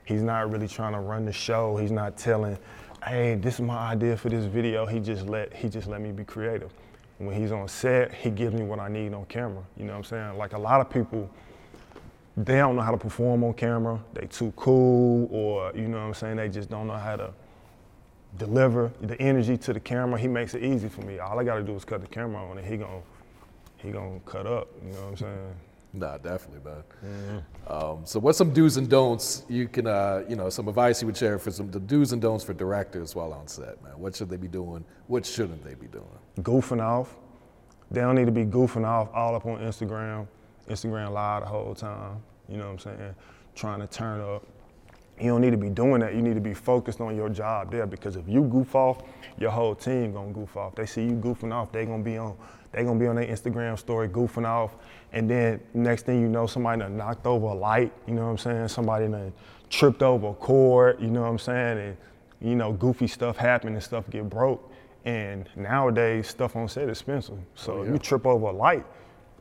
He's 0.05 0.21
not 0.21 0.51
really 0.51 0.67
trying 0.67 0.93
to 0.93 0.99
run 0.99 1.25
the 1.25 1.31
show. 1.31 1.77
He's 1.77 1.91
not 1.91 2.17
telling, 2.17 2.57
hey, 3.05 3.35
this 3.35 3.55
is 3.55 3.61
my 3.61 3.77
idea 3.77 4.17
for 4.17 4.29
this 4.29 4.45
video. 4.45 4.85
He 4.85 4.99
just 4.99 5.25
let 5.27 5.53
he 5.53 5.69
just 5.69 5.87
let 5.87 6.01
me 6.01 6.11
be 6.11 6.23
creative. 6.23 6.71
When 7.19 7.35
he's 7.35 7.51
on 7.51 7.67
set, 7.67 8.13
he 8.13 8.29
gives 8.29 8.53
me 8.53 8.63
what 8.63 8.79
I 8.79 8.89
need 8.89 9.13
on 9.13 9.25
camera. 9.25 9.63
You 9.77 9.85
know 9.85 9.93
what 9.93 9.99
I'm 9.99 10.03
saying? 10.03 10.37
Like 10.37 10.53
a 10.53 10.57
lot 10.59 10.81
of 10.81 10.89
people 10.89 11.29
they 12.35 12.55
don't 12.55 12.75
know 12.75 12.81
how 12.81 12.91
to 12.91 12.97
perform 12.97 13.43
on 13.43 13.53
camera. 13.53 13.99
They 14.13 14.25
too 14.25 14.51
cool, 14.55 15.27
or 15.31 15.71
you 15.75 15.87
know 15.87 15.99
what 15.99 16.05
I'm 16.05 16.13
saying. 16.15 16.37
They 16.37 16.49
just 16.49 16.69
don't 16.69 16.87
know 16.87 16.97
how 16.97 17.15
to 17.15 17.31
deliver 18.37 18.91
the 19.01 19.19
energy 19.21 19.57
to 19.57 19.73
the 19.73 19.79
camera. 19.79 20.19
He 20.19 20.27
makes 20.27 20.53
it 20.53 20.63
easy 20.63 20.89
for 20.89 21.01
me. 21.01 21.19
All 21.19 21.39
I 21.39 21.43
got 21.43 21.55
to 21.55 21.63
do 21.63 21.75
is 21.75 21.85
cut 21.85 22.01
the 22.01 22.07
camera 22.07 22.43
on, 22.49 22.57
and 22.57 22.67
he 22.67 22.77
gon' 22.77 23.01
he 23.77 23.91
gonna 23.91 24.19
cut 24.25 24.47
up. 24.47 24.69
You 24.83 24.93
know 24.93 25.01
what 25.01 25.09
I'm 25.09 25.17
saying? 25.17 25.55
Nah, 25.95 26.17
definitely, 26.17 26.71
man. 26.71 26.83
Mm-hmm. 27.05 27.71
Um, 27.71 28.05
so, 28.05 28.19
what's 28.19 28.37
some 28.37 28.51
do's 28.51 28.77
and 28.77 28.89
don'ts 28.89 29.43
you 29.47 29.67
can, 29.67 29.85
uh, 29.85 30.23
you 30.27 30.35
know, 30.35 30.49
some 30.49 30.67
advice 30.67 31.01
you 31.01 31.05
would 31.05 31.17
share 31.17 31.37
for 31.37 31.51
some 31.51 31.69
the 31.69 31.79
do's 31.79 32.13
and 32.13 32.21
don'ts 32.21 32.43
for 32.43 32.53
directors 32.53 33.13
while 33.13 33.31
on 33.31 33.47
set, 33.47 33.81
man? 33.83 33.93
What 33.97 34.15
should 34.15 34.29
they 34.29 34.37
be 34.37 34.47
doing? 34.47 34.83
What 35.05 35.23
shouldn't 35.25 35.63
they 35.63 35.75
be 35.75 35.87
doing? 35.87 36.07
Goofing 36.39 36.81
off. 36.81 37.15
They 37.91 38.01
don't 38.01 38.15
need 38.15 38.25
to 38.25 38.31
be 38.31 38.43
goofing 38.45 38.85
off 38.85 39.09
all 39.13 39.35
up 39.35 39.45
on 39.45 39.59
Instagram, 39.59 40.27
Instagram 40.67 41.11
live 41.11 41.43
the 41.43 41.49
whole 41.49 41.75
time. 41.75 42.23
You 42.49 42.57
know 42.57 42.65
what 42.65 42.71
I'm 42.71 42.79
saying? 42.79 43.15
Trying 43.53 43.81
to 43.81 43.87
turn 43.87 44.19
up. 44.19 44.43
You 45.19 45.29
don't 45.29 45.41
need 45.41 45.51
to 45.51 45.57
be 45.57 45.69
doing 45.69 46.01
that. 46.01 46.15
You 46.15 46.21
need 46.21 46.33
to 46.35 46.41
be 46.41 46.53
focused 46.53 46.99
on 46.99 47.15
your 47.15 47.29
job 47.29 47.71
there 47.71 47.85
because 47.85 48.15
if 48.15 48.27
you 48.27 48.43
goof 48.43 48.75
off, 48.75 49.03
your 49.37 49.51
whole 49.51 49.75
team 49.75 50.13
gonna 50.13 50.31
goof 50.33 50.57
off. 50.57 50.75
They 50.75 50.85
see 50.85 51.03
you 51.03 51.11
goofing 51.13 51.53
off, 51.53 51.71
they 51.71 51.85
gonna 51.85 52.03
be 52.03 52.17
on 52.17 52.35
they 52.71 52.83
gonna 52.83 52.99
be 52.99 53.05
on 53.05 53.15
their 53.15 53.27
Instagram 53.27 53.77
story 53.77 54.09
goofing 54.09 54.47
off, 54.47 54.75
and 55.11 55.29
then 55.29 55.59
next 55.75 56.07
thing 56.07 56.19
you 56.21 56.27
know, 56.27 56.47
somebody 56.47 56.81
done 56.81 56.97
knocked 56.97 57.27
over 57.27 57.45
a 57.47 57.53
light. 57.53 57.93
You 58.07 58.15
know 58.15 58.23
what 58.25 58.31
I'm 58.31 58.37
saying? 58.39 58.67
Somebody 58.69 59.07
done 59.07 59.31
tripped 59.69 60.01
over 60.01 60.29
a 60.29 60.33
cord. 60.33 60.99
You 60.99 61.07
know 61.09 61.21
what 61.21 61.27
I'm 61.29 61.39
saying? 61.39 61.77
And 61.77 61.97
you 62.41 62.55
know, 62.55 62.73
goofy 62.73 63.07
stuff 63.07 63.37
happen 63.37 63.73
and 63.73 63.83
stuff 63.83 64.09
get 64.09 64.27
broke, 64.29 64.71
And 65.05 65.47
nowadays, 65.55 66.27
stuff 66.27 66.55
on 66.55 66.67
set 66.67 66.85
is 66.85 66.89
expensive. 66.99 67.37
So 67.55 67.73
Oh, 67.73 67.81
if 67.81 67.87
yeah. 67.87 67.93
you 67.93 67.99
trip 67.99 68.25
over 68.25 68.47
a 68.47 68.51
light, 68.51 68.85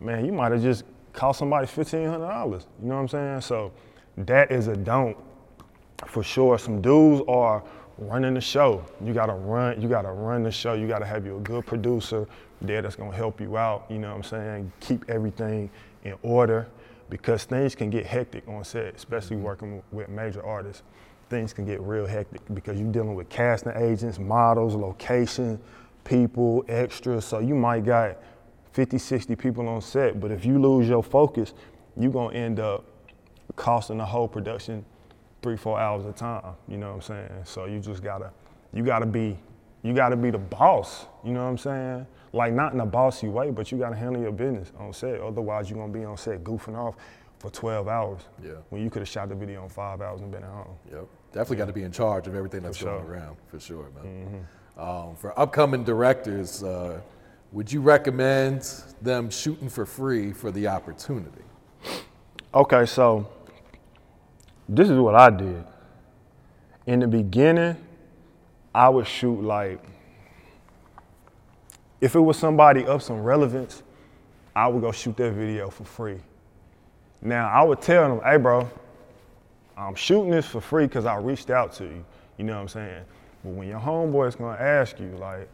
man, 0.01 0.25
you 0.27 0.33
might 0.33 0.53
have 0.53 0.63
just 0.63 0.85
cost 1.15 1.39
somebody 1.39 1.67
fifteen 1.67 2.07
hundred 2.09 2.29
dollars. 2.29 2.67
You 2.83 2.89
know 2.89 2.97
what 2.97 3.01
I'm 3.03 3.09
saying? 3.09 3.41
So 3.41 3.73
that 4.19 4.53
is 4.53 4.69
a 4.69 4.77
don't 4.77 5.17
for 6.07 6.23
sure. 6.23 6.59
Some 6.59 6.81
dudes 6.81 7.23
are 7.29 7.63
running 7.99 8.35
the 8.35 8.41
show. 8.41 8.85
You 9.05 9.13
gotta 9.13 9.35
run. 9.35 9.81
You 9.81 9.89
gotta 9.89 10.13
run 10.13 10.43
the 10.43 10.51
show. 10.51 10.75
You 10.75 10.89
gotta 10.89 11.07
have 11.07 11.25
you 11.25 11.37
a 11.37 11.41
good 11.41 11.67
producer 11.67 12.27
there 12.61 12.83
that's 12.83 12.97
gonna 12.97 13.15
help 13.15 13.41
you 13.41 13.57
out. 13.57 13.87
You 13.89 13.99
know 13.99 14.11
what 14.11 14.17
I'm 14.17 14.23
saying? 14.23 14.73
Keep 14.81 15.09
everything 15.09 15.71
in 16.05 16.15
order 16.23 16.69
because 17.11 17.45
things 17.45 17.75
can 17.75 17.91
get 17.91 18.07
hectic 18.07 18.47
on 18.49 18.65
set, 18.65 18.95
especially 18.95 19.37
mm-hmm. 19.37 19.45
working 19.45 19.83
with 19.93 20.09
major 20.09 20.45
artists. 20.45 20.83
Things 21.29 21.53
can 21.53 21.65
get 21.65 21.81
real 21.81 22.07
hectic 22.07 22.41
because 22.55 22.79
you're 22.79 22.93
dealing 22.93 23.15
with 23.15 23.29
casting 23.29 23.73
agents, 23.77 24.19
models, 24.19 24.75
location, 24.75 25.59
people, 26.05 26.65
extras. 26.69 27.25
So 27.25 27.39
you 27.39 27.55
might 27.55 27.85
got 27.85 28.19
50, 28.73 28.99
60 28.99 29.37
people 29.37 29.69
on 29.69 29.81
set, 29.81 30.21
but 30.21 30.31
if 30.31 30.45
you 30.45 30.59
lose 30.59 30.89
your 30.89 31.03
focus, 31.03 31.55
you're 31.97 32.13
gonna 32.13 32.35
end 32.35 32.61
up 32.61 32.85
costing 33.57 33.99
the 33.99 34.05
whole 34.07 34.29
production 34.29 34.85
three, 35.43 35.57
four 35.57 35.79
hours 35.79 36.07
of 36.07 36.17
time. 36.17 36.55
You 36.69 36.79
know 36.79 36.89
what 36.89 36.97
I'm 37.11 37.29
saying? 37.29 37.31
So 37.45 37.67
you 37.67 37.81
just 37.81 38.03
gotta, 38.03 38.31
you 38.73 38.85
gotta 38.85 39.07
be, 39.07 39.39
you 39.83 39.93
gotta 39.93 40.17
be 40.17 40.31
the 40.31 40.39
boss. 40.39 41.07
You 41.25 41.33
know 41.33 41.43
what 41.43 41.51
I'm 41.51 41.59
saying? 41.59 42.07
Like 42.33 42.53
not 42.53 42.73
in 42.73 42.81
a 42.81 42.87
bossy 42.87 43.29
way, 43.29 43.51
but 43.51 43.71
you 43.71 43.79
gotta 43.79 43.97
handle 43.97 44.23
your 44.23 44.33
business 44.33 44.73
on 44.79 44.93
set. 44.93 45.21
Otherwise, 45.21 45.69
you're 45.69 45.79
gonna 45.79 45.93
be 45.93 46.05
on 46.05 46.17
set 46.17 46.43
goofing 46.43 46.77
off 46.77 46.95
for 47.43 47.51
12 47.51 47.89
hours. 47.89 48.23
Yeah. 48.43 48.53
When 48.71 48.83
you 48.83 48.89
could 48.89 49.01
have 49.01 49.09
shot 49.09 49.29
the 49.29 49.35
video 49.35 49.65
in 49.65 49.69
five 49.69 50.01
hours 50.01 50.21
and 50.21 50.31
been 50.31 50.45
at 50.45 50.49
home. 50.49 50.77
Yep. 50.91 51.09
Definitely 51.33 51.57
got 51.57 51.67
to 51.67 51.73
be 51.73 51.83
in 51.83 51.91
charge 51.91 52.29
of 52.29 52.37
everything 52.37 52.63
that's 52.63 52.79
For 52.79 52.85
going 52.85 53.05
around, 53.05 53.37
for 53.49 53.59
sure, 53.59 53.89
man. 54.03 54.47
Um, 54.77 55.17
for 55.17 55.39
upcoming 55.39 55.83
directors, 55.83 56.63
uh, 56.63 57.01
would 57.51 57.71
you 57.71 57.81
recommend 57.81 58.63
them 59.03 59.29
shooting 59.29 59.69
for 59.69 59.85
free 59.85 60.33
for 60.33 60.51
the 60.51 60.69
opportunity? 60.69 61.43
Okay, 62.55 62.87
so 62.87 63.29
this 64.77 64.89
is 64.89 64.99
what 64.99 65.15
I 65.15 65.31
did. 65.31 65.65
In 66.87 67.01
the 67.01 67.07
beginning, 67.07 67.77
I 68.75 68.89
would 68.89 69.07
shoot 69.07 69.43
like, 69.43 69.83
if 72.01 72.15
it 72.15 72.21
was 72.21 72.37
somebody 72.39 72.85
of 72.85 73.03
some 73.03 73.23
relevance, 73.23 73.83
I 74.57 74.67
would 74.69 74.81
go 74.81 74.91
shoot 74.91 75.17
that 75.19 75.33
video 75.33 75.71
for 75.71 75.85
free. 75.85 76.21
Now, 77.21 77.49
I 77.49 77.63
would 77.63 77.81
tell 77.81 78.09
them, 78.09 78.25
hey, 78.25 78.37
bro, 78.39 78.69
I'm 79.77 79.95
shooting 79.95 80.31
this 80.31 80.47
for 80.47 80.61
free 80.61 80.87
because 80.87 81.07
I 81.07 81.17
reached 81.17 81.51
out 81.51 81.73
to 81.75 81.85
you. 81.85 82.05
You 82.39 82.45
know 82.45 82.55
what 82.55 82.63
I'm 82.63 82.69
saying? 82.69 83.05
But 83.45 83.51
when 83.51 83.69
your 83.69 83.79
homeboy 83.79 84.29
is 84.29 84.35
gonna 84.35 84.59
ask 84.59 84.99
you, 84.99 85.17
like, 85.19 85.49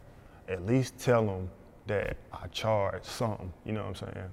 at 0.47 0.65
least 0.65 0.97
tell 0.97 1.25
them 1.25 1.49
that 1.87 2.17
I 2.31 2.47
charge 2.47 3.03
something. 3.03 3.51
You 3.65 3.73
know 3.73 3.81
what 3.81 4.01
I'm 4.01 4.13
saying? 4.13 4.29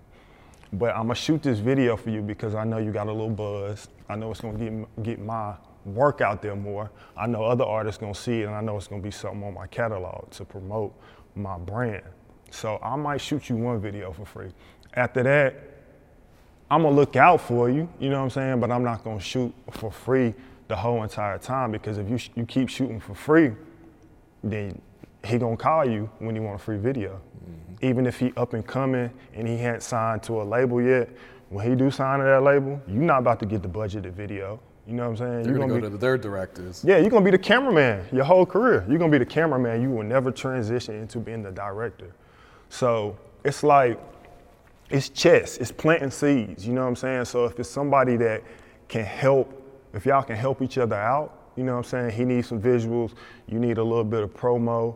But 0.72 0.94
I'm 0.94 1.02
gonna 1.02 1.14
shoot 1.14 1.42
this 1.42 1.58
video 1.58 1.96
for 1.96 2.10
you 2.10 2.22
because 2.22 2.54
I 2.54 2.64
know 2.64 2.78
you 2.78 2.92
got 2.92 3.06
a 3.06 3.12
little 3.12 3.30
buzz. 3.30 3.88
I 4.08 4.16
know 4.16 4.30
it's 4.30 4.40
gonna 4.40 4.58
get 4.58 5.02
get 5.02 5.20
my 5.20 5.54
work 5.84 6.20
out 6.20 6.42
there 6.42 6.56
more. 6.56 6.90
I 7.16 7.26
know 7.26 7.44
other 7.44 7.64
artists 7.64 8.00
gonna 8.00 8.14
see 8.14 8.42
it, 8.42 8.46
and 8.46 8.54
I 8.54 8.60
know 8.60 8.76
it's 8.76 8.88
gonna 8.88 9.02
be 9.02 9.10
something 9.10 9.44
on 9.44 9.54
my 9.54 9.66
catalog 9.68 10.30
to 10.32 10.44
promote 10.44 10.94
my 11.34 11.58
brand. 11.58 12.02
So 12.50 12.78
I 12.82 12.96
might 12.96 13.20
shoot 13.20 13.48
you 13.48 13.56
one 13.56 13.80
video 13.80 14.12
for 14.12 14.24
free. 14.24 14.50
After 14.94 15.22
that, 15.22 15.54
I'm 16.70 16.82
gonna 16.82 16.96
look 16.96 17.16
out 17.16 17.40
for 17.40 17.70
you, 17.70 17.88
you 18.00 18.10
know 18.10 18.18
what 18.18 18.24
I'm 18.24 18.30
saying? 18.30 18.60
But 18.60 18.70
I'm 18.72 18.82
not 18.82 19.04
gonna 19.04 19.20
shoot 19.20 19.54
for 19.70 19.90
free 19.90 20.34
the 20.68 20.74
whole 20.74 21.02
entire 21.02 21.38
time 21.38 21.70
because 21.70 21.98
if 21.98 22.08
you 22.10 22.18
sh- 22.18 22.30
you 22.34 22.44
keep 22.44 22.68
shooting 22.68 22.98
for 22.98 23.14
free, 23.14 23.52
then 24.42 24.80
he 25.26 25.38
gonna 25.38 25.56
call 25.56 25.84
you 25.88 26.08
when 26.18 26.34
he 26.34 26.40
want 26.40 26.60
a 26.60 26.64
free 26.64 26.78
video. 26.78 27.20
Mm-hmm. 27.44 27.84
Even 27.86 28.06
if 28.06 28.18
he 28.18 28.32
up 28.36 28.54
and 28.54 28.66
coming 28.66 29.10
and 29.34 29.46
he 29.48 29.56
hadn't 29.56 29.82
signed 29.82 30.22
to 30.24 30.40
a 30.40 30.44
label 30.44 30.80
yet, 30.82 31.08
when 31.50 31.68
he 31.68 31.74
do 31.76 31.90
sign 31.90 32.18
to 32.20 32.24
that 32.24 32.42
label, 32.42 32.80
you're 32.88 33.02
not 33.02 33.18
about 33.20 33.38
to 33.40 33.46
get 33.46 33.62
the 33.62 33.68
budgeted 33.68 34.12
video. 34.12 34.58
You 34.86 34.94
know 34.94 35.04
what 35.04 35.10
I'm 35.10 35.16
saying? 35.16 35.42
They're 35.42 35.52
You 35.52 35.58
going 35.58 35.68
to 35.68 35.74
be- 35.76 35.80
go 35.80 35.88
to 35.90 35.96
their 35.96 36.16
directors. 36.16 36.84
yeah, 36.84 36.98
you're 36.98 37.10
gonna 37.10 37.24
be 37.24 37.30
the 37.32 37.38
cameraman 37.38 38.04
your 38.12 38.24
whole 38.24 38.46
career. 38.46 38.84
You're 38.88 38.98
gonna 38.98 39.10
be 39.10 39.18
the 39.18 39.26
cameraman. 39.26 39.82
You 39.82 39.90
will 39.90 40.04
never 40.04 40.30
transition 40.30 40.94
into 40.94 41.18
being 41.18 41.42
the 41.42 41.50
director. 41.50 42.12
So 42.68 43.16
it's 43.44 43.62
like, 43.62 43.98
it's 44.90 45.08
chess, 45.08 45.56
it's 45.58 45.72
planting 45.72 46.10
seeds, 46.12 46.66
you 46.66 46.72
know 46.72 46.82
what 46.82 46.88
I'm 46.88 46.96
saying? 46.96 47.24
So 47.24 47.44
if 47.46 47.58
it's 47.58 47.68
somebody 47.68 48.16
that 48.18 48.42
can 48.88 49.04
help, 49.04 49.52
if 49.92 50.06
y'all 50.06 50.22
can 50.22 50.36
help 50.36 50.62
each 50.62 50.78
other 50.78 50.94
out, 50.96 51.32
you 51.56 51.64
know 51.64 51.72
what 51.72 51.78
I'm 51.78 51.84
saying? 51.84 52.10
He 52.10 52.24
needs 52.24 52.46
some 52.48 52.60
visuals, 52.62 53.14
you 53.48 53.58
need 53.58 53.78
a 53.78 53.82
little 53.82 54.04
bit 54.04 54.22
of 54.22 54.32
promo. 54.34 54.94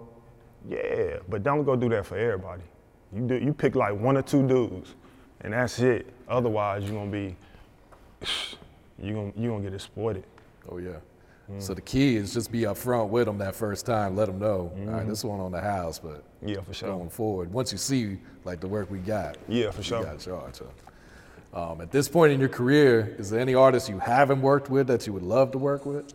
Yeah, 0.69 1.17
but 1.29 1.43
don't 1.43 1.65
go 1.65 1.77
do 1.77 1.89
that 1.91 2.07
for 2.07 2.17
everybody. 2.19 2.63
You 3.15 3.23
do, 3.27 3.35
you 3.37 3.53
pick 3.53 3.75
like 3.75 3.99
one 3.99 4.17
or 4.17 4.23
two 4.23 4.47
dudes, 4.47 4.95
and 5.41 5.53
that's 5.53 5.79
it. 5.81 6.07
Otherwise, 6.29 6.85
you're 6.85 6.93
gonna 6.95 7.11
be, 7.11 7.37
you're 9.03 9.15
gonna, 9.15 9.33
you 9.37 9.51
gonna 9.51 9.63
get 9.63 9.75
exploited. 9.75 10.25
Oh, 10.71 10.79
yeah. 10.79 10.91
Mm. 11.51 11.61
So 11.61 11.75
the 11.75 11.81
key 11.81 12.17
is 12.17 12.33
just 12.35 12.53
be 12.53 12.61
upfront 12.61 13.09
with 13.09 13.27
them 13.27 13.39
that 13.39 13.57
first 13.57 13.87
time. 13.87 14.15
Let 14.17 14.27
them 14.27 14.39
know, 14.39 14.71
all 14.79 14.85
right, 14.93 15.09
this 15.09 15.25
one 15.25 15.41
on 15.41 15.51
the 15.53 15.61
house, 15.61 15.99
but 15.99 16.23
Mm-hmm. 16.41 16.49
Yeah, 16.49 16.61
for 16.63 16.73
sure. 16.73 16.89
going 16.89 17.11
forward, 17.11 17.53
once 17.53 17.71
you 17.73 17.77
see 17.79 18.17
like 18.45 18.61
the 18.61 18.69
work 18.69 18.91
we 18.91 18.99
got, 18.99 19.37
Yeah, 19.49 19.71
for 19.73 19.79
you 19.79 19.83
sure. 19.85 20.05
got 20.05 20.19
charge. 20.21 20.61
Um, 21.53 21.81
at 21.83 21.91
this 21.91 22.09
point 22.09 22.33
in 22.33 22.39
your 22.41 22.49
career, 22.49 23.15
is 23.19 23.29
there 23.29 23.41
any 23.41 23.55
artist 23.55 23.89
you 23.91 23.99
haven't 23.99 24.41
worked 24.41 24.71
with 24.71 24.87
that 24.87 25.07
you 25.07 25.13
would 25.13 25.23
love 25.25 25.51
to 25.51 25.59
work 25.59 25.85
with? 25.85 26.15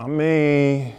I 0.00 0.06
mean, 0.06 0.94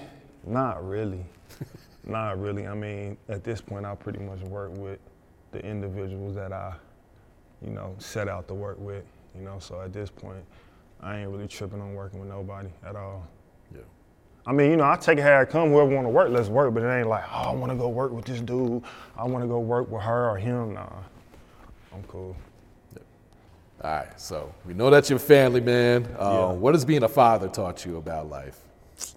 not 0.45 0.87
really. 0.87 1.25
not 2.03 2.39
really. 2.39 2.67
I 2.67 2.73
mean, 2.73 3.17
at 3.27 3.43
this 3.43 3.61
point, 3.61 3.85
I 3.85 3.95
pretty 3.95 4.19
much 4.19 4.39
work 4.41 4.75
with 4.77 4.99
the 5.51 5.63
individuals 5.65 6.35
that 6.35 6.51
I, 6.53 6.73
you 7.61 7.71
know, 7.71 7.95
set 7.97 8.27
out 8.27 8.47
to 8.47 8.53
work 8.53 8.77
with. 8.79 9.03
You 9.35 9.41
know, 9.41 9.59
so 9.59 9.81
at 9.81 9.93
this 9.93 10.09
point, 10.09 10.43
I 11.01 11.19
ain't 11.19 11.29
really 11.29 11.47
tripping 11.47 11.81
on 11.81 11.93
working 11.93 12.19
with 12.19 12.29
nobody 12.29 12.69
at 12.85 12.95
all. 12.95 13.27
Yeah. 13.73 13.81
I 14.45 14.51
mean, 14.51 14.71
you 14.71 14.77
know, 14.77 14.89
I 14.89 14.95
take 14.95 15.17
it 15.19 15.21
how 15.21 15.39
it 15.41 15.49
come. 15.49 15.69
Whoever 15.69 15.93
want 15.93 16.05
to 16.05 16.09
work, 16.11 16.29
let's 16.29 16.49
work. 16.49 16.73
But 16.73 16.83
it 16.83 16.89
ain't 16.99 17.07
like, 17.07 17.23
oh, 17.31 17.49
I 17.49 17.53
want 17.53 17.71
to 17.71 17.77
go 17.77 17.89
work 17.89 18.11
with 18.11 18.25
this 18.25 18.41
dude. 18.41 18.83
I 19.17 19.23
want 19.25 19.43
to 19.43 19.47
go 19.47 19.59
work 19.59 19.89
with 19.91 20.01
her 20.01 20.29
or 20.29 20.37
him. 20.37 20.73
Nah, 20.73 20.87
I'm 21.93 22.03
cool. 22.03 22.35
All 23.81 23.89
right, 23.91 24.19
so 24.19 24.53
we 24.65 24.73
know 24.73 24.89
that's 24.89 25.09
your 25.09 25.19
family, 25.19 25.61
man. 25.61 26.05
Uh, 26.19 26.31
Yeah. 26.49 26.51
What 26.51 26.73
has 26.75 26.83
being 26.83 27.03
a 27.03 27.07
father 27.07 27.47
taught 27.47 27.85
you 27.85 27.95
about 27.95 28.29
life? 28.29 28.59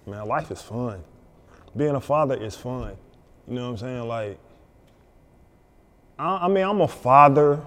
Man, 0.07 0.25
life 0.29 0.53
is 0.53 0.63
fun. 0.63 1.03
Being 1.77 1.95
a 1.95 2.01
father 2.01 2.35
is 2.35 2.57
fun. 2.57 2.97
You 3.49 3.55
know 3.55 3.65
what 3.65 3.71
I'm 3.71 3.77
saying? 3.79 4.09
Like, 4.09 4.39
I, 6.19 6.47
I 6.47 6.49
mean, 6.49 6.65
I'm 6.65 6.81
a 6.81 6.89
father, 6.89 7.61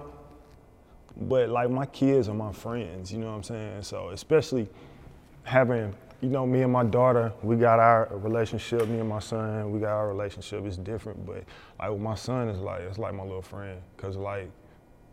but 1.16 1.48
like 1.48 1.70
my 1.70 1.86
kids 1.86 2.28
are 2.28 2.34
my 2.34 2.52
friends. 2.52 3.12
You 3.12 3.18
know 3.18 3.26
what 3.26 3.36
I'm 3.36 3.42
saying? 3.42 3.82
So 3.82 4.10
especially 4.10 4.68
having, 5.42 5.94
you 6.20 6.28
know, 6.28 6.46
me 6.46 6.62
and 6.62 6.72
my 6.72 6.84
daughter, 6.84 7.32
we 7.42 7.56
got 7.56 7.78
our 7.78 8.08
relationship. 8.12 8.88
Me 8.88 9.00
and 9.00 9.08
my 9.08 9.18
son, 9.18 9.70
we 9.72 9.80
got 9.80 9.90
our 9.90 10.08
relationship. 10.08 10.64
It's 10.64 10.76
different, 10.76 11.26
but 11.26 11.44
like 11.78 11.90
with 11.90 12.00
my 12.00 12.14
son, 12.14 12.48
it's 12.48 12.60
like 12.60 12.82
it's 12.82 12.98
like 12.98 13.14
my 13.14 13.22
little 13.22 13.42
friend, 13.42 13.80
cause 13.96 14.16
like 14.16 14.50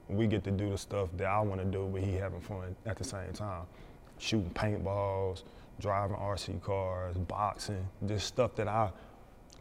we 0.09 0.27
get 0.27 0.43
to 0.43 0.51
do 0.51 0.69
the 0.69 0.77
stuff 0.77 1.09
that 1.17 1.27
I 1.27 1.41
want 1.41 1.61
to 1.61 1.65
do, 1.65 1.89
but 1.91 2.01
he 2.01 2.13
having 2.13 2.41
fun 2.41 2.75
at 2.85 2.97
the 2.97 3.03
same 3.03 3.31
time. 3.33 3.63
Shooting 4.19 4.51
paintballs, 4.51 5.43
driving 5.79 6.15
RC 6.15 6.61
cars, 6.61 7.17
boxing, 7.17 7.87
just 8.05 8.27
stuff 8.27 8.55
that 8.55 8.67
I 8.67 8.91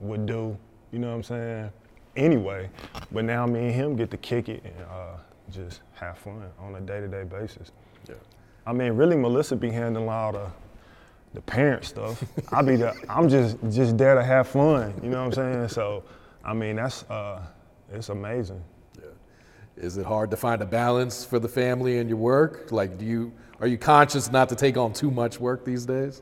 would 0.01 0.27
do, 0.27 0.57
you 0.93 0.99
know 0.99 1.09
what 1.09 1.15
I'm 1.15 1.23
saying? 1.23 1.71
Anyway, 2.17 2.69
but 3.11 3.25
now 3.25 3.47
me 3.47 3.67
and 3.67 3.75
him 3.75 3.97
get 3.97 4.11
to 4.11 4.17
kick 4.17 4.49
it 4.49 4.63
and 4.65 4.75
uh, 4.91 5.17
just 5.51 5.81
have 5.95 6.19
fun 6.19 6.45
on 6.59 6.75
a 6.75 6.81
day-to-day 6.81 7.25
basis. 7.25 7.73
Yeah. 8.09 8.17
I 8.67 8.73
mean, 8.73 8.93
really, 8.93 9.17
Melissa 9.17 9.57
be 9.57 9.71
handling 9.71 10.09
all 10.09 10.33
the 10.33 10.47
the 11.35 11.41
parent 11.41 11.85
stuff. 11.85 12.23
I 12.53 12.63
be 12.63 12.77
the, 12.77 12.95
I'm 13.09 13.29
just 13.29 13.57
just 13.71 13.97
there 13.97 14.15
to 14.15 14.23
have 14.23 14.49
fun, 14.49 14.95
you 15.03 15.11
know 15.11 15.25
what 15.25 15.39
I'm 15.39 15.55
saying? 15.55 15.69
So, 15.69 16.05
I 16.45 16.53
mean, 16.53 16.77
that's 16.77 17.05
uh, 17.05 17.43
it's 17.93 18.09
amazing. 18.11 18.63
Yeah. 18.99 19.07
Is 19.77 19.97
it 19.97 20.07
hard 20.07 20.31
to 20.31 20.37
find 20.37 20.61
a 20.63 20.67
balance 20.67 21.25
for 21.25 21.39
the 21.39 21.49
family 21.49 21.99
and 21.99 22.09
your 22.09 22.19
work? 22.19 22.71
Like, 22.71 22.99
do 22.99 23.05
you 23.05 23.33
are 23.63 23.67
you 23.67 23.79
conscious 23.79 24.31
not 24.31 24.51
to 24.51 24.57
take 24.57 24.77
on 24.77 24.93
too 24.93 25.11
much 25.11 25.41
work 25.41 25.65
these 25.65 25.87
days? 25.87 26.21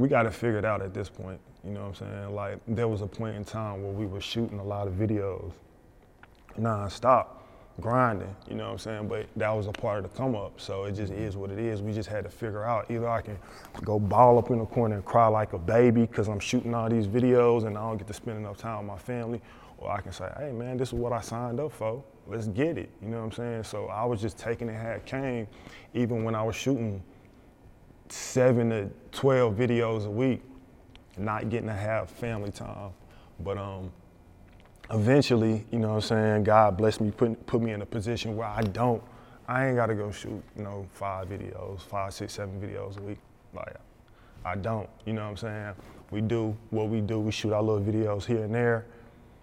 we 0.00 0.08
got 0.08 0.26
it 0.26 0.32
figured 0.32 0.64
out 0.64 0.80
at 0.80 0.94
this 0.94 1.08
point. 1.08 1.38
You 1.64 1.72
know 1.72 1.80
what 1.80 1.88
I'm 1.88 1.94
saying? 1.94 2.34
Like 2.34 2.58
there 2.66 2.88
was 2.88 3.02
a 3.02 3.06
point 3.06 3.36
in 3.36 3.44
time 3.44 3.82
where 3.82 3.92
we 3.92 4.06
were 4.06 4.20
shooting 4.20 4.58
a 4.58 4.64
lot 4.64 4.88
of 4.88 4.94
videos 4.94 5.52
non-stop, 6.56 7.46
grinding, 7.80 8.34
you 8.48 8.56
know 8.56 8.64
what 8.64 8.72
I'm 8.72 8.78
saying? 8.78 9.08
But 9.08 9.26
that 9.36 9.50
was 9.50 9.66
a 9.66 9.72
part 9.72 10.04
of 10.04 10.10
the 10.10 10.16
come 10.16 10.34
up. 10.34 10.60
So 10.60 10.84
it 10.84 10.92
just 10.92 11.12
is 11.12 11.36
what 11.36 11.50
it 11.50 11.58
is. 11.58 11.80
We 11.80 11.92
just 11.92 12.08
had 12.08 12.24
to 12.24 12.30
figure 12.30 12.64
out 12.64 12.90
either 12.90 13.08
I 13.08 13.20
can 13.20 13.38
go 13.84 13.98
ball 13.98 14.38
up 14.38 14.50
in 14.50 14.58
the 14.58 14.66
corner 14.66 14.96
and 14.96 15.04
cry 15.04 15.26
like 15.28 15.52
a 15.52 15.58
baby 15.58 16.02
because 16.02 16.28
I'm 16.28 16.40
shooting 16.40 16.74
all 16.74 16.88
these 16.88 17.06
videos 17.06 17.66
and 17.66 17.78
I 17.78 17.82
don't 17.82 17.98
get 17.98 18.08
to 18.08 18.14
spend 18.14 18.38
enough 18.38 18.56
time 18.56 18.78
with 18.78 18.86
my 18.86 18.98
family. 18.98 19.40
Or 19.78 19.90
I 19.90 20.00
can 20.00 20.12
say, 20.12 20.30
hey 20.38 20.52
man, 20.52 20.76
this 20.76 20.88
is 20.88 20.94
what 20.94 21.12
I 21.12 21.20
signed 21.20 21.60
up 21.60 21.72
for. 21.72 22.02
Let's 22.26 22.46
get 22.48 22.78
it. 22.78 22.90
You 23.02 23.08
know 23.08 23.18
what 23.18 23.24
I'm 23.24 23.32
saying? 23.32 23.64
So 23.64 23.86
I 23.86 24.04
was 24.04 24.20
just 24.20 24.38
taking 24.38 24.68
it 24.68 24.76
how 24.76 24.90
it 24.90 25.06
came, 25.06 25.46
even 25.94 26.24
when 26.24 26.34
I 26.34 26.42
was 26.42 26.56
shooting 26.56 27.02
seven 28.08 28.70
to 28.70 28.90
12 29.12 29.54
videos 29.54 30.06
a 30.06 30.10
week. 30.10 30.42
not 31.16 31.50
getting 31.50 31.66
to 31.66 31.74
have 31.74 32.08
family 32.08 32.50
time. 32.50 32.90
But 33.40 33.58
um, 33.58 33.90
eventually, 34.90 35.66
you 35.70 35.78
know 35.78 35.88
what 35.88 35.94
I'm 35.94 36.00
saying, 36.02 36.44
God 36.44 36.76
blessed 36.76 37.00
me, 37.00 37.10
put, 37.10 37.46
put 37.46 37.60
me 37.60 37.72
in 37.72 37.82
a 37.82 37.86
position 37.86 38.36
where 38.36 38.48
I 38.48 38.62
don't, 38.62 39.02
I 39.48 39.66
ain't 39.66 39.76
gotta 39.76 39.94
go 39.94 40.10
shoot, 40.12 40.42
you 40.56 40.62
know, 40.62 40.86
five 40.92 41.28
videos, 41.28 41.80
five, 41.80 42.14
six, 42.14 42.34
seven 42.34 42.60
videos 42.60 42.98
a 42.98 43.02
week. 43.02 43.18
Like, 43.52 43.76
I 44.44 44.54
don't, 44.56 44.88
you 45.04 45.12
know 45.12 45.22
what 45.24 45.30
I'm 45.30 45.36
saying? 45.36 45.74
We 46.10 46.20
do 46.20 46.56
what 46.70 46.88
we 46.88 47.00
do, 47.00 47.18
we 47.20 47.32
shoot 47.32 47.52
our 47.52 47.62
little 47.62 47.82
videos 47.82 48.24
here 48.24 48.44
and 48.44 48.54
there, 48.54 48.86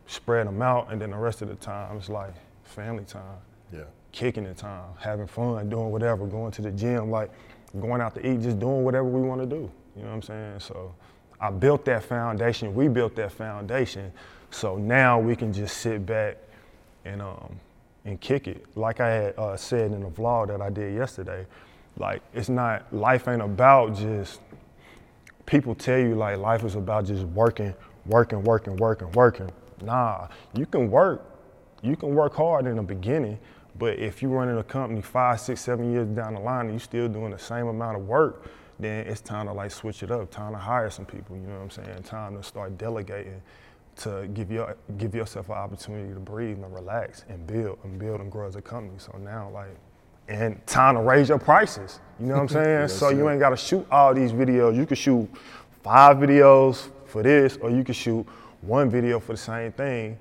spread 0.05 0.47
them 0.47 0.61
out, 0.61 0.91
and 0.91 1.01
then 1.01 1.11
the 1.11 1.17
rest 1.17 1.41
of 1.41 1.49
the 1.49 1.55
time, 1.55 1.97
it's 1.97 2.09
like 2.09 2.33
family 2.67 3.03
time. 3.05 3.37
Yeah. 3.71 3.83
Kicking 4.11 4.43
the 4.45 4.53
time, 4.53 4.89
having 4.99 5.27
fun, 5.27 5.69
doing 5.69 5.91
whatever, 5.91 6.25
going 6.25 6.51
to 6.53 6.61
the 6.61 6.71
gym, 6.71 7.11
like 7.11 7.31
going 7.79 8.01
out 8.01 8.15
to 8.15 8.27
eat, 8.27 8.41
just 8.41 8.59
doing 8.59 8.83
whatever 8.83 9.05
we 9.05 9.21
wanna 9.21 9.45
do. 9.45 9.71
You 9.95 10.03
know 10.03 10.09
what 10.09 10.15
I'm 10.15 10.21
saying? 10.21 10.59
So 10.59 10.93
I 11.39 11.51
built 11.51 11.85
that 11.85 12.03
foundation, 12.03 12.73
we 12.73 12.87
built 12.87 13.15
that 13.15 13.31
foundation, 13.31 14.11
so 14.49 14.77
now 14.77 15.19
we 15.19 15.35
can 15.35 15.51
just 15.51 15.77
sit 15.77 16.05
back 16.05 16.37
and 17.05 17.21
um, 17.21 17.59
and 18.05 18.19
kick 18.21 18.47
it. 18.47 18.65
Like 18.75 18.99
I 18.99 19.09
had 19.09 19.37
uh, 19.37 19.57
said 19.57 19.91
in 19.91 20.01
the 20.01 20.09
vlog 20.09 20.47
that 20.47 20.61
I 20.61 20.69
did 20.69 20.95
yesterday, 20.95 21.45
like 21.97 22.21
it's 22.33 22.49
not 22.49 22.91
life 22.93 23.27
ain't 23.27 23.41
about 23.41 23.95
just 23.95 24.39
people 25.45 25.75
tell 25.75 25.99
you 25.99 26.15
like 26.15 26.37
life 26.37 26.63
is 26.63 26.75
about 26.75 27.05
just 27.05 27.23
working, 27.25 27.73
working, 28.05 28.43
working, 28.43 28.75
working, 28.77 29.11
working. 29.11 29.49
Nah, 29.81 30.27
you 30.53 30.65
can 30.65 30.89
work, 30.89 31.36
you 31.81 31.95
can 31.95 32.13
work 32.13 32.35
hard 32.35 32.67
in 32.67 32.75
the 32.75 32.83
beginning, 32.83 33.37
but 33.77 33.99
if 33.99 34.21
you're 34.21 34.31
running 34.31 34.57
a 34.57 34.63
company 34.63 35.01
five, 35.01 35.39
six, 35.39 35.61
seven 35.61 35.91
years 35.91 36.07
down 36.07 36.33
the 36.33 36.39
line 36.39 36.65
and 36.65 36.71
you're 36.71 36.79
still 36.79 37.07
doing 37.07 37.31
the 37.31 37.39
same 37.39 37.67
amount 37.67 37.97
of 37.97 38.07
work, 38.07 38.49
then 38.79 39.05
it's 39.07 39.21
time 39.21 39.47
to 39.47 39.53
like 39.53 39.71
switch 39.71 40.03
it 40.03 40.11
up, 40.11 40.29
time 40.31 40.53
to 40.53 40.57
hire 40.57 40.89
some 40.89 41.05
people, 41.05 41.35
you 41.35 41.43
know 41.43 41.55
what 41.55 41.63
I'm 41.63 41.69
saying? 41.69 42.03
Time 42.03 42.37
to 42.37 42.43
start 42.43 42.77
delegating 42.77 43.41
to 43.97 44.27
give 44.33 44.51
your 44.51 44.75
give 44.97 45.15
yourself 45.15 45.49
an 45.49 45.55
opportunity 45.55 46.13
to 46.13 46.19
breathe 46.19 46.57
and 46.57 46.73
relax 46.73 47.25
and 47.29 47.45
build 47.47 47.79
and 47.83 47.97
build 47.97 48.21
and 48.21 48.31
grow 48.31 48.47
as 48.47 48.55
a 48.55 48.61
company. 48.61 48.97
So 48.99 49.17
now 49.17 49.49
like 49.51 49.75
and 50.27 50.65
time 50.67 50.95
to 50.95 51.01
raise 51.01 51.29
your 51.29 51.39
prices. 51.39 51.99
You 52.19 52.27
know 52.27 52.35
what 52.35 52.41
I'm 52.41 52.47
saying? 52.49 52.81
Yes, 52.81 52.93
so 52.93 53.09
you 53.09 53.29
ain't 53.29 53.39
gotta 53.39 53.57
shoot 53.57 53.87
all 53.89 54.13
these 54.13 54.31
videos. 54.31 54.75
You 54.75 54.85
can 54.85 54.95
shoot 54.95 55.27
five 55.83 56.17
videos 56.17 56.89
for 57.05 57.23
this, 57.23 57.57
or 57.57 57.69
you 57.69 57.83
can 57.83 57.93
shoot 57.93 58.25
one 58.61 58.89
video 58.89 59.19
for 59.19 59.33
the 59.33 59.37
same 59.37 59.71
thing 59.71 60.17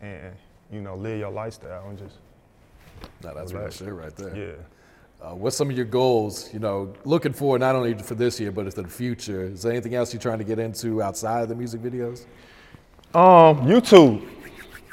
and 0.00 0.34
you 0.72 0.80
know, 0.80 0.94
live 0.96 1.18
your 1.18 1.30
lifestyle 1.30 1.88
and 1.88 1.98
just 1.98 2.16
No, 3.22 3.34
that's 3.34 3.52
real 3.52 3.70
shit 3.70 3.92
right 3.92 4.14
there. 4.16 4.36
yeah. 4.36 4.52
Uh, 5.26 5.34
what's 5.34 5.56
some 5.56 5.70
of 5.70 5.76
your 5.76 5.86
goals, 5.86 6.52
you 6.52 6.58
know, 6.58 6.92
looking 7.04 7.32
forward 7.32 7.60
not 7.60 7.74
only 7.74 7.94
for 7.94 8.14
this 8.14 8.38
year, 8.38 8.52
but 8.52 8.72
for 8.74 8.82
the 8.82 8.88
future? 8.88 9.44
Is 9.44 9.62
there 9.62 9.72
anything 9.72 9.94
else 9.94 10.12
you're 10.12 10.20
trying 10.20 10.38
to 10.38 10.44
get 10.44 10.58
into 10.58 11.02
outside 11.02 11.40
of 11.42 11.48
the 11.48 11.54
music 11.54 11.80
videos? 11.80 12.26
Um, 13.14 13.66
YouTube. 13.66 14.26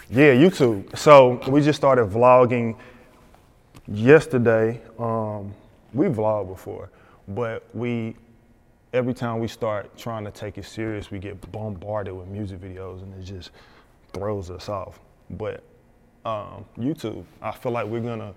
Yeah, 0.09 0.33
YouTube. 0.33 0.95
So 0.97 1.41
we 1.49 1.61
just 1.61 1.77
started 1.77 2.05
vlogging 2.09 2.77
yesterday. 3.87 4.81
Um, 4.97 5.53
we 5.93 6.05
vlogged 6.07 6.47
before, 6.47 6.89
but 7.27 7.67
we 7.73 8.15
every 8.93 9.13
time 9.13 9.39
we 9.39 9.47
start 9.47 9.95
trying 9.97 10.23
to 10.23 10.31
take 10.31 10.57
it 10.57 10.65
serious, 10.65 11.11
we 11.11 11.19
get 11.19 11.51
bombarded 11.51 12.13
with 12.15 12.27
music 12.27 12.59
videos, 12.61 13.01
and 13.01 13.13
it 13.19 13.23
just 13.23 13.51
throws 14.13 14.49
us 14.49 14.69
off. 14.69 14.99
But 15.37 15.63
um, 16.25 16.65
YouTube, 16.77 17.23
I 17.41 17.51
feel 17.51 17.71
like 17.71 17.87
we're 17.87 18.01
gonna. 18.01 18.33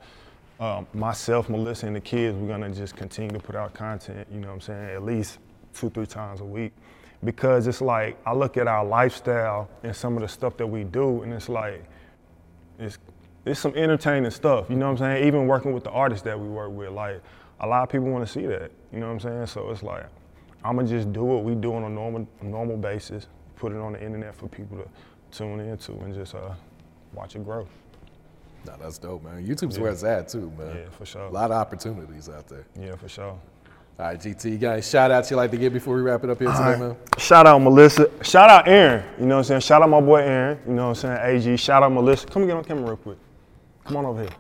Um, 0.59 0.87
myself, 0.95 1.51
Melissa, 1.51 1.87
and 1.87 1.95
the 1.95 2.01
kids, 2.01 2.35
we're 2.35 2.49
gonna 2.49 2.71
just 2.71 2.97
continue 2.97 3.31
to 3.31 3.39
put 3.39 3.55
out 3.55 3.75
content, 3.75 4.27
you 4.33 4.41
know 4.41 4.49
what 4.49 4.55
I'm 4.55 4.61
saying, 4.63 4.89
at 4.89 5.03
least 5.05 5.39
two, 5.75 5.91
three 5.91 6.07
times 6.07 6.41
a 6.41 6.47
week. 6.47 6.73
Because 7.23 7.67
it's 7.67 7.83
like, 7.83 8.17
I 8.25 8.33
look 8.33 8.57
at 8.57 8.67
our 8.67 8.83
lifestyle 8.83 9.69
and 9.83 9.95
some 9.95 10.17
of 10.17 10.23
the 10.23 10.29
stuff 10.29 10.57
that 10.57 10.67
we 10.67 10.83
do, 10.85 11.21
and 11.21 11.35
it's 11.35 11.51
like, 11.51 11.85
it's, 12.79 12.97
it's 13.45 13.61
some 13.61 13.75
entertaining 13.77 14.31
stuff, 14.31 14.71
you 14.71 14.77
know 14.77 14.87
what 14.87 14.93
I'm 14.93 14.97
saying? 14.97 15.27
Even 15.27 15.47
working 15.47 15.75
with 15.75 15.85
the 15.85 15.91
artists 15.91 16.25
that 16.25 16.41
we 16.41 16.49
work 16.49 16.71
with, 16.71 16.89
like, 16.89 17.21
a 17.61 17.67
lot 17.67 17.83
of 17.83 17.91
people 17.91 18.07
wanna 18.09 18.27
see 18.27 18.47
that, 18.47 18.71
you 18.95 19.01
know 19.01 19.09
what 19.09 19.13
I'm 19.13 19.21
saying? 19.21 19.47
So 19.49 19.71
it's 19.71 19.83
like, 19.83 20.07
I'ma 20.65 20.85
just 20.85 21.13
do 21.13 21.23
what 21.23 21.45
we 21.45 21.55
do 21.55 21.75
on 21.75 21.85
a 21.85 21.91
normal, 21.91 22.27
normal 22.41 22.79
basis, 22.79 23.27
put 23.57 23.73
it 23.73 23.79
on 23.79 23.93
the 23.93 24.03
internet 24.03 24.35
for 24.35 24.49
people 24.49 24.79
to 24.79 24.89
tune 25.37 25.61
into 25.61 25.93
and 25.93 26.15
just 26.15 26.35
uh, 26.35 26.55
watch 27.17 27.35
it 27.35 27.45
grow. 27.45 27.67
No, 28.67 28.75
that's 28.81 28.99
dope, 28.99 29.25
man. 29.25 29.47
YouTube's 29.47 29.79
where 29.79 29.91
it's 29.91 30.05
at 30.05 30.29
too, 30.29 30.53
man. 30.59 30.77
Yeah, 30.77 30.91
for 30.91 31.07
sure. 31.07 31.23
A 31.23 31.31
lot 31.31 31.51
of 31.51 31.57
opportunities 31.57 32.29
out 32.29 32.49
there. 32.49 32.67
Yeah, 32.79 32.97
for 32.97 33.09
sure. 33.09 33.39
All 33.99 34.05
right, 34.05 34.19
GT, 34.19 34.51
you 34.51 34.59
got 34.59 34.75
any 34.75 34.83
shout 34.83 35.11
outs 35.11 35.31
you 35.31 35.39
like 35.39 35.51
to 35.53 35.57
give 35.57 35.73
before 35.73 35.97
we 35.97 36.03
wrap 36.03 36.23
it 36.23 36.29
up 36.29 36.39
here 36.39 36.53
today, 36.53 36.79
man? 36.79 36.97
Shout 37.17 37.47
out 37.47 37.63
Melissa. 37.63 38.11
Shout 38.23 38.51
out 38.51 38.69
Aaron. 38.69 39.03
You 39.19 39.25
know 39.25 39.37
what 39.37 39.39
I'm 39.39 39.45
saying? 39.45 39.61
Shout 39.63 39.81
out 39.81 39.89
my 39.89 40.01
boy 40.01 40.19
Aaron. 40.19 40.59
You 40.67 40.75
know 40.75 40.89
what 40.89 41.05
I'm 41.05 41.17
saying? 41.17 41.37
AG. 41.37 41.57
Shout 41.57 41.83
out 41.83 41.93
Melissa. 41.93 42.27
Come 42.27 42.47
get 42.47 42.57
on 42.57 42.65
camera 42.65 42.85
real 42.85 42.97
quick. 42.97 43.19
Come 43.85 43.97
on 43.97 44.05
over 44.05 44.21
here. 44.21 44.31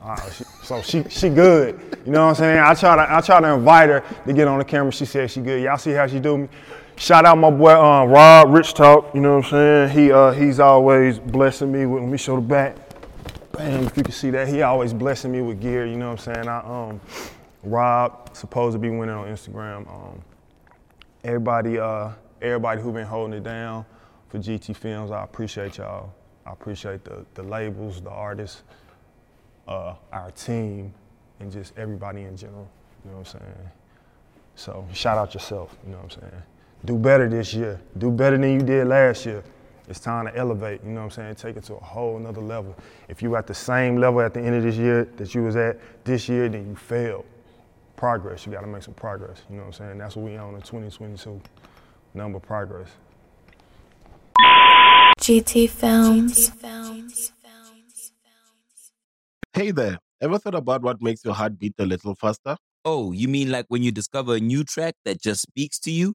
All 0.00 0.10
right, 0.10 0.32
she, 0.32 0.44
so 0.62 0.82
she 0.82 1.04
she 1.08 1.28
good. 1.30 1.80
You 2.04 2.12
know 2.12 2.26
what 2.26 2.30
I'm 2.30 2.34
saying? 2.36 2.58
I 2.60 2.74
try 2.74 2.94
to 2.96 3.12
I 3.12 3.20
try 3.20 3.40
to 3.40 3.48
invite 3.54 3.88
her 3.88 4.04
to 4.26 4.32
get 4.32 4.46
on 4.46 4.58
the 4.58 4.64
camera. 4.64 4.92
She 4.92 5.04
said 5.04 5.30
she 5.30 5.40
good. 5.40 5.62
Y'all 5.62 5.78
see 5.78 5.92
how 5.92 6.06
she 6.06 6.20
do 6.20 6.38
me? 6.38 6.48
Shout 6.96 7.24
out 7.24 7.36
my 7.38 7.50
boy 7.50 7.74
um, 7.74 8.10
Rob 8.10 8.50
Rich 8.50 8.74
Talk. 8.74 9.14
You 9.14 9.20
know 9.20 9.38
what 9.38 9.46
I'm 9.46 9.50
saying? 9.50 9.90
He 9.90 10.12
uh, 10.12 10.30
he's 10.32 10.60
always 10.60 11.18
blessing 11.18 11.72
me 11.72 11.84
with. 11.86 12.02
Let 12.02 12.12
me 12.12 12.18
show 12.18 12.36
the 12.36 12.42
back. 12.42 12.76
Bam, 13.52 13.84
if 13.86 13.96
you 13.96 14.02
can 14.02 14.12
see 14.12 14.30
that, 14.30 14.46
he 14.48 14.62
always 14.62 14.92
blessing 14.92 15.32
me 15.32 15.40
with 15.42 15.60
gear. 15.60 15.84
You 15.84 15.96
know 15.96 16.10
what 16.12 16.26
I'm 16.28 16.34
saying? 16.34 16.48
I 16.48 16.58
um, 16.60 17.00
Rob 17.64 18.30
supposed 18.36 18.74
to 18.74 18.78
be 18.78 18.88
winning 18.88 19.14
on 19.14 19.26
Instagram. 19.26 19.88
Um, 19.88 20.22
everybody, 21.24 21.78
uh, 21.78 22.10
everybody 22.40 22.80
who 22.80 22.92
been 22.92 23.06
holding 23.06 23.38
it 23.38 23.42
down 23.44 23.84
for 24.28 24.38
GT 24.38 24.76
Films, 24.76 25.10
I 25.10 25.24
appreciate 25.24 25.78
y'all. 25.78 26.12
I 26.46 26.52
appreciate 26.52 27.04
the 27.04 27.26
the 27.34 27.42
labels, 27.42 28.00
the 28.00 28.10
artists, 28.10 28.62
uh, 29.66 29.94
our 30.12 30.30
team, 30.32 30.94
and 31.40 31.50
just 31.50 31.76
everybody 31.76 32.22
in 32.22 32.36
general. 32.36 32.68
You 33.04 33.10
know 33.10 33.18
what 33.18 33.34
I'm 33.34 33.40
saying? 33.40 33.70
So 34.54 34.86
shout 34.92 35.18
out 35.18 35.34
yourself. 35.34 35.76
You 35.84 35.92
know 35.92 35.98
what 35.98 36.16
I'm 36.16 36.20
saying? 36.22 36.42
Do 36.84 36.96
better 36.98 37.28
this 37.28 37.54
year. 37.54 37.80
Do 37.96 38.10
better 38.10 38.36
than 38.36 38.52
you 38.52 38.66
did 38.66 38.88
last 38.88 39.24
year. 39.24 39.44
It's 39.88 40.00
time 40.00 40.26
to 40.26 40.36
elevate. 40.36 40.82
You 40.82 40.90
know 40.90 41.00
what 41.00 41.04
I'm 41.04 41.10
saying? 41.10 41.34
Take 41.36 41.56
it 41.56 41.64
to 41.64 41.74
a 41.74 41.80
whole 41.80 42.18
nother 42.18 42.40
level. 42.40 42.76
If 43.08 43.22
you're 43.22 43.36
at 43.36 43.46
the 43.46 43.54
same 43.54 43.98
level 43.98 44.20
at 44.20 44.34
the 44.34 44.40
end 44.40 44.56
of 44.56 44.62
this 44.64 44.76
year 44.76 45.04
that 45.16 45.34
you 45.34 45.44
was 45.44 45.54
at 45.54 45.78
this 46.04 46.28
year, 46.28 46.48
then 46.48 46.66
you 46.66 46.74
failed. 46.74 47.24
Progress. 47.94 48.46
You 48.46 48.52
got 48.52 48.62
to 48.62 48.66
make 48.66 48.82
some 48.82 48.94
progress. 48.94 49.42
You 49.48 49.56
know 49.56 49.62
what 49.62 49.66
I'm 49.66 49.72
saying? 49.74 49.98
That's 49.98 50.16
what 50.16 50.24
we 50.24 50.36
on 50.36 50.54
in 50.54 50.62
2022. 50.62 51.40
Number 52.14 52.40
progress. 52.40 52.88
GT 55.20 55.70
Films. 55.70 56.50
Hey 59.54 59.70
there, 59.70 59.98
ever 60.20 60.38
thought 60.38 60.54
about 60.54 60.82
what 60.82 61.00
makes 61.00 61.24
your 61.24 61.34
heart 61.34 61.58
beat 61.58 61.74
a 61.78 61.84
little 61.84 62.14
faster? 62.14 62.56
Oh, 62.84 63.12
you 63.12 63.28
mean 63.28 63.50
like 63.50 63.66
when 63.68 63.82
you 63.82 63.92
discover 63.92 64.34
a 64.36 64.40
new 64.40 64.64
track 64.64 64.94
that 65.04 65.20
just 65.20 65.42
speaks 65.42 65.78
to 65.80 65.92
you? 65.92 66.14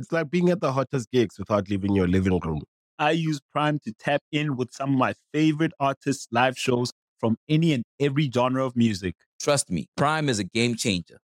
It's 0.00 0.10
like 0.12 0.30
being 0.30 0.48
at 0.48 0.62
the 0.62 0.72
hottest 0.72 1.10
gigs 1.10 1.38
without 1.38 1.68
leaving 1.68 1.94
your 1.94 2.08
living 2.08 2.40
room. 2.42 2.62
I 2.98 3.10
use 3.10 3.38
Prime 3.52 3.78
to 3.84 3.92
tap 3.92 4.22
in 4.32 4.56
with 4.56 4.72
some 4.72 4.94
of 4.94 4.98
my 4.98 5.12
favorite 5.34 5.72
artists' 5.78 6.26
live 6.32 6.56
shows 6.56 6.90
from 7.18 7.36
any 7.50 7.74
and 7.74 7.84
every 8.00 8.30
genre 8.32 8.64
of 8.64 8.74
music. 8.74 9.14
Trust 9.42 9.70
me, 9.70 9.88
Prime 9.98 10.30
is 10.30 10.38
a 10.38 10.44
game 10.44 10.74
changer. 10.74 11.18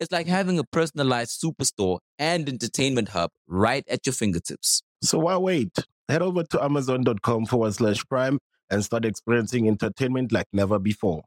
It's 0.00 0.10
like 0.10 0.26
having 0.26 0.58
a 0.58 0.64
personalized 0.64 1.38
superstore 1.38 1.98
and 2.18 2.48
entertainment 2.48 3.10
hub 3.10 3.30
right 3.46 3.84
at 3.90 4.06
your 4.06 4.14
fingertips. 4.14 4.82
So 5.02 5.18
why 5.18 5.36
wait? 5.36 5.76
Head 6.08 6.22
over 6.22 6.44
to 6.44 6.64
amazon.com 6.64 7.44
forward 7.44 7.74
slash 7.74 8.02
prime 8.06 8.38
and 8.70 8.82
start 8.82 9.04
experiencing 9.04 9.68
entertainment 9.68 10.32
like 10.32 10.46
never 10.50 10.78
before. 10.78 11.24